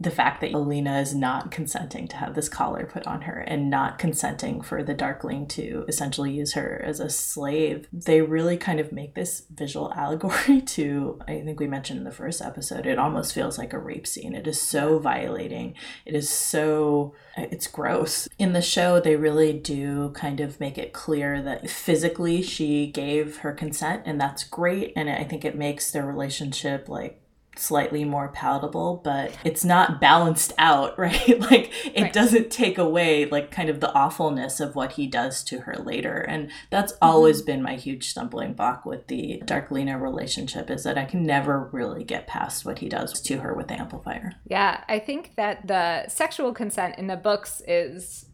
the 0.00 0.10
fact 0.12 0.40
that 0.40 0.54
Alina 0.54 1.00
is 1.00 1.12
not 1.12 1.50
consenting 1.50 2.06
to 2.06 2.16
have 2.16 2.36
this 2.36 2.48
collar 2.48 2.86
put 2.86 3.04
on 3.06 3.22
her 3.22 3.40
and 3.40 3.68
not 3.68 3.98
consenting 3.98 4.60
for 4.60 4.84
the 4.84 4.94
Darkling 4.94 5.48
to 5.48 5.84
essentially 5.88 6.32
use 6.32 6.52
her 6.52 6.80
as 6.84 7.00
a 7.00 7.10
slave, 7.10 7.88
they 7.92 8.20
really 8.20 8.56
kind 8.56 8.78
of 8.78 8.92
make 8.92 9.14
this 9.14 9.42
visual 9.52 9.92
allegory 9.96 10.60
to, 10.60 11.20
I 11.26 11.40
think 11.40 11.58
we 11.58 11.66
mentioned 11.66 11.98
in 11.98 12.04
the 12.04 12.12
first 12.12 12.40
episode, 12.40 12.86
it 12.86 12.98
almost 12.98 13.34
feels 13.34 13.58
like 13.58 13.72
a 13.72 13.78
rape 13.78 14.06
scene. 14.06 14.36
It 14.36 14.46
is 14.46 14.60
so 14.60 15.00
violating. 15.00 15.74
It 16.06 16.14
is 16.14 16.30
so, 16.30 17.14
it's 17.36 17.66
gross. 17.66 18.28
In 18.38 18.52
the 18.52 18.62
show, 18.62 19.00
they 19.00 19.16
really 19.16 19.52
do 19.52 20.10
kind 20.10 20.38
of 20.38 20.60
make 20.60 20.78
it 20.78 20.92
clear 20.92 21.42
that 21.42 21.68
physically 21.68 22.40
she 22.40 22.86
gave 22.86 23.38
her 23.38 23.52
consent, 23.52 24.02
and 24.06 24.20
that's 24.20 24.44
great. 24.44 24.92
And 24.94 25.10
I 25.10 25.24
think 25.24 25.44
it 25.44 25.56
makes 25.56 25.90
their 25.90 26.06
relationship 26.06 26.88
like 26.88 27.20
slightly 27.58 28.04
more 28.04 28.28
palatable, 28.28 29.00
but 29.04 29.32
it's 29.44 29.64
not 29.64 30.00
balanced 30.00 30.52
out, 30.58 30.98
right? 30.98 31.40
like 31.40 31.72
it 31.94 32.02
right. 32.02 32.12
doesn't 32.12 32.50
take 32.50 32.78
away 32.78 33.26
like 33.26 33.50
kind 33.50 33.68
of 33.68 33.80
the 33.80 33.92
awfulness 33.92 34.60
of 34.60 34.74
what 34.74 34.92
he 34.92 35.06
does 35.06 35.42
to 35.44 35.60
her 35.60 35.74
later. 35.74 36.18
And 36.18 36.50
that's 36.70 36.92
mm-hmm. 36.92 37.04
always 37.04 37.42
been 37.42 37.62
my 37.62 37.74
huge 37.74 38.08
stumbling 38.08 38.54
block 38.54 38.84
with 38.84 39.06
the 39.08 39.42
Darklina 39.44 40.00
relationship 40.00 40.70
is 40.70 40.84
that 40.84 40.98
I 40.98 41.04
can 41.04 41.24
never 41.24 41.68
really 41.72 42.04
get 42.04 42.26
past 42.26 42.64
what 42.64 42.78
he 42.78 42.88
does 42.88 43.20
to 43.22 43.38
her 43.38 43.54
with 43.54 43.68
the 43.68 43.78
amplifier. 43.78 44.32
Yeah, 44.46 44.84
I 44.88 44.98
think 44.98 45.34
that 45.36 45.66
the 45.66 46.08
sexual 46.08 46.52
consent 46.52 46.96
in 46.98 47.06
the 47.06 47.16
books 47.16 47.62
is 47.66 48.26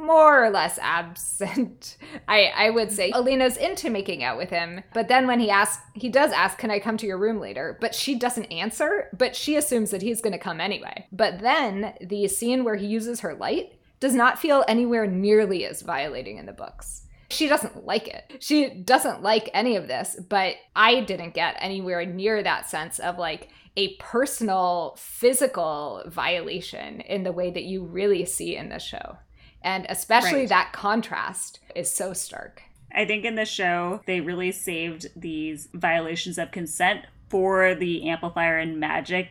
more 0.00 0.44
or 0.44 0.50
less 0.50 0.78
absent. 0.80 1.96
I, 2.28 2.52
I 2.56 2.70
would 2.70 2.90
say 2.90 3.10
Alina's 3.10 3.56
into 3.56 3.90
making 3.90 4.24
out 4.24 4.36
with 4.38 4.50
him, 4.50 4.82
but 4.94 5.08
then 5.08 5.26
when 5.26 5.40
he 5.40 5.50
asks, 5.50 5.82
he 5.94 6.08
does 6.08 6.32
ask, 6.32 6.58
Can 6.58 6.70
I 6.70 6.78
come 6.78 6.96
to 6.98 7.06
your 7.06 7.18
room 7.18 7.40
later? 7.40 7.78
But 7.80 7.94
she 7.94 8.14
doesn't 8.14 8.46
answer, 8.46 9.08
but 9.16 9.36
she 9.36 9.56
assumes 9.56 9.90
that 9.90 10.02
he's 10.02 10.20
going 10.20 10.32
to 10.32 10.38
come 10.38 10.60
anyway. 10.60 11.06
But 11.12 11.40
then 11.40 11.94
the 12.00 12.26
scene 12.28 12.64
where 12.64 12.76
he 12.76 12.86
uses 12.86 13.20
her 13.20 13.34
light 13.34 13.78
does 14.00 14.14
not 14.14 14.38
feel 14.38 14.64
anywhere 14.66 15.06
nearly 15.06 15.64
as 15.66 15.82
violating 15.82 16.38
in 16.38 16.46
the 16.46 16.52
books. 16.52 17.02
She 17.28 17.46
doesn't 17.46 17.86
like 17.86 18.08
it. 18.08 18.38
She 18.40 18.70
doesn't 18.70 19.22
like 19.22 19.50
any 19.54 19.76
of 19.76 19.86
this, 19.86 20.16
but 20.28 20.56
I 20.74 21.00
didn't 21.02 21.34
get 21.34 21.56
anywhere 21.60 22.04
near 22.04 22.42
that 22.42 22.68
sense 22.68 22.98
of 22.98 23.18
like 23.18 23.48
a 23.76 23.94
personal 23.96 24.96
physical 24.98 26.02
violation 26.06 27.00
in 27.00 27.22
the 27.22 27.32
way 27.32 27.50
that 27.50 27.62
you 27.62 27.84
really 27.84 28.24
see 28.24 28.56
in 28.56 28.68
the 28.68 28.80
show. 28.80 29.16
And 29.62 29.86
especially 29.88 30.40
Right. 30.40 30.48
that 30.48 30.72
contrast 30.72 31.60
is 31.74 31.90
so 31.90 32.12
stark. 32.12 32.62
I 32.92 33.04
think 33.04 33.24
in 33.24 33.34
the 33.36 33.44
show, 33.44 34.00
they 34.06 34.20
really 34.20 34.52
saved 34.52 35.06
these 35.14 35.68
violations 35.72 36.38
of 36.38 36.50
consent 36.50 37.04
for 37.28 37.74
the 37.74 38.08
amplifier 38.08 38.58
and 38.58 38.80
magic, 38.80 39.28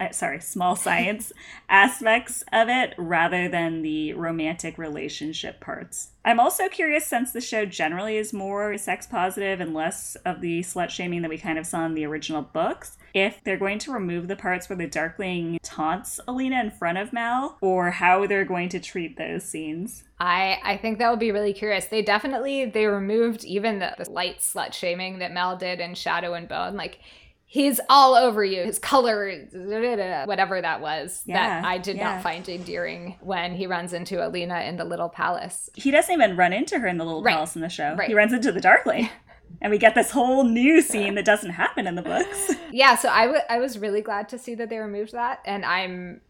Uh, 0.00 0.10
sorry, 0.10 0.40
small 0.40 0.76
science 0.76 1.32
aspects 1.68 2.44
of 2.52 2.68
it 2.68 2.94
rather 2.98 3.48
than 3.48 3.82
the 3.82 4.12
romantic 4.14 4.78
relationship 4.78 5.60
parts. 5.60 6.10
I'm 6.24 6.40
also 6.40 6.68
curious 6.68 7.06
since 7.06 7.32
the 7.32 7.40
show 7.40 7.66
generally 7.66 8.16
is 8.16 8.32
more 8.32 8.78
sex 8.78 9.06
positive 9.06 9.60
and 9.60 9.74
less 9.74 10.16
of 10.24 10.40
the 10.40 10.60
slut 10.60 10.88
shaming 10.88 11.22
that 11.22 11.28
we 11.28 11.36
kind 11.36 11.58
of 11.58 11.66
saw 11.66 11.84
in 11.84 11.94
the 11.94 12.06
original 12.06 12.42
books, 12.42 12.96
if 13.12 13.42
they're 13.44 13.58
going 13.58 13.78
to 13.80 13.92
remove 13.92 14.26
the 14.26 14.36
parts 14.36 14.68
where 14.68 14.76
the 14.76 14.86
Darkling 14.86 15.58
taunts 15.62 16.20
Alina 16.26 16.60
in 16.60 16.70
front 16.70 16.98
of 16.98 17.12
Mal 17.12 17.58
or 17.60 17.90
how 17.90 18.26
they're 18.26 18.44
going 18.44 18.70
to 18.70 18.80
treat 18.80 19.16
those 19.16 19.44
scenes. 19.44 20.04
I 20.18 20.58
I 20.62 20.76
think 20.76 20.98
that 20.98 21.10
would 21.10 21.18
be 21.18 21.32
really 21.32 21.52
curious. 21.52 21.86
They 21.86 22.02
definitely 22.02 22.64
they 22.64 22.86
removed 22.86 23.44
even 23.44 23.78
the, 23.78 23.94
the 23.98 24.10
light 24.10 24.38
slut 24.38 24.72
shaming 24.72 25.18
that 25.18 25.32
Mal 25.32 25.56
did 25.56 25.80
in 25.80 25.94
Shadow 25.94 26.34
and 26.34 26.48
Bone. 26.48 26.74
Like 26.76 27.00
he's 27.46 27.80
all 27.88 28.14
over 28.14 28.44
you. 28.44 28.62
His 28.64 28.78
color, 28.78 29.30
whatever 29.52 30.60
that 30.60 30.80
was, 30.80 31.22
Yeah, 31.26 31.60
that 31.60 31.64
I 31.68 31.78
did 31.78 31.96
yeah. 31.96 32.14
not 32.14 32.22
find 32.22 32.48
endearing 32.48 33.16
when 33.20 33.54
he 33.54 33.66
runs 33.66 33.92
into 33.92 34.26
Alina 34.26 34.60
in 34.62 34.76
the 34.76 34.84
little 34.84 35.08
palace. 35.08 35.70
he 35.74 35.90
doesn't 35.90 36.12
even 36.12 36.36
run 36.36 36.52
into 36.52 36.78
her 36.78 36.86
in 36.88 36.98
the 36.98 37.04
little 37.04 37.22
Right. 37.22 37.34
palace 37.34 37.54
in 37.56 37.62
the 37.62 37.68
show. 37.68 37.94
Right. 37.94 38.08
He 38.08 38.14
runs 38.14 38.32
into 38.32 38.50
the 38.52 38.60
Darkling. 38.60 39.08
and 39.62 39.70
we 39.70 39.78
get 39.78 39.94
this 39.94 40.10
whole 40.10 40.44
new 40.44 40.80
scene 40.82 41.14
that 41.14 41.24
doesn't 41.24 41.50
happen 41.50 41.86
in 41.86 41.94
the 41.94 42.02
books. 42.02 42.52
Yeah, 42.72 42.96
so 42.96 43.08
I 43.08 43.28
wa- 43.28 43.44
I 43.48 43.60
was 43.60 43.78
really 43.78 44.00
glad 44.00 44.28
to 44.30 44.38
see 44.38 44.56
that 44.56 44.68
they 44.68 44.78
removed 44.78 45.12
that, 45.12 45.38
and 45.44 45.64
I'm 45.64 46.22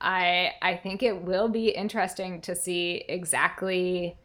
I 0.00 0.50
I 0.60 0.74
think 0.74 1.04
it 1.04 1.22
will 1.22 1.48
be 1.48 1.68
interesting 1.68 2.40
to 2.42 2.56
see 2.56 3.04
exactly 3.08 4.16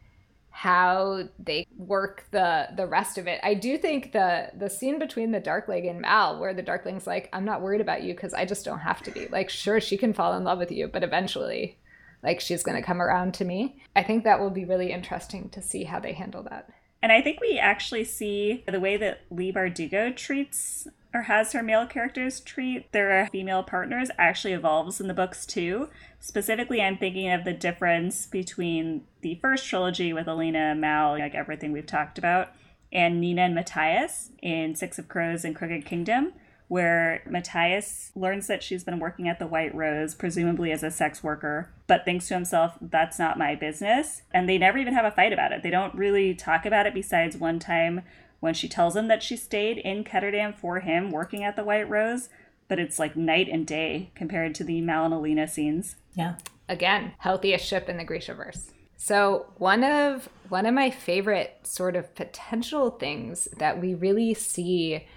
how 0.55 1.23
they 1.39 1.65
work 1.75 2.27
the 2.29 2.67
the 2.77 2.85
rest 2.85 3.17
of 3.17 3.25
it. 3.27 3.39
I 3.41 3.55
do 3.55 3.75
think 3.75 4.11
the 4.11 4.51
the 4.55 4.69
scene 4.69 4.99
between 4.99 5.31
the 5.31 5.39
Darkling 5.39 5.89
and 5.89 5.99
Mal, 5.99 6.39
where 6.39 6.53
the 6.53 6.61
Darkling's 6.61 7.07
like, 7.07 7.27
"I'm 7.33 7.43
not 7.43 7.61
worried 7.61 7.81
about 7.81 8.03
you 8.03 8.13
because 8.13 8.35
I 8.35 8.45
just 8.45 8.63
don't 8.63 8.79
have 8.79 9.01
to 9.01 9.11
be." 9.11 9.27
Like, 9.27 9.49
sure, 9.49 9.81
she 9.81 9.97
can 9.97 10.13
fall 10.13 10.37
in 10.37 10.43
love 10.43 10.59
with 10.59 10.71
you, 10.71 10.87
but 10.87 11.03
eventually, 11.03 11.79
like, 12.21 12.39
she's 12.39 12.61
gonna 12.61 12.83
come 12.83 13.01
around 13.01 13.33
to 13.33 13.45
me. 13.45 13.81
I 13.95 14.03
think 14.03 14.23
that 14.23 14.39
will 14.39 14.51
be 14.51 14.63
really 14.63 14.91
interesting 14.91 15.49
to 15.49 15.61
see 15.61 15.85
how 15.85 15.99
they 15.99 16.13
handle 16.13 16.43
that. 16.43 16.69
And 17.01 17.11
I 17.11 17.21
think 17.21 17.41
we 17.41 17.57
actually 17.57 18.03
see 18.03 18.63
the 18.67 18.79
way 18.79 18.95
that 18.97 19.21
Leigh 19.31 19.51
Bardugo 19.51 20.15
treats 20.15 20.87
or 21.13 21.23
has 21.23 21.51
her 21.51 21.61
male 21.61 21.85
characters 21.85 22.39
treat 22.39 22.91
their 22.91 23.27
female 23.31 23.63
partners 23.63 24.09
actually 24.17 24.53
evolves 24.53 24.99
in 24.99 25.07
the 25.07 25.13
books 25.13 25.45
too. 25.45 25.89
Specifically, 26.19 26.81
I'm 26.81 26.97
thinking 26.97 27.29
of 27.31 27.43
the 27.43 27.53
difference 27.53 28.25
between 28.25 29.03
the 29.21 29.35
first 29.35 29.67
trilogy 29.67 30.11
with 30.11 30.27
Alina, 30.27 30.73
Mal, 30.73 31.11
like 31.19 31.35
everything 31.35 31.71
we've 31.71 31.85
talked 31.85 32.17
about, 32.17 32.49
and 32.91 33.21
Nina 33.21 33.43
and 33.43 33.55
Matthias 33.55 34.31
in 34.41 34.75
Six 34.75 34.97
of 34.97 35.07
Crows 35.07 35.45
and 35.45 35.55
Crooked 35.55 35.85
Kingdom, 35.85 36.33
where 36.67 37.21
Matthias 37.29 38.11
learns 38.15 38.47
that 38.47 38.63
she's 38.63 38.83
been 38.83 38.99
working 38.99 39.27
at 39.27 39.37
the 39.37 39.45
White 39.45 39.75
Rose, 39.75 40.15
presumably 40.15 40.71
as 40.71 40.81
a 40.81 40.89
sex 40.89 41.23
worker, 41.23 41.71
but 41.85 42.05
thinks 42.05 42.27
to 42.29 42.33
himself, 42.33 42.77
that's 42.81 43.19
not 43.19 43.37
my 43.37 43.53
business. 43.53 44.23
And 44.31 44.49
they 44.49 44.57
never 44.57 44.79
even 44.79 44.93
have 44.93 45.05
a 45.05 45.11
fight 45.11 45.33
about 45.33 45.51
it. 45.51 45.61
They 45.61 45.69
don't 45.69 45.93
really 45.93 46.33
talk 46.33 46.65
about 46.65 46.87
it 46.87 46.95
besides 46.95 47.37
one 47.37 47.59
time 47.59 48.01
when 48.43 48.53
she 48.53 48.67
tells 48.67 48.93
him 48.93 49.07
that 49.07 49.23
she 49.23 49.37
stayed 49.37 49.77
in 49.77 50.03
Ketterdam 50.03 50.53
for 50.53 50.81
him 50.81 51.11
working 51.11 51.45
at 51.45 51.55
the 51.55 51.63
White 51.63 51.87
Rose, 51.87 52.27
but 52.67 52.77
it's 52.77 52.99
like 52.99 53.15
night 53.15 53.47
and 53.47 53.65
day 53.65 54.11
compared 54.15 54.53
to 54.55 54.65
the 54.65 54.81
Mal 54.81 55.05
and 55.05 55.13
Alina 55.13 55.47
scenes. 55.47 55.95
Yeah. 56.13 56.35
again 56.67 57.13
healthiest 57.19 57.65
ship 57.65 57.87
in 57.87 57.95
the 57.95 58.03
Grishaverse. 58.03 58.71
So 58.97 59.45
one 59.59 59.85
of 59.85 60.27
one 60.49 60.65
of 60.65 60.73
my 60.73 60.89
favorite 60.89 61.59
sort 61.63 61.95
of 61.95 62.13
potential 62.15 62.89
things 62.89 63.47
that 63.59 63.79
we 63.79 63.93
really 63.93 64.33
see 64.33 65.07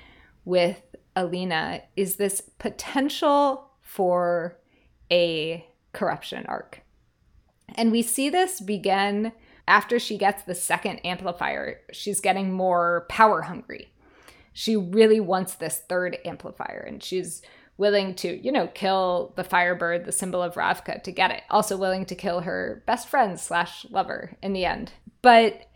with 0.45 0.81
Alina 1.17 1.83
is 1.97 2.17
this 2.17 2.41
potential 2.61 3.73
for 3.81 4.57
a 5.11 5.67
corruption 5.93 6.47
arc. 6.47 6.83
And 7.75 7.91
we 7.91 8.03
see 8.03 8.31
this 8.31 8.61
begin 8.61 9.33
after 9.69 9.99
she 9.99 10.19
gets 10.19 10.43
the 10.43 10.55
second 10.55 11.01
amplifier. 11.05 11.81
She's 11.93 12.21
getting 12.21 12.53
more 12.53 13.07
power 13.09 13.43
hungry. 13.43 13.93
She 14.53 14.77
really 14.77 15.21
wants 15.21 15.55
this 15.55 15.83
third 15.89 16.19
amplifier 16.25 16.85
and 16.87 17.03
she's 17.03 17.43
willing 17.79 18.15
to, 18.15 18.43
you 18.43 18.51
know, 18.51 18.69
kill 18.69 19.33
the 19.37 19.45
firebird, 19.45 20.05
the 20.05 20.13
symbol 20.13 20.43
of 20.43 20.55
Ravka, 20.55 21.03
to 21.03 21.13
get 21.13 21.31
it. 21.31 21.43
Also 21.51 21.77
willing 21.77 22.07
to 22.07 22.15
kill 22.15 22.41
her 22.41 22.83
best 22.87 23.09
friend 23.09 23.39
slash 23.39 23.85
lover 23.91 24.37
in 24.43 24.53
the 24.53 24.65
end. 24.65 24.93
But 25.21 25.69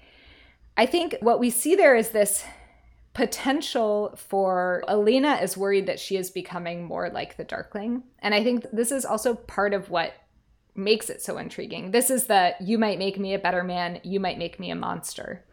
I 0.77 0.87
think 0.87 1.17
what 1.21 1.41
we 1.41 1.51
see 1.51 1.75
there 1.75 1.95
is 1.95 2.11
this 2.11 2.45
potential 3.13 4.15
for 4.17 4.83
Alina 4.89 5.35
is 5.43 5.57
worried 5.57 5.87
that 5.87 6.01
she 6.01 6.17
is 6.17 6.31
becoming 6.31 6.85
more 6.85 7.11
like 7.11 7.37
the 7.37 7.45
Darkling. 7.45 8.05
And 8.21 8.35
I 8.35 8.43
think 8.43 8.65
this 8.73 8.93
is 8.93 9.05
also 9.05 9.35
part 9.35 9.75
of 9.75 9.91
what 9.91 10.15
makes 10.83 11.11
it 11.11 11.23
so 11.23 11.39
intriguing. 11.39 11.91
This 11.91 12.11
is 12.11 12.27
that 12.27 12.61
you 12.61 12.79
might 12.79 12.99
make 12.99 13.19
me 13.19 13.35
a 13.35 13.39
better 13.39 13.63
man, 13.63 14.01
you 14.03 14.21
might 14.21 14.39
make 14.39 14.59
me 14.59 14.71
a 14.71 14.77
monster. 14.77 15.45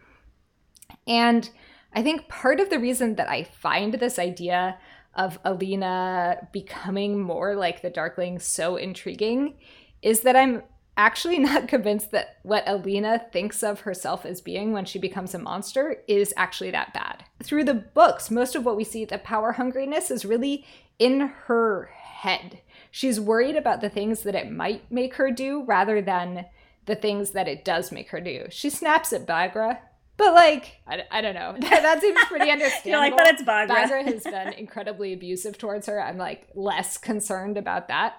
And 1.05 1.49
I 1.93 2.03
think 2.03 2.27
part 2.27 2.59
of 2.59 2.69
the 2.69 2.79
reason 2.79 3.15
that 3.15 3.29
I 3.29 3.43
find 3.43 3.93
this 3.93 4.19
idea 4.19 4.77
of 5.15 5.39
Alina 5.43 6.47
becoming 6.51 7.19
more 7.19 7.55
like 7.55 7.81
the 7.81 7.89
Darkling 7.89 8.39
so 8.39 8.75
intriguing 8.75 9.55
is 10.01 10.21
that 10.21 10.35
I'm 10.35 10.63
actually 10.95 11.39
not 11.39 11.67
convinced 11.67 12.11
that 12.11 12.37
what 12.43 12.67
Alina 12.67 13.25
thinks 13.31 13.63
of 13.63 13.81
herself 13.81 14.25
as 14.25 14.41
being 14.41 14.73
when 14.73 14.85
she 14.85 14.99
becomes 14.99 15.33
a 15.33 15.39
monster 15.39 15.97
is 16.07 16.33
actually 16.37 16.71
that 16.71 16.93
bad. 16.93 17.23
Through 17.41 17.63
the 17.63 17.73
books, 17.73 18.29
most 18.29 18.55
of 18.55 18.65
what 18.65 18.77
we 18.77 18.83
see, 18.83 19.05
the 19.05 19.17
power 19.17 19.55
hungriness, 19.57 20.11
is 20.11 20.25
really 20.25 20.65
in 20.99 21.31
her 21.45 21.89
head. 21.93 22.61
She's 22.91 23.19
worried 23.19 23.55
about 23.55 23.81
the 23.81 23.89
things 23.89 24.23
that 24.23 24.35
it 24.35 24.51
might 24.51 24.91
make 24.91 25.15
her 25.15 25.31
do 25.31 25.63
rather 25.63 26.01
than 26.01 26.45
the 26.85 26.95
things 26.95 27.31
that 27.31 27.47
it 27.47 27.65
does 27.65 27.91
make 27.91 28.09
her 28.09 28.21
do. 28.21 28.45
She 28.49 28.69
snaps 28.69 29.11
at 29.13 29.27
Baghra, 29.27 29.79
but 30.15 30.33
like, 30.33 30.81
I, 30.87 31.03
I 31.11 31.21
don't 31.21 31.35
know. 31.35 31.55
That, 31.59 32.01
seems 32.01 32.19
pretty 32.25 32.49
understandable. 32.49 32.89
You're 32.89 32.99
like, 32.99 33.15
but 33.15 33.27
it's 33.27 33.43
Baghra. 33.43 33.67
Baghra 33.67 34.05
has 34.05 34.23
been 34.23 34.53
incredibly 34.53 35.13
abusive 35.13 35.57
towards 35.57 35.87
her. 35.87 36.01
I'm 36.01 36.17
like 36.17 36.47
less 36.55 36.97
concerned 36.97 37.57
about 37.57 37.87
that 37.89 38.15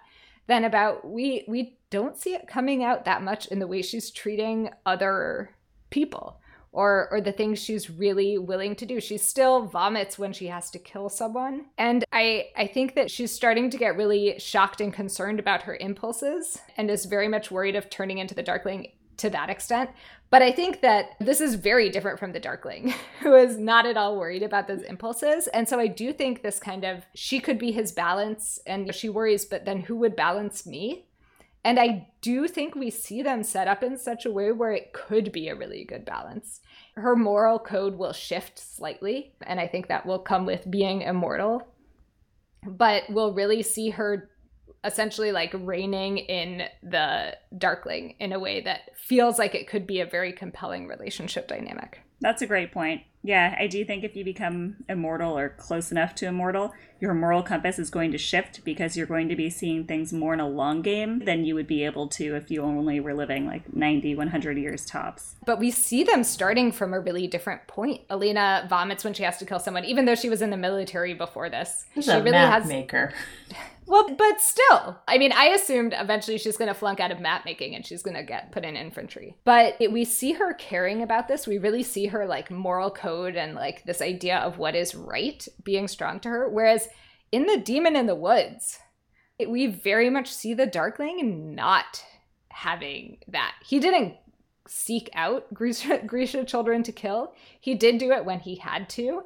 than 0.47 0.65
about 0.65 1.09
we 1.09 1.45
we 1.47 1.79
don't 1.91 2.17
see 2.17 2.35
it 2.35 2.49
coming 2.49 2.83
out 2.83 3.05
that 3.05 3.23
much 3.23 3.47
in 3.47 3.59
the 3.59 3.67
way 3.67 3.83
she's 3.83 4.11
treating 4.11 4.71
other 4.85 5.51
people 5.91 6.41
or 6.79 7.09
or 7.11 7.21
the 7.21 7.33
things 7.33 7.59
she's 7.59 7.91
really 7.91 8.39
willing 8.39 8.77
to 8.77 8.87
do. 8.87 9.01
She 9.01 9.19
still 9.19 9.67
vomits 9.67 10.17
when 10.17 10.33
she 10.33 10.47
has 10.47 10.71
to 10.71 10.79
kill 10.79 11.09
someone. 11.09 11.65
And 11.77 12.05
I 12.13 12.51
I 12.57 12.69
think 12.69 12.95
that 12.95 13.11
she's 13.11 13.33
starting 13.33 13.69
to 13.71 13.77
get 13.77 13.97
really 13.97 14.39
shocked 14.39 14.81
and 14.81 14.93
concerned 14.93 15.41
about 15.41 15.63
her 15.63 15.77
impulses 15.81 16.61
and 16.77 16.89
is 16.89 17.07
very 17.07 17.27
much 17.27 17.51
worried 17.51 17.75
of 17.75 17.91
turning 17.91 18.19
into 18.19 18.33
the 18.33 18.45
darkling 18.45 18.93
to 19.17 19.29
that 19.31 19.51
extent. 19.51 19.91
But 20.31 20.43
I 20.43 20.53
think 20.53 20.81
that 20.83 21.17
this 21.19 21.41
is 21.41 21.57
very 21.57 21.89
different 21.89 22.21
from 22.21 22.31
the 22.31 22.39
Darkling, 22.39 22.95
who 23.23 23.35
is 23.35 23.59
not 23.59 23.85
at 23.85 23.97
all 23.97 24.17
worried 24.17 24.45
about 24.45 24.69
those 24.69 24.83
impulses. 24.83 25.49
And 25.49 25.69
so 25.69 25.81
I 25.81 25.89
do 25.89 26.13
think 26.13 26.43
this 26.43 26.61
kind 26.61 26.85
of 26.85 27.05
she 27.15 27.41
could 27.41 27.59
be 27.59 27.73
his 27.73 27.91
balance 27.91 28.61
and 28.67 28.95
she 28.95 29.09
worries, 29.09 29.45
but 29.45 29.65
then 29.65 29.81
who 29.81 29.97
would 29.97 30.15
balance 30.15 30.65
me? 30.65 31.08
And 31.65 31.79
I 31.79 32.09
do 32.21 32.49
think 32.49 32.75
we 32.75 32.91
see 32.91 33.23
them 33.23 33.43
set 33.43 33.69
up 33.69 33.83
in 33.83 33.97
such 33.99 34.25
a 34.25 34.31
way 34.31 34.53
where 34.53 34.73
it 34.73 34.93
could 34.93 35.33
be 35.33 35.49
a 35.49 35.57
really 35.57 35.85
good 35.85 36.05
balance. 36.05 36.61
Her 36.95 37.17
moral 37.17 37.59
code 37.59 37.99
will 37.99 38.13
shift 38.13 38.59
slightly, 38.59 39.33
and 39.43 39.61
I 39.61 39.67
think 39.67 39.89
that 39.89 40.07
will 40.07 40.19
come 40.19 40.47
with 40.47 40.71
being 40.71 41.03
immortal. 41.03 41.67
But 42.67 43.05
we'll 43.09 43.35
really 43.35 43.63
see 43.63 43.91
her 43.91 44.31
essentially 44.85 45.33
like 45.33 45.53
reining 45.55 46.19
in 46.19 46.63
the 46.83 47.37
Darkling 47.57 48.15
in 48.21 48.33
a 48.33 48.39
way 48.39 48.61
that 48.63 48.97
feels 48.97 49.39
like 49.39 49.55
it 49.55 49.69
could 49.69 49.87
be 49.87 50.01
a 50.01 50.07
very 50.07 50.33
compelling 50.33 50.87
relationship 50.87 51.49
dynamic. 51.49 52.01
That's 52.21 52.43
a 52.43 52.47
great 52.47 52.73
point. 52.73 53.03
Yeah, 53.23 53.57
I 53.59 53.67
do 53.67 53.85
think 53.85 54.05
if 54.05 54.17
you 54.17 54.25
become 54.25 54.77
immortal 54.89 55.37
or 55.37 55.49
close 55.51 55.91
enough 55.91 56.15
to 56.17 56.27
immortal, 56.27 56.73
your 57.01 57.15
moral 57.15 57.43
compass 57.43 57.79
is 57.79 57.91
going 57.91 58.13
to 58.13 58.19
shift 58.19 58.65
because 58.65 58.97
you're 58.97 59.07
going 59.07 59.29
to 59.29 59.37
be 59.37 59.51
seeing 59.51 59.85
things 59.85 60.13
more 60.13 60.35
in 60.35 60.41
a 60.41 60.49
long 60.49 60.83
game 60.83 61.21
than 61.21 61.45
you 61.45 61.55
would 61.55 61.67
be 61.67 61.85
able 61.85 62.09
to 62.09 62.37
if 62.37 62.51
you 62.51 62.63
only 62.63 63.01
were 63.01 63.15
living 63.15 63.47
like 63.47 63.75
90, 63.75 64.15
100 64.15 64.59
years 64.59 64.87
tops. 64.87 65.37
But 65.45 65.59
we 65.59 65.71
see 65.71 66.05
them 66.05 66.25
starting 66.25 66.73
from 66.73 66.95
a 66.95 67.01
really 67.01 67.27
different 67.27 67.67
point. 67.67 68.03
Alina 68.11 68.67
vomits 68.69 69.05
when 69.05 69.15
she 69.15 69.25
has 69.25 69.39
to 69.39 69.47
kill 69.47 69.61
someone, 69.61 69.85
even 69.85 70.05
though 70.05 70.15
she 70.15 70.29
was 70.29 70.43
in 70.43 70.51
the 70.51 70.57
military 70.57 71.15
before 71.15 71.51
this. 71.51 71.87
She's 71.95 72.05
she 72.07 72.11
a 72.11 72.19
really 72.19 72.33
map 72.33 72.63
has 72.63 72.69
maker. 72.69 73.13
Well, 73.89 74.15
but 74.17 74.41
still, 74.41 74.99
I 75.09 75.17
mean, 75.17 75.33
I 75.33 75.47
assumed 75.47 75.95
eventually 75.97 76.37
she's 76.37 76.59
going 76.59 76.69
to 76.69 76.75
flunk 76.75 77.01
out 77.01 77.11
of 77.11 77.21
map 77.21 77.47
making 77.47 77.75
and 77.75 77.87
she's 77.87 78.03
going 78.03 78.17
to 78.17 78.23
get 78.23 78.53
put 78.53 78.65
in 78.65 78.77
infantry. 78.77 79.37
But 79.45 79.77
it, 79.81 79.91
we 79.91 80.05
see 80.05 80.33
her 80.33 80.53
caring 80.53 81.03
about 81.03 81.27
this. 81.27 81.47
We 81.47 81.57
really 81.57 81.83
see 81.83 82.07
her 82.07 82.27
like 82.27 82.51
moral 82.51 82.91
code 82.91 83.35
and 83.35 83.55
like 83.55 83.85
this 83.85 84.03
idea 84.03 84.39
of 84.39 84.59
what 84.59 84.75
is 84.75 84.95
right 84.95 85.47
being 85.65 85.89
strong 85.89 86.21
to 86.21 86.29
her. 86.29 86.49
Whereas 86.51 86.89
in 87.33 87.47
The 87.47 87.57
Demon 87.57 87.97
in 87.97 88.07
the 88.07 88.15
Woods, 88.15 88.79
it, 89.39 89.49
we 89.49 89.67
very 89.67 90.11
much 90.11 90.33
see 90.33 90.53
the 90.53 90.67
Darkling 90.67 91.55
not 91.55 92.05
having 92.51 93.19
that. 93.29 93.55
He 93.65 93.81
didn't 93.81 94.17
seek 94.67 95.09
out 95.15 95.53
Grisha, 95.55 96.03
Grisha 96.07 96.45
children 96.45 96.83
to 96.83 96.93
kill. 96.93 97.33
He 97.59 97.75
did 97.75 97.99
do 97.99 98.13
it 98.13 98.27
when 98.27 98.41
he 98.41 98.57
had 98.57 98.89
to. 98.91 99.23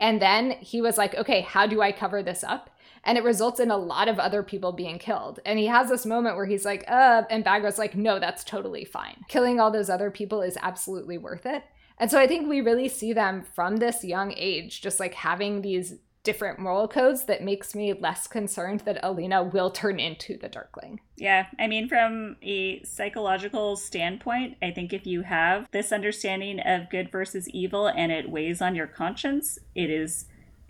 And 0.00 0.20
then 0.20 0.52
he 0.52 0.80
was 0.80 0.98
like, 0.98 1.14
okay, 1.14 1.40
how 1.40 1.66
do 1.66 1.80
I 1.80 1.92
cover 1.92 2.22
this 2.22 2.44
up? 2.44 2.70
And 3.04 3.18
it 3.18 3.24
results 3.24 3.60
in 3.60 3.70
a 3.70 3.76
lot 3.76 4.08
of 4.08 4.18
other 4.18 4.42
people 4.42 4.72
being 4.72 4.98
killed. 4.98 5.40
And 5.44 5.58
he 5.58 5.66
has 5.66 5.88
this 5.88 6.06
moment 6.06 6.36
where 6.36 6.46
he's 6.46 6.64
like, 6.64 6.84
uh, 6.88 7.22
and 7.30 7.44
Baghra's 7.44 7.78
like, 7.78 7.94
no, 7.94 8.18
that's 8.18 8.44
totally 8.44 8.84
fine. 8.84 9.24
Killing 9.28 9.60
all 9.60 9.70
those 9.70 9.90
other 9.90 10.10
people 10.10 10.42
is 10.42 10.58
absolutely 10.60 11.18
worth 11.18 11.46
it. 11.46 11.64
And 11.98 12.10
so 12.10 12.18
I 12.18 12.26
think 12.26 12.48
we 12.48 12.60
really 12.60 12.88
see 12.88 13.12
them 13.12 13.44
from 13.54 13.76
this 13.76 14.02
young 14.02 14.34
age, 14.36 14.80
just 14.80 14.98
like 14.98 15.14
having 15.14 15.62
these 15.62 15.94
different 16.24 16.58
moral 16.58 16.88
codes 16.88 17.26
that 17.26 17.44
makes 17.44 17.74
me 17.74 17.92
less 17.92 18.26
concerned 18.26 18.80
that 18.80 18.98
Alina 19.02 19.44
will 19.44 19.70
turn 19.70 20.00
into 20.00 20.38
the 20.38 20.48
Darkling. 20.48 21.00
Yeah, 21.16 21.46
I 21.58 21.66
mean, 21.66 21.86
from 21.86 22.36
a 22.42 22.82
psychological 22.82 23.76
standpoint, 23.76 24.56
I 24.62 24.70
think 24.70 24.94
if 24.94 25.06
you 25.06 25.20
have 25.22 25.68
this 25.70 25.92
understanding 25.92 26.60
of 26.60 26.88
good 26.90 27.12
versus 27.12 27.48
evil 27.50 27.86
and 27.86 28.10
it 28.10 28.30
weighs 28.30 28.62
on 28.62 28.74
your 28.74 28.86
conscience, 28.86 29.58
it 29.74 29.90
is 29.90 30.24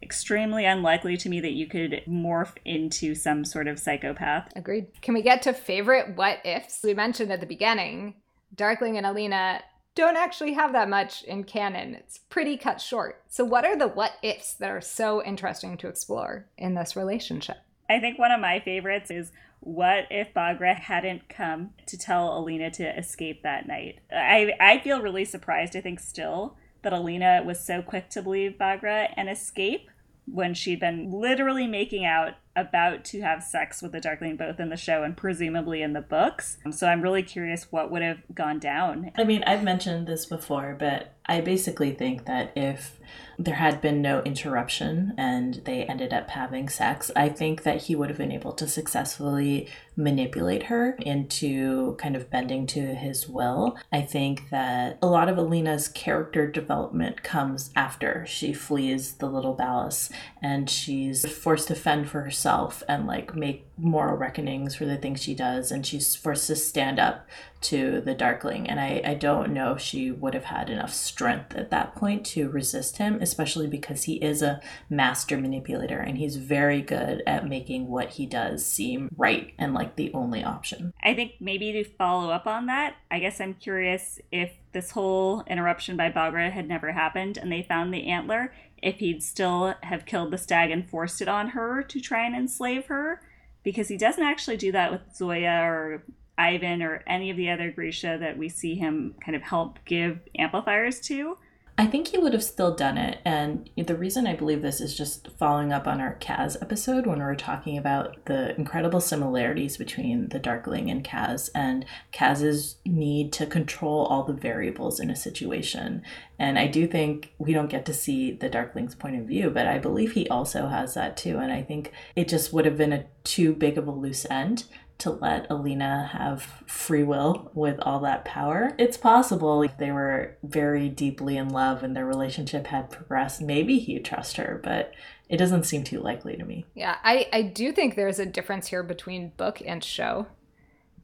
extremely 0.05 0.65
unlikely 0.67 1.17
to 1.17 1.29
me 1.29 1.41
that 1.41 1.53
you 1.53 1.67
could 1.67 2.03
morph 2.07 2.57
into 2.65 3.15
some 3.15 3.45
sort 3.45 3.67
of 3.67 3.79
psychopath. 3.79 4.53
Agreed. 4.55 4.87
Can 5.01 5.15
we 5.15 5.23
get 5.23 5.43
to 5.43 5.53
favorite 5.53 6.17
what 6.17 6.39
ifs? 6.45 6.81
We 6.85 6.95
mentioned 6.95 7.33
at 7.33 7.41
the 7.41 7.47
beginning, 7.47 8.15
Darkling 8.55 8.97
and 8.97 9.07
Alina 9.07 9.63
don't 9.95 10.17
actually 10.17 10.53
have 10.53 10.73
that 10.73 10.89
much 10.89 11.23
in 11.23 11.45
canon. 11.45 11.95
It's 11.95 12.19
pretty 12.19 12.57
cut 12.57 12.81
short. 12.81 13.23
So, 13.29 13.45
what 13.45 13.65
are 13.65 13.77
the 13.77 13.89
what 13.89 14.13
ifs 14.23 14.55
that 14.55 14.71
are 14.71 14.81
so 14.81 15.25
interesting 15.25 15.77
to 15.79 15.89
explore 15.89 16.47
in 16.59 16.75
this 16.75 16.97
relationship? 16.97 17.57
I 17.89 18.01
think 18.01 18.19
one 18.19 18.33
of 18.33 18.41
my 18.41 18.61
favorites 18.61 19.11
is 19.11 19.33
what 19.61 20.07
if 20.11 20.35
Baghra 20.35 20.75
hadn't 20.79 21.29
come 21.29 21.71
to 21.87 21.97
tell 21.97 22.37
Alina 22.39 22.71
to 22.73 22.99
escape 22.99 23.43
that 23.43 23.67
night? 23.67 24.01
I, 24.13 24.53
I 24.61 24.81
feel 24.81 25.01
really 25.01 25.25
surprised, 25.25 25.75
I 25.75 25.81
think, 25.81 26.01
still, 26.01 26.57
that 26.83 26.93
Alina 26.93 27.43
was 27.45 27.65
so 27.65 27.83
quick 27.83 28.11
to 28.11 28.23
believe 28.23 28.57
Baghra 28.61 29.13
and 29.17 29.29
escape 29.31 29.91
when 30.27 30.55
she'd 30.55 30.81
been 30.81 31.11
literally 31.11 31.67
making 31.67 32.05
out 32.05 32.35
about 32.57 33.05
to 33.05 33.21
have 33.21 33.43
sex 33.43 33.83
with 33.83 33.93
the 33.93 34.01
Darkling 34.01 34.37
both 34.37 34.61
in 34.61 34.69
the 34.69 34.77
show 34.77 35.03
and 35.03 35.17
presumably 35.17 35.83
in 35.83 35.93
the 35.93 36.01
books. 36.01 36.59
Um, 36.65 36.73
so 36.73 36.87
I'm 36.87 37.03
really 37.03 37.23
curious 37.23 37.71
what 37.71 37.91
would 37.91 38.03
have 38.03 38.23
gone 38.35 38.59
down. 38.59 39.11
I 39.17 39.25
mean, 39.25 39.43
I've 39.47 39.63
mentioned 39.65 40.07
this 40.07 40.27
before, 40.27 40.77
but 40.79 41.14
I 41.27 41.41
basically 41.41 41.93
think 41.93 42.27
that 42.27 42.53
if 42.55 42.99
there 43.39 43.55
had 43.55 43.81
been 43.81 44.01
no 44.03 44.23
interruption 44.23 45.13
and 45.17 45.55
they 45.65 45.85
ended 45.85 46.13
up 46.13 46.31
having 46.31 46.69
sex, 46.69 47.11
I 47.17 47.29
think 47.29 47.63
that 47.63 47.83
he 47.83 47.97
would 47.97 48.09
have 48.09 48.19
been 48.19 48.33
able 48.33 48.53
to 48.53 48.69
successfully 48.69 49.69
manipulate 49.97 50.65
her 50.65 50.97
into 51.01 51.95
kind 51.97 52.17
of 52.17 52.31
bending 52.31 52.67
to 52.67 52.95
his 52.95 53.29
will. 53.29 53.77
I 53.93 54.03
think 54.03 54.51
that 54.51 54.99
a 55.01 55.07
lot 55.07 55.29
of 55.29 55.39
Alina's 55.39 55.89
character 55.89 56.51
development 56.51 57.23
comes 57.23 57.71
after 57.77 58.25
she 58.27 58.53
flees 58.53 59.15
the 59.15 59.27
little 59.27 59.55
palace 59.55 60.11
and 60.43 60.69
she's 60.69 61.25
forced 61.27 61.69
to 61.69 61.75
fend 61.75 62.09
for 62.09 62.23
herself 62.23 62.83
and 62.89 63.07
like 63.07 63.35
make 63.35 63.67
moral 63.77 64.17
reckonings 64.17 64.75
for 64.75 64.85
the 64.85 64.97
things 64.97 65.23
she 65.23 65.35
does 65.35 65.71
and 65.71 65.87
she's 65.87 66.15
forced 66.15 66.49
to 66.49 66.57
stand 66.57 66.99
up 66.99 67.27
to 67.61 68.01
the 68.01 68.15
darkling 68.15 68.69
and 68.69 68.79
I, 68.79 69.01
I 69.05 69.15
don't 69.15 69.53
know 69.53 69.73
if 69.73 69.81
she 69.81 70.11
would 70.11 70.35
have 70.35 70.45
had 70.45 70.69
enough 70.71 70.93
strength 70.93 71.14
at 71.23 71.71
that 71.71 71.95
point 71.95 72.25
to 72.27 72.49
resist 72.49 72.99
him 72.99 73.19
especially 73.21 73.67
because 73.67 74.05
he 74.05 74.15
is 74.17 74.43
a 74.43 74.61
master 74.91 75.39
manipulator 75.39 75.99
and 75.99 76.19
he's 76.19 76.37
very 76.37 76.83
good 76.83 77.23
at 77.27 77.49
making 77.49 77.89
what 77.89 78.11
he 78.11 78.27
does 78.27 78.65
seem 78.65 79.09
right 79.17 79.55
and 79.59 79.75
like 79.75 79.97
the 79.97 80.13
only 80.13 80.43
option. 80.43 80.93
I 81.03 81.15
think 81.15 81.33
maybe 81.41 81.73
to 81.73 81.85
follow 81.85 82.31
up 82.31 82.47
on 82.47 82.67
that 82.67 82.97
i 83.11 83.19
guess 83.19 83.41
i'm 83.41 83.55
curious 83.55 84.19
if 84.33 84.51
this 84.73 84.91
whole 84.91 85.45
interruption 85.47 85.97
by 85.97 86.11
Baghra 86.11 86.51
had 86.51 86.69
never 86.69 86.93
happened 86.93 87.39
and 87.39 87.51
they 87.51 87.63
found 87.63 87.95
the 87.95 88.09
antler 88.09 88.53
if 88.83 88.99
he'd 88.99 89.23
still 89.23 89.75
have 89.83 90.05
killed 90.05 90.31
the 90.31 90.39
stag 90.39 90.71
and 90.71 90.89
forced 90.89 91.23
it 91.23 91.29
on 91.29 91.49
her 91.51 91.83
to 91.83 92.01
try 92.01 92.27
and 92.27 92.35
enslave 92.35 92.87
her 92.87 93.21
because 93.63 93.89
he 93.89 93.97
doesn't 93.97 94.23
actually 94.23 94.59
do 94.59 94.71
that 94.73 94.93
with 94.93 95.01
Zoya 95.15 95.63
or 95.63 96.05
Ivan 96.37 96.83
or 96.83 97.03
any 97.07 97.31
of 97.31 97.37
the 97.37 97.51
other 97.51 97.71
Grisha 97.71 98.19
that 98.21 98.37
we 98.37 98.49
see 98.49 98.75
him 98.75 99.15
kind 99.25 99.37
of 99.37 99.43
help 99.43 99.79
give 99.85 100.21
amplifiers 100.39 101.01
to. 101.03 101.39
I 101.77 101.87
think 101.87 102.07
he 102.07 102.19
would 102.19 102.35
have 102.35 102.45
still 102.45 102.73
done 102.73 102.97
it. 102.97 103.19
And 103.25 103.69
the 103.77 103.97
reason 103.97 104.29
I 104.29 104.37
believe 104.37 104.63
this 104.63 104.81
is 104.81 104.97
just 104.97 105.29
following 105.37 105.73
up 105.73 105.89
on 105.89 106.01
our 106.01 106.17
Kaz 106.21 106.57
episode 106.63 107.05
when 107.05 107.19
we 107.19 107.25
were 107.25 107.35
talking 107.35 107.77
about 107.77 108.27
the 108.27 108.55
incredible 108.55 109.01
similarities 109.01 109.77
between 109.77 110.29
the 110.29 110.39
Darkling 110.39 110.89
and 110.89 111.03
Kaz 111.03 111.51
and 111.53 111.85
Kaz's 112.13 112.77
need 112.87 113.33
to 113.33 113.47
control 113.47 114.07
all 114.07 114.23
the 114.23 114.33
variables 114.33 115.01
in 115.01 115.11
a 115.11 115.17
situation. 115.17 116.05
And 116.39 116.61
I 116.61 116.69
do 116.69 116.87
think 116.87 117.35
we 117.39 117.53
don't 117.53 117.71
get 117.71 117.87
to 117.87 117.95
see 117.95 118.31
the 118.31 118.49
Darkling's 118.49 118.95
point 118.95 119.17
of 119.17 119.27
view, 119.27 119.51
but 119.51 119.67
I 119.67 119.79
believe 119.79 120.13
he 120.13 120.29
also 120.29 120.69
has 120.69 120.95
that 120.95 121.17
too. 121.17 121.39
And 121.39 121.53
I 121.53 121.63
think 121.63 121.91
it 122.15 122.29
just 122.29 122.53
would 122.53 122.67
have 122.67 122.79
been 122.79 122.93
a 122.93 123.07
too 123.25 123.53
big 123.53 123.79
of 123.79 123.89
a 123.89 123.93
loose 123.93 124.27
end 124.31 124.65
to 124.99 125.11
let 125.11 125.51
Alina 125.51 126.11
have 126.13 126.43
free 126.67 127.03
will 127.03 127.51
with 127.55 127.79
all 127.81 128.01
that 128.01 128.25
power. 128.25 128.75
It's 128.79 128.97
possible 128.97 129.67
they 129.79 129.91
were 129.91 130.37
very 130.43 130.89
deeply 130.89 131.37
in 131.37 131.49
love 131.49 131.83
and 131.83 131.97
their 131.97 132.07
relationship 132.07 132.69
had 132.69 132.91
progressed, 132.91 133.41
maybe 133.41 133.79
he'd 133.79 134.05
trust 134.05 134.37
her, 134.37 134.61
but 134.63 134.93
it 135.29 135.37
doesn't 135.37 135.65
seem 135.65 135.85
too 135.85 136.01
likely 136.01 136.37
to 136.37 136.45
me. 136.45 136.65
Yeah, 136.75 136.97
I, 137.03 137.29
I 137.33 137.43
do 137.43 137.73
think 137.73 137.95
there's 137.95 138.19
a 138.19 138.27
difference 138.27 138.69
here 138.69 138.83
between 138.83 139.33
book 139.37 139.61
and 139.65 139.83
show. 139.83 140.27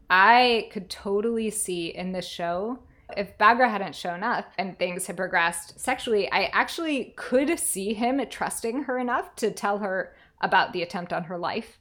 I 0.09 0.69
could 0.73 0.89
totally 0.89 1.51
see 1.51 1.89
in 1.89 2.13
the 2.13 2.23
show 2.23 2.81
if 3.17 3.37
Baghra 3.39 3.71
hadn't 3.71 3.95
shown 3.95 4.23
up 4.23 4.53
and 4.59 4.79
things 4.79 5.07
had 5.07 5.17
progressed 5.17 5.79
sexually, 5.81 6.31
I 6.31 6.45
actually 6.53 7.13
could 7.17 7.59
see 7.59 7.95
him 7.95 8.21
trusting 8.29 8.85
her 8.85 8.99
enough 8.99 9.35
to 9.37 9.51
tell 9.51 9.79
her 9.79 10.15
about 10.41 10.73
the 10.73 10.83
attempt 10.83 11.13
on 11.13 11.25
her 11.25 11.39
life 11.39 11.79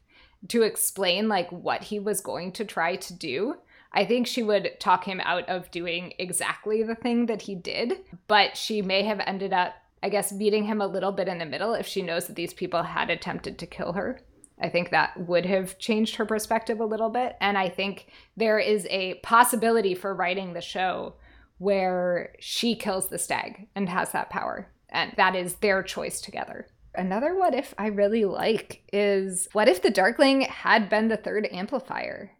to 0.47 0.61
explain 0.63 1.27
like 1.27 1.49
what 1.51 1.83
he 1.83 1.99
was 1.99 2.21
going 2.21 2.51
to 2.53 2.65
try 2.65 2.95
to 2.95 3.13
do. 3.13 3.55
I 3.91 4.05
think 4.05 4.27
she 4.27 4.43
would 4.43 4.79
talk 4.79 5.05
him 5.05 5.19
out 5.21 5.49
of 5.49 5.71
doing 5.71 6.13
exactly 6.19 6.83
the 6.83 6.95
thing 6.95 7.25
that 7.25 7.43
he 7.43 7.55
did, 7.55 7.99
but 8.27 8.55
she 8.55 8.81
may 8.81 9.03
have 9.03 9.19
ended 9.25 9.51
up, 9.51 9.73
I 10.03 10.09
guess, 10.09 10.31
meeting 10.31 10.65
him 10.65 10.79
a 10.79 10.87
little 10.87 11.11
bit 11.11 11.27
in 11.27 11.39
the 11.39 11.45
middle 11.45 11.73
if 11.73 11.87
she 11.87 12.01
knows 12.01 12.27
that 12.27 12.35
these 12.35 12.53
people 12.53 12.83
had 12.83 13.09
attempted 13.09 13.57
to 13.57 13.65
kill 13.65 13.93
her. 13.93 14.21
I 14.61 14.69
think 14.69 14.91
that 14.91 15.27
would 15.27 15.45
have 15.45 15.79
changed 15.79 16.15
her 16.15 16.25
perspective 16.25 16.79
a 16.79 16.85
little 16.85 17.09
bit. 17.09 17.35
And 17.39 17.57
I 17.57 17.69
think 17.69 18.07
there 18.35 18.59
is 18.59 18.85
a 18.89 19.15
possibility 19.15 19.95
for 19.95 20.13
writing 20.13 20.53
the 20.53 20.61
show 20.61 21.15
where 21.57 22.33
she 22.39 22.75
kills 22.75 23.09
the 23.09 23.17
stag 23.17 23.67
and 23.75 23.89
has 23.89 24.11
that 24.11 24.29
power. 24.29 24.71
And 24.89 25.13
that 25.17 25.35
is 25.35 25.55
their 25.55 25.83
choice 25.83 26.19
together. 26.19 26.67
Another 26.95 27.37
what 27.37 27.53
if 27.53 27.73
I 27.77 27.87
really 27.87 28.25
like 28.25 28.83
is 28.91 29.47
what 29.53 29.67
if 29.67 29.81
the 29.81 29.91
Darkling 29.91 30.41
had 30.41 30.89
been 30.89 31.07
the 31.07 31.17
third 31.17 31.47
amplifier? 31.51 32.31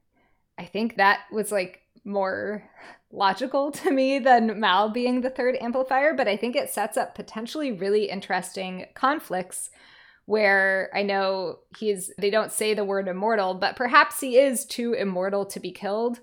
I 0.58 0.66
think 0.66 0.98
that 0.98 1.22
was 1.32 1.52
like 1.52 1.82
more 2.04 2.70
logical 3.12 3.72
to 3.72 3.92
me 3.92 4.20
than 4.20 4.60
Mal 4.60 4.90
being 4.90 5.22
the 5.22 5.30
third 5.30 5.56
amplifier, 5.62 6.14
but 6.14 6.28
I 6.28 6.36
think 6.36 6.56
it 6.56 6.70
sets 6.70 6.98
up 6.98 7.16
potentially 7.16 7.72
really 7.72 8.10
interesting 8.10 8.86
conflicts 8.94 9.70
where 10.26 10.92
I 10.94 11.02
know 11.02 11.60
he's 11.78 12.12
they 12.20 12.30
don't 12.30 12.52
say 12.52 12.74
the 12.74 12.86
word 12.86 13.08
immortal, 13.08 13.56
but 13.56 13.76
perhaps 13.76 14.20
he 14.20 14.38
is 14.38 14.66
too 14.66 14.94
immortal 14.94 15.46
to 15.48 15.60
be 15.60 15.72
killed 15.72 16.20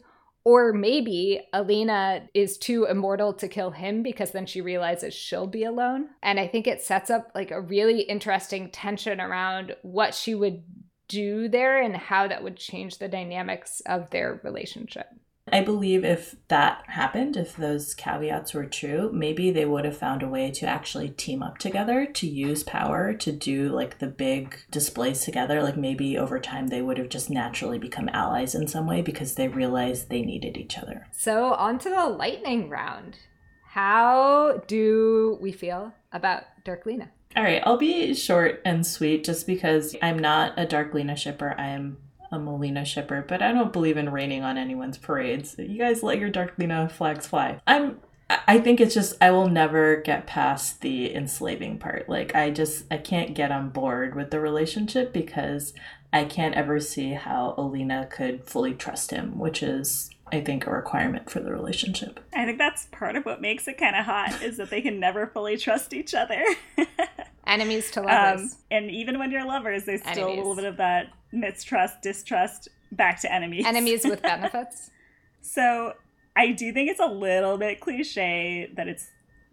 or 0.46 0.72
maybe 0.72 1.40
Alina 1.52 2.28
is 2.32 2.56
too 2.56 2.84
immortal 2.84 3.32
to 3.32 3.48
kill 3.48 3.72
him 3.72 4.04
because 4.04 4.30
then 4.30 4.46
she 4.46 4.60
realizes 4.60 5.12
she'll 5.12 5.48
be 5.48 5.64
alone. 5.64 6.06
And 6.22 6.38
I 6.38 6.46
think 6.46 6.68
it 6.68 6.80
sets 6.80 7.10
up 7.10 7.32
like 7.34 7.50
a 7.50 7.60
really 7.60 8.02
interesting 8.02 8.70
tension 8.70 9.20
around 9.20 9.74
what 9.82 10.14
she 10.14 10.36
would 10.36 10.62
do 11.08 11.48
there 11.48 11.82
and 11.82 11.96
how 11.96 12.28
that 12.28 12.44
would 12.44 12.56
change 12.56 12.98
the 12.98 13.08
dynamics 13.08 13.82
of 13.86 14.10
their 14.10 14.40
relationship. 14.44 15.08
I 15.52 15.60
believe 15.60 16.04
if 16.04 16.34
that 16.48 16.84
happened, 16.88 17.36
if 17.36 17.56
those 17.56 17.94
caveats 17.94 18.52
were 18.52 18.66
true, 18.66 19.10
maybe 19.12 19.52
they 19.52 19.64
would 19.64 19.84
have 19.84 19.96
found 19.96 20.22
a 20.22 20.28
way 20.28 20.50
to 20.50 20.66
actually 20.66 21.10
team 21.10 21.42
up 21.42 21.58
together 21.58 22.04
to 22.04 22.26
use 22.26 22.64
power 22.64 23.14
to 23.14 23.30
do 23.30 23.68
like 23.68 23.98
the 23.98 24.08
big 24.08 24.58
displays 24.70 25.20
together. 25.20 25.62
Like 25.62 25.76
maybe 25.76 26.18
over 26.18 26.40
time 26.40 26.66
they 26.66 26.82
would 26.82 26.98
have 26.98 27.08
just 27.08 27.30
naturally 27.30 27.78
become 27.78 28.08
allies 28.12 28.56
in 28.56 28.66
some 28.66 28.88
way 28.88 29.02
because 29.02 29.34
they 29.34 29.46
realized 29.46 30.08
they 30.08 30.22
needed 30.22 30.56
each 30.56 30.78
other. 30.78 31.06
So, 31.12 31.54
on 31.54 31.78
to 31.80 31.90
the 31.90 32.06
lightning 32.06 32.68
round. 32.68 33.18
How 33.68 34.62
do 34.66 35.38
we 35.40 35.52
feel 35.52 35.92
about 36.10 36.44
Darklina? 36.64 37.10
All 37.36 37.42
right, 37.42 37.62
I'll 37.64 37.76
be 37.76 38.14
short 38.14 38.62
and 38.64 38.86
sweet 38.86 39.22
just 39.22 39.46
because 39.46 39.94
I'm 40.00 40.18
not 40.18 40.58
a 40.58 40.66
Darklina 40.66 41.16
shipper. 41.16 41.54
I 41.58 41.68
am 41.68 41.98
a 42.32 42.38
Malina 42.38 42.84
shipper, 42.84 43.24
but 43.26 43.42
I 43.42 43.52
don't 43.52 43.72
believe 43.72 43.96
in 43.96 44.10
raining 44.10 44.42
on 44.42 44.58
anyone's 44.58 44.98
parades. 44.98 45.56
You 45.58 45.78
guys 45.78 46.02
let 46.02 46.18
your 46.18 46.30
Darklina 46.30 46.90
flags 46.90 47.26
fly. 47.26 47.60
I'm 47.66 47.98
I 48.28 48.58
think 48.58 48.80
it's 48.80 48.94
just 48.94 49.14
I 49.20 49.30
will 49.30 49.48
never 49.48 49.96
get 49.96 50.26
past 50.26 50.80
the 50.80 51.14
enslaving 51.14 51.78
part. 51.78 52.08
Like 52.08 52.34
I 52.34 52.50
just 52.50 52.84
I 52.90 52.96
can't 52.98 53.34
get 53.34 53.52
on 53.52 53.70
board 53.70 54.16
with 54.16 54.30
the 54.30 54.40
relationship 54.40 55.12
because 55.12 55.72
I 56.12 56.24
can't 56.24 56.54
ever 56.54 56.80
see 56.80 57.12
how 57.12 57.54
Alina 57.56 58.08
could 58.10 58.44
fully 58.44 58.74
trust 58.74 59.12
him, 59.12 59.38
which 59.38 59.62
is 59.62 60.10
I 60.32 60.40
think 60.40 60.66
a 60.66 60.72
requirement 60.72 61.30
for 61.30 61.38
the 61.38 61.52
relationship. 61.52 62.18
I 62.34 62.44
think 62.46 62.58
that's 62.58 62.86
part 62.86 63.14
of 63.14 63.24
what 63.24 63.40
makes 63.40 63.68
it 63.68 63.78
kind 63.78 63.94
of 63.94 64.04
hot 64.04 64.42
is 64.42 64.56
that 64.56 64.70
they 64.70 64.82
can 64.82 64.98
never 64.98 65.28
fully 65.28 65.56
trust 65.56 65.94
each 65.94 66.12
other. 66.12 66.42
Enemies 67.46 67.90
to 67.92 68.02
lovers. 68.02 68.40
Um, 68.42 68.50
and 68.70 68.90
even 68.90 69.18
when 69.18 69.30
you're 69.30 69.46
lovers, 69.46 69.84
there's 69.84 70.00
enemies. 70.02 70.16
still 70.16 70.28
a 70.28 70.36
little 70.36 70.56
bit 70.56 70.64
of 70.64 70.76
that 70.78 71.12
mistrust, 71.32 72.02
distrust, 72.02 72.68
back 72.92 73.20
to 73.20 73.32
enemies. 73.32 73.64
Enemies 73.66 74.04
with 74.04 74.22
benefits. 74.34 74.90
so 75.40 75.94
I 76.34 76.52
do 76.52 76.72
think 76.72 76.90
it's 76.90 77.00
a 77.00 77.06
little 77.06 77.56
bit 77.56 77.80
cliche 77.80 78.70
that 78.74 78.88
it's 78.88 79.08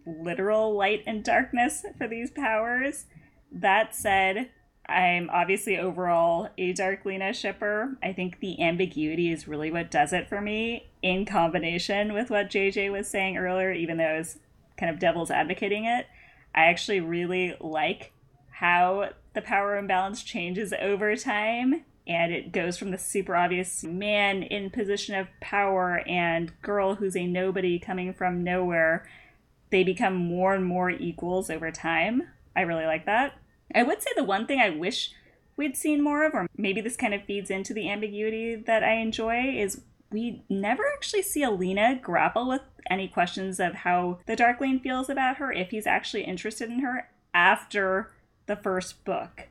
literal 0.06 0.76
light 0.76 1.02
and 1.06 1.24
darkness 1.24 1.84
for 1.96 2.08
these 2.08 2.30
powers. 2.30 3.06
That 3.50 3.94
said, 3.94 4.50
I'm 4.86 5.30
obviously 5.30 5.78
overall 5.78 6.50
a 6.58 6.74
Darklina 6.74 7.34
shipper. 7.34 7.96
I 8.02 8.12
think 8.12 8.40
the 8.40 8.60
ambiguity 8.60 9.32
is 9.32 9.48
really 9.48 9.70
what 9.70 9.90
does 9.90 10.12
it 10.12 10.28
for 10.28 10.40
me, 10.40 10.90
in 11.00 11.24
combination 11.24 12.12
with 12.12 12.28
what 12.28 12.50
JJ 12.50 12.92
was 12.92 13.08
saying 13.08 13.38
earlier, 13.38 13.72
even 13.72 13.96
though 13.96 14.04
I 14.04 14.18
was 14.18 14.38
kind 14.78 14.90
of 14.90 14.98
devil's 14.98 15.30
advocating 15.30 15.84
it. 15.86 16.06
I 16.54 16.66
actually 16.66 17.00
really 17.00 17.56
like 17.60 18.12
how 18.50 19.10
the 19.34 19.42
power 19.42 19.76
imbalance 19.76 20.22
changes 20.22 20.72
over 20.80 21.16
time 21.16 21.84
and 22.06 22.32
it 22.32 22.52
goes 22.52 22.76
from 22.76 22.90
the 22.90 22.98
super 22.98 23.34
obvious 23.34 23.82
man 23.82 24.42
in 24.42 24.70
position 24.70 25.14
of 25.14 25.26
power 25.40 26.02
and 26.06 26.52
girl 26.62 26.96
who's 26.96 27.16
a 27.16 27.26
nobody 27.26 27.78
coming 27.78 28.12
from 28.12 28.44
nowhere 28.44 29.06
they 29.70 29.82
become 29.82 30.14
more 30.14 30.54
and 30.54 30.64
more 30.64 30.88
equals 30.88 31.50
over 31.50 31.72
time. 31.72 32.28
I 32.54 32.60
really 32.60 32.84
like 32.84 33.06
that. 33.06 33.32
I 33.74 33.82
would 33.82 34.00
say 34.00 34.10
the 34.14 34.22
one 34.22 34.46
thing 34.46 34.60
i 34.60 34.70
wish 34.70 35.10
we'd 35.56 35.76
seen 35.76 36.00
more 36.00 36.24
of 36.24 36.32
or 36.32 36.46
maybe 36.56 36.80
this 36.80 36.96
kind 36.96 37.12
of 37.12 37.24
feeds 37.24 37.50
into 37.50 37.74
the 37.74 37.90
ambiguity 37.90 38.54
that 38.54 38.84
i 38.84 38.92
enjoy 38.92 39.52
is 39.56 39.80
we 40.14 40.42
never 40.48 40.82
actually 40.94 41.22
see 41.22 41.42
alina 41.42 42.00
grapple 42.02 42.48
with 42.48 42.62
any 42.88 43.08
questions 43.08 43.60
of 43.60 43.74
how 43.74 44.18
the 44.26 44.36
darkling 44.36 44.80
feels 44.80 45.10
about 45.10 45.36
her 45.36 45.52
if 45.52 45.70
he's 45.70 45.86
actually 45.86 46.24
interested 46.24 46.70
in 46.70 46.78
her 46.80 47.10
after 47.34 48.12
the 48.46 48.56
first 48.56 49.04
book 49.04 49.48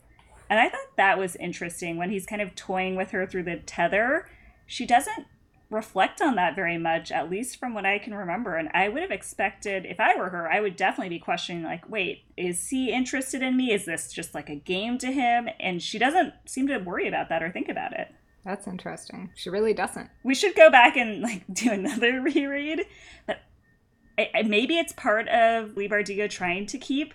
and 0.54 0.60
I 0.60 0.70
thought 0.70 0.98
that 0.98 1.18
was 1.18 1.36
interesting 1.38 1.98
when 1.98 2.12
he's 2.12 2.28
kind 2.28 2.40
of 2.40 2.54
toying 2.54 2.96
with 2.96 3.10
her 3.10 3.26
through 3.26 3.44
the 3.44 3.56
tether. 3.58 4.28
She 4.68 4.86
doesn't 4.86 5.26
reflect 5.72 6.22
on 6.22 6.36
that 6.36 6.56
very 6.56 6.78
much, 6.78 7.12
at 7.12 7.30
least 7.30 7.60
from 7.60 7.74
what 7.74 7.88
I 7.88 7.98
can 7.98 8.14
remember. 8.14 8.56
And 8.56 8.70
I 8.72 8.88
would 8.88 9.02
have 9.02 9.10
expected, 9.10 9.84
if 9.84 10.00
I 10.00 10.16
were 10.16 10.30
her, 10.30 10.52
I 10.52 10.60
would 10.60 10.76
definitely 10.76 11.10
be 11.10 11.18
questioning, 11.18 11.64
like, 11.64 11.90
wait, 11.90 12.26
is 12.38 12.70
he 12.70 12.92
interested 12.92 13.42
in 13.42 13.58
me? 13.58 13.72
Is 13.72 13.86
this 13.86 14.14
just 14.14 14.36
like 14.36 14.50
a 14.50 14.56
game 14.56 15.00
to 15.00 15.12
him? 15.12 15.50
And 15.60 15.82
she 15.82 15.98
doesn't 15.98 16.34
seem 16.46 16.68
to 16.68 16.78
worry 16.78 17.08
about 17.08 17.30
that 17.30 17.42
or 17.42 17.50
think 17.50 17.68
about 17.68 17.94
it. 17.94 18.14
That's 18.46 18.68
interesting. 18.68 19.32
She 19.36 19.50
really 19.50 19.74
doesn't. 19.74 20.10
We 20.24 20.36
should 20.36 20.56
go 20.56 20.70
back 20.70 20.98
and 20.98 21.22
like 21.22 21.44
do 21.54 21.72
another 21.72 22.22
reread, 22.22 22.86
but 23.26 23.40
I, 24.18 24.44
maybe 24.44 24.78
it's 24.78 24.94
part 24.94 25.28
of 25.30 25.76
Leigh 25.76 25.90
Bardugo 25.90 26.30
trying 26.30 26.66
to 26.68 26.78
keep 26.78 27.14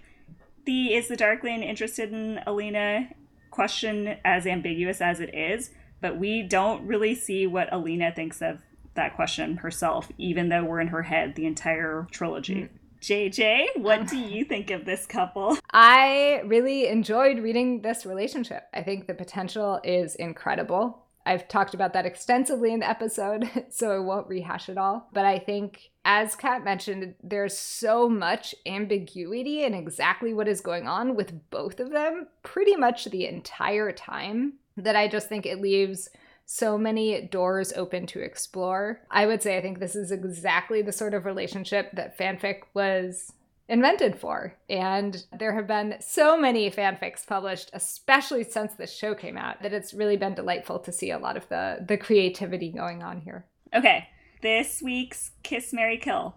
the 0.65 0.95
is 0.95 1.09
the 1.09 1.17
Darkling 1.17 1.63
interested 1.63 2.13
in 2.13 2.41
Alina 2.47 3.09
question 3.51 4.17
as 4.25 4.47
ambiguous 4.47 5.01
as 5.01 5.21
it 5.21 5.35
is, 5.35 5.71
but 6.01 6.19
we 6.19 6.43
don't 6.43 6.87
really 6.87 7.15
see 7.15 7.47
what 7.47 7.73
Alina 7.73 8.13
thinks 8.13 8.43
of 8.43 8.61
that 8.95 9.17
question 9.17 9.59
herself, 9.59 10.11
even 10.19 10.49
though 10.49 10.65
we're 10.65 10.81
in 10.81 10.89
her 10.89 11.03
head 11.03 11.35
the 11.35 11.47
entire 11.47 12.07
trilogy. 12.11 12.55
Mm. 12.55 12.69
JJ, 13.01 13.67
what 13.77 14.09
do 14.09 14.19
you 14.19 14.45
think 14.45 14.71
of 14.71 14.85
this 14.85 15.07
couple? 15.07 15.57
I 15.73 16.43
really 16.45 16.89
enjoyed 16.89 17.39
reading 17.39 17.81
this 17.83 18.05
relationship. 18.05 18.65
I 18.75 18.83
think 18.83 19.07
the 19.07 19.15
potential 19.15 19.81
is 19.85 20.17
incredible. 20.17 21.07
I've 21.29 21.47
talked 21.47 21.75
about 21.75 21.93
that 21.93 22.07
extensively 22.07 22.73
in 22.73 22.81
the 22.81 22.89
episode, 22.89 23.67
so 23.69 23.95
I 23.95 23.99
won't 23.99 24.29
rehash 24.29 24.71
it 24.71 24.79
all. 24.79 25.11
But 25.13 25.27
I 25.27 25.39
think, 25.39 25.91
as 26.05 26.35
Kat 26.35 26.65
mentioned, 26.65 27.15
there's 27.23 27.57
so 27.57 28.09
much 28.09 28.55
ambiguity 28.65 29.63
in 29.63 29.75
exactly 29.75 30.33
what 30.33 30.49
is 30.49 30.63
going 30.63 30.89
on 30.89 31.15
with 31.15 31.51
both 31.51 31.81
of 31.81 31.91
them 31.91 32.29
pretty 32.43 32.77
much 32.77 33.05
the 33.05 33.27
entire 33.27 33.93
time 33.93 34.55
that 34.79 34.97
I 34.97 35.07
just 35.07 35.29
think 35.29 35.45
it 35.45 35.61
leaves 35.61 36.09
so 36.47 36.79
many 36.79 37.21
doors 37.21 37.75
open 37.75 38.07
to 38.07 38.21
explore. 38.21 39.03
I 39.11 39.27
would 39.27 39.43
say 39.43 39.59
I 39.59 39.61
think 39.61 39.81
this 39.81 39.95
is 39.95 40.11
exactly 40.11 40.81
the 40.81 40.93
sort 40.93 41.13
of 41.13 41.27
relationship 41.27 41.91
that 41.93 42.17
fanfic 42.17 42.61
was 42.73 43.35
invented 43.69 44.19
for. 44.19 44.55
And 44.69 45.25
there 45.39 45.55
have 45.55 45.67
been 45.67 45.97
so 46.01 46.39
many 46.39 46.71
fanfics 46.71 47.27
published, 47.27 47.71
especially 47.73 48.45
since 48.45 48.75
this 48.75 48.93
show 48.93 49.15
came 49.15 49.37
out, 49.37 49.63
that 49.63 49.73
it's 49.73 49.95
really 49.95 50.17
been 50.17 50.35
delightful 50.35 50.79
to 50.81 50.93
see 50.93 51.11
a 51.11 51.19
lot 51.19 51.37
of 51.37 51.49
the 51.49 51.85
the 51.87 51.97
creativity 51.97 52.71
going 52.71 53.03
on 53.03 53.21
here. 53.21 53.47
Okay. 53.75 54.09
This 54.41 54.81
week's 54.83 55.33
Kiss 55.43 55.73
Mary 55.73 55.99
Kill. 55.99 56.37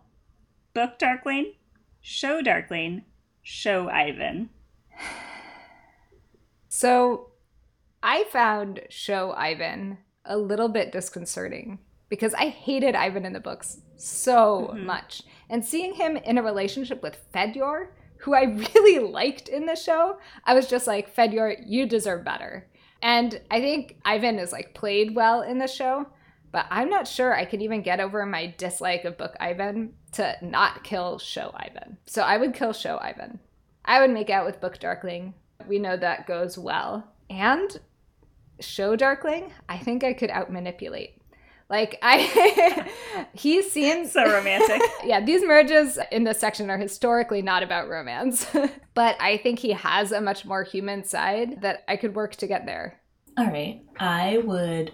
Book 0.74 0.98
Darkling, 0.98 1.54
Show 2.02 2.42
Darkling, 2.42 3.04
Show 3.42 3.90
Ivan. 3.90 4.50
So 6.74 7.32
I 8.02 8.24
found 8.32 8.80
Show 8.90 9.34
Ivan 9.34 9.98
a 10.24 10.38
little 10.38 10.70
bit 10.70 10.94
disconcerting 10.94 11.80
because 12.08 12.34
I 12.34 12.48
hated 12.48 12.96
Ivan 12.96 13.26
in 13.26 13.34
the 13.34 13.40
books 13.42 13.82
so 13.98 14.70
mm-hmm. 14.72 14.86
much. 14.86 15.24
And 15.52 15.66
seeing 15.66 15.94
him 15.94 16.16
in 16.16 16.38
a 16.38 16.44
relationship 16.44 17.04
with 17.04 17.20
Fedyor, 17.34 17.90
who 18.20 18.34
I 18.34 18.44
really 18.74 19.00
liked 19.00 19.50
in 19.50 19.66
the 19.66 19.76
show, 19.76 20.18
I 20.46 20.56
was 20.56 20.68
just 20.68 20.88
like, 20.88 21.14
Fedyor, 21.14 21.58
you 21.68 21.86
deserve 21.86 22.24
better. 22.24 22.68
And 23.02 23.42
I 23.52 23.60
think 23.60 23.98
Ivan 24.06 24.40
is 24.40 24.52
like 24.52 24.74
played 24.74 25.14
well 25.14 25.42
in 25.42 25.58
the 25.58 25.68
show, 25.68 26.08
but 26.52 26.68
I'm 26.70 26.90
not 26.90 27.08
sure 27.08 27.36
I 27.36 27.46
could 27.46 27.62
even 27.62 27.82
get 27.82 28.00
over 28.00 28.26
my 28.26 28.54
dislike 28.58 29.04
of 29.06 29.18
Book 29.18 29.36
Ivan 29.40 29.94
to 30.14 30.38
not 30.42 30.84
kill 30.84 31.20
Show 31.20 31.52
Ivan. 31.54 31.98
So 32.06 32.22
I 32.22 32.38
would 32.38 32.54
kill 32.54 32.74
Show 32.74 32.98
Ivan. 33.02 33.40
I 33.84 34.00
would 34.00 34.12
make 34.12 34.30
out 34.30 34.46
with 34.46 34.62
Book 34.62 34.80
Darkling. 34.80 35.34
We 35.68 35.80
know 35.80 35.98
that 35.98 36.28
goes 36.28 36.58
well. 36.58 37.12
And 37.30 37.80
Show 38.60 38.96
Darkling, 38.96 39.52
I 39.68 39.80
think 39.80 40.04
I 40.04 40.14
could 40.14 40.30
out 40.30 40.52
manipulate. 40.52 41.21
Like 41.72 41.98
I 42.02 42.92
he 43.34 43.64
seems 43.64 44.12
so 44.12 44.30
romantic. 44.30 44.82
yeah, 45.06 45.24
these 45.24 45.42
merges 45.42 45.98
in 46.12 46.26
this 46.26 46.38
section 46.38 46.70
are 46.70 46.78
historically 46.78 47.42
not 47.42 47.64
about 47.64 47.88
romance. 47.88 48.46
but 48.94 49.16
I 49.22 49.38
think 49.38 49.60
he 49.60 49.72
has 49.72 50.12
a 50.12 50.20
much 50.20 50.46
more 50.46 50.64
human 50.64 51.06
side 51.06 51.62
that 51.62 51.86
I 51.88 51.96
could 51.96 52.14
work 52.14 52.36
to 52.36 52.48
get 52.48 52.66
there. 52.66 53.00
All 53.38 53.48
right. 53.48 53.82
I 53.98 54.40
would 54.44 54.92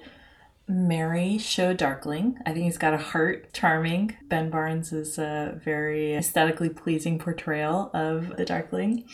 marry 0.67 1.39
Show 1.39 1.73
Darkling. 1.73 2.37
I 2.45 2.53
think 2.53 2.65
he's 2.65 2.77
got 2.77 2.93
a 2.93 2.97
heart, 2.97 3.53
charming. 3.53 4.15
Ben 4.27 4.51
Barnes 4.51 4.93
is 4.93 5.17
a 5.17 5.59
very 5.63 6.13
aesthetically 6.13 6.69
pleasing 6.69 7.17
portrayal 7.17 7.89
of 7.95 8.37
the 8.37 8.45
Darkling. 8.45 9.05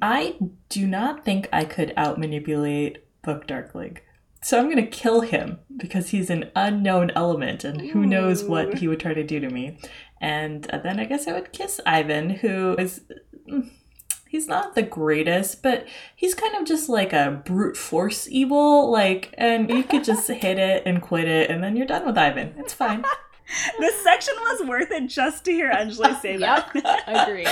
I 0.00 0.38
do 0.68 0.86
not 0.86 1.24
think 1.24 1.48
I 1.52 1.64
could 1.64 1.92
out 1.96 2.18
manipulate 2.18 3.04
Book 3.22 3.48
Darkling. 3.48 3.98
So 4.42 4.58
I'm 4.58 4.68
gonna 4.68 4.86
kill 4.86 5.20
him 5.20 5.58
because 5.76 6.10
he's 6.10 6.30
an 6.30 6.50
unknown 6.56 7.10
element, 7.10 7.64
and 7.64 7.80
who 7.80 8.06
knows 8.06 8.42
what 8.42 8.78
he 8.78 8.88
would 8.88 9.00
try 9.00 9.12
to 9.12 9.24
do 9.24 9.38
to 9.40 9.50
me. 9.50 9.78
And 10.20 10.68
uh, 10.70 10.78
then 10.78 10.98
I 10.98 11.04
guess 11.04 11.28
I 11.28 11.32
would 11.32 11.52
kiss 11.52 11.80
Ivan, 11.84 12.30
who 12.30 12.74
is. 12.78 13.02
Mm, 13.48 13.70
he's 14.30 14.46
not 14.46 14.74
the 14.76 14.82
greatest, 14.82 15.62
but 15.62 15.86
he's 16.14 16.34
kind 16.34 16.54
of 16.54 16.64
just 16.64 16.88
like 16.88 17.12
a 17.12 17.42
brute 17.44 17.76
force 17.76 18.28
evil. 18.30 18.90
Like, 18.90 19.34
and 19.36 19.68
you 19.68 19.82
could 19.82 20.04
just 20.04 20.28
hit 20.30 20.58
it 20.58 20.84
and 20.86 21.02
quit 21.02 21.28
it, 21.28 21.50
and 21.50 21.62
then 21.62 21.76
you're 21.76 21.86
done 21.86 22.06
with 22.06 22.16
Ivan. 22.16 22.54
It's 22.56 22.72
fine. 22.72 23.04
this 23.78 24.02
section 24.02 24.34
was 24.38 24.66
worth 24.66 24.90
it 24.90 25.08
just 25.08 25.44
to 25.46 25.52
hear 25.52 25.70
Anjali 25.70 26.20
say 26.22 26.36
that. 26.36 26.70
Agreed. 27.06 27.48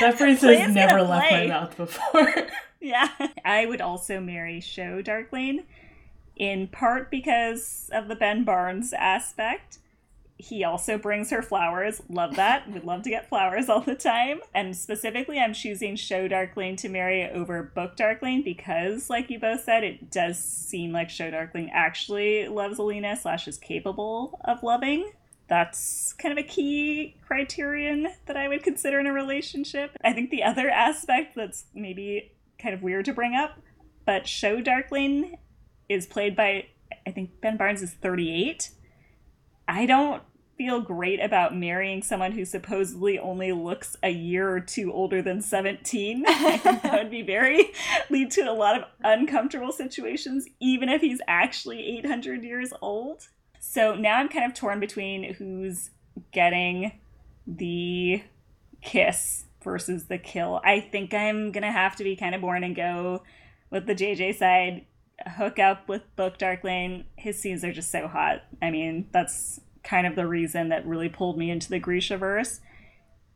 That 0.00 0.18
phrase 0.18 0.40
has 0.40 0.74
never 0.74 1.02
left 1.02 1.30
my 1.30 1.46
mouth 1.46 1.76
before. 1.76 2.48
yeah. 2.80 3.08
I 3.44 3.66
would 3.66 3.80
also 3.80 4.20
marry 4.20 4.60
Show 4.60 5.02
Darkling 5.02 5.64
in 6.36 6.68
part 6.68 7.10
because 7.10 7.90
of 7.92 8.08
the 8.08 8.14
Ben 8.14 8.44
Barnes 8.44 8.92
aspect. 8.92 9.78
He 10.38 10.64
also 10.64 10.98
brings 10.98 11.30
her 11.30 11.40
flowers. 11.40 12.02
Love 12.10 12.36
that. 12.36 12.70
Would 12.70 12.84
love 12.84 13.02
to 13.04 13.10
get 13.10 13.28
flowers 13.28 13.70
all 13.70 13.80
the 13.80 13.94
time. 13.94 14.40
And 14.54 14.76
specifically, 14.76 15.38
I'm 15.38 15.54
choosing 15.54 15.96
Show 15.96 16.28
Darkling 16.28 16.76
to 16.76 16.90
marry 16.90 17.28
over 17.30 17.62
Book 17.62 17.96
Darkling 17.96 18.42
because, 18.42 19.08
like 19.08 19.30
you 19.30 19.40
both 19.40 19.64
said, 19.64 19.82
it 19.82 20.10
does 20.10 20.38
seem 20.38 20.92
like 20.92 21.08
Show 21.08 21.30
Darkling 21.30 21.70
actually 21.72 22.48
loves 22.48 22.78
Alina 22.78 23.16
slash 23.16 23.48
is 23.48 23.56
capable 23.56 24.38
of 24.44 24.62
loving 24.62 25.10
that's 25.48 26.12
kind 26.14 26.36
of 26.36 26.44
a 26.44 26.48
key 26.48 27.14
criterion 27.26 28.08
that 28.26 28.36
I 28.36 28.48
would 28.48 28.62
consider 28.62 28.98
in 28.98 29.06
a 29.06 29.12
relationship. 29.12 29.96
I 30.04 30.12
think 30.12 30.30
the 30.30 30.42
other 30.42 30.68
aspect 30.68 31.36
that's 31.36 31.66
maybe 31.74 32.32
kind 32.58 32.74
of 32.74 32.82
weird 32.82 33.04
to 33.04 33.12
bring 33.12 33.34
up, 33.34 33.60
but 34.04 34.26
Show 34.26 34.60
Darkling 34.60 35.38
is 35.88 36.06
played 36.06 36.36
by, 36.36 36.66
I 37.06 37.10
think 37.10 37.40
Ben 37.40 37.56
Barnes 37.56 37.82
is 37.82 37.92
38. 37.92 38.70
I 39.68 39.86
don't 39.86 40.22
feel 40.56 40.80
great 40.80 41.20
about 41.20 41.54
marrying 41.54 42.02
someone 42.02 42.32
who 42.32 42.44
supposedly 42.44 43.18
only 43.18 43.52
looks 43.52 43.96
a 44.02 44.10
year 44.10 44.48
or 44.48 44.60
two 44.60 44.92
older 44.92 45.20
than 45.20 45.40
17. 45.42 46.24
I 46.26 46.56
think 46.56 46.82
that 46.82 46.92
would 47.02 47.10
be 47.10 47.22
very, 47.22 47.72
lead 48.10 48.30
to 48.32 48.42
a 48.42 48.52
lot 48.52 48.78
of 48.78 48.84
uncomfortable 49.04 49.72
situations, 49.72 50.46
even 50.60 50.88
if 50.88 51.00
he's 51.02 51.20
actually 51.28 51.98
800 51.98 52.42
years 52.42 52.72
old. 52.80 53.28
So 53.58 53.94
now 53.94 54.16
I'm 54.16 54.28
kind 54.28 54.50
of 54.50 54.54
torn 54.54 54.80
between 54.80 55.34
who's 55.34 55.90
getting 56.32 56.92
the 57.46 58.22
kiss 58.80 59.44
versus 59.62 60.06
the 60.06 60.18
kill. 60.18 60.60
I 60.64 60.80
think 60.80 61.12
I'm 61.12 61.52
gonna 61.52 61.72
have 61.72 61.96
to 61.96 62.04
be 62.04 62.16
kind 62.16 62.34
of 62.34 62.40
born 62.40 62.64
and 62.64 62.74
go 62.74 63.22
with 63.70 63.86
the 63.86 63.94
JJ 63.94 64.36
side. 64.36 64.86
Hook 65.24 65.58
up 65.58 65.88
with 65.88 66.02
Book 66.16 66.38
Darkling. 66.38 67.04
His 67.16 67.40
scenes 67.40 67.64
are 67.64 67.72
just 67.72 67.90
so 67.90 68.06
hot. 68.06 68.42
I 68.60 68.70
mean, 68.70 69.08
that's 69.12 69.60
kind 69.82 70.06
of 70.06 70.16
the 70.16 70.26
reason 70.26 70.68
that 70.68 70.86
really 70.86 71.08
pulled 71.08 71.38
me 71.38 71.50
into 71.50 71.70
the 71.70 71.78
Grisha 71.78 72.16
verse. 72.16 72.60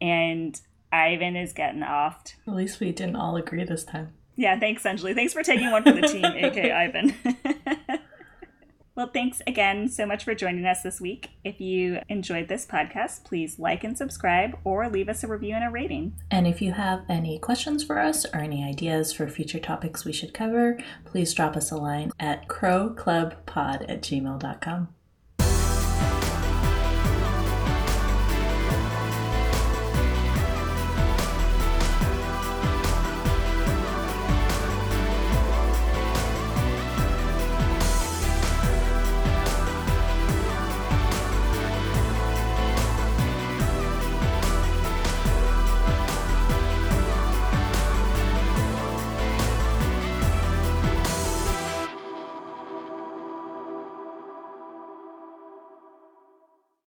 And 0.00 0.60
Ivan 0.92 1.36
is 1.36 1.52
getting 1.52 1.82
offed. 1.82 2.34
At 2.46 2.54
least 2.54 2.80
we 2.80 2.92
didn't 2.92 3.16
all 3.16 3.36
agree 3.36 3.64
this 3.64 3.84
time. 3.84 4.12
Yeah, 4.36 4.58
thanks, 4.58 4.84
Anjali. 4.84 5.14
Thanks 5.14 5.32
for 5.32 5.42
taking 5.42 5.70
one 5.70 5.82
for 5.82 5.92
the 5.92 6.02
team, 6.02 6.24
aka 6.24 6.72
Ivan. 6.72 7.14
Well, 9.00 9.08
thanks 9.10 9.40
again 9.46 9.88
so 9.88 10.04
much 10.04 10.24
for 10.24 10.34
joining 10.34 10.66
us 10.66 10.82
this 10.82 11.00
week. 11.00 11.30
If 11.42 11.58
you 11.58 12.00
enjoyed 12.10 12.48
this 12.48 12.66
podcast, 12.66 13.24
please 13.24 13.58
like 13.58 13.82
and 13.82 13.96
subscribe 13.96 14.58
or 14.62 14.90
leave 14.90 15.08
us 15.08 15.24
a 15.24 15.26
review 15.26 15.54
and 15.54 15.64
a 15.64 15.70
rating. 15.70 16.16
And 16.30 16.46
if 16.46 16.60
you 16.60 16.72
have 16.72 17.04
any 17.08 17.38
questions 17.38 17.82
for 17.82 17.98
us 17.98 18.26
or 18.26 18.40
any 18.40 18.62
ideas 18.62 19.14
for 19.14 19.26
future 19.26 19.58
topics 19.58 20.04
we 20.04 20.12
should 20.12 20.34
cover, 20.34 20.78
please 21.06 21.32
drop 21.32 21.56
us 21.56 21.70
a 21.70 21.78
line 21.78 22.12
at 22.20 22.46
crowclubpod 22.48 23.88
at 23.88 24.02
gmail.com. 24.02 24.88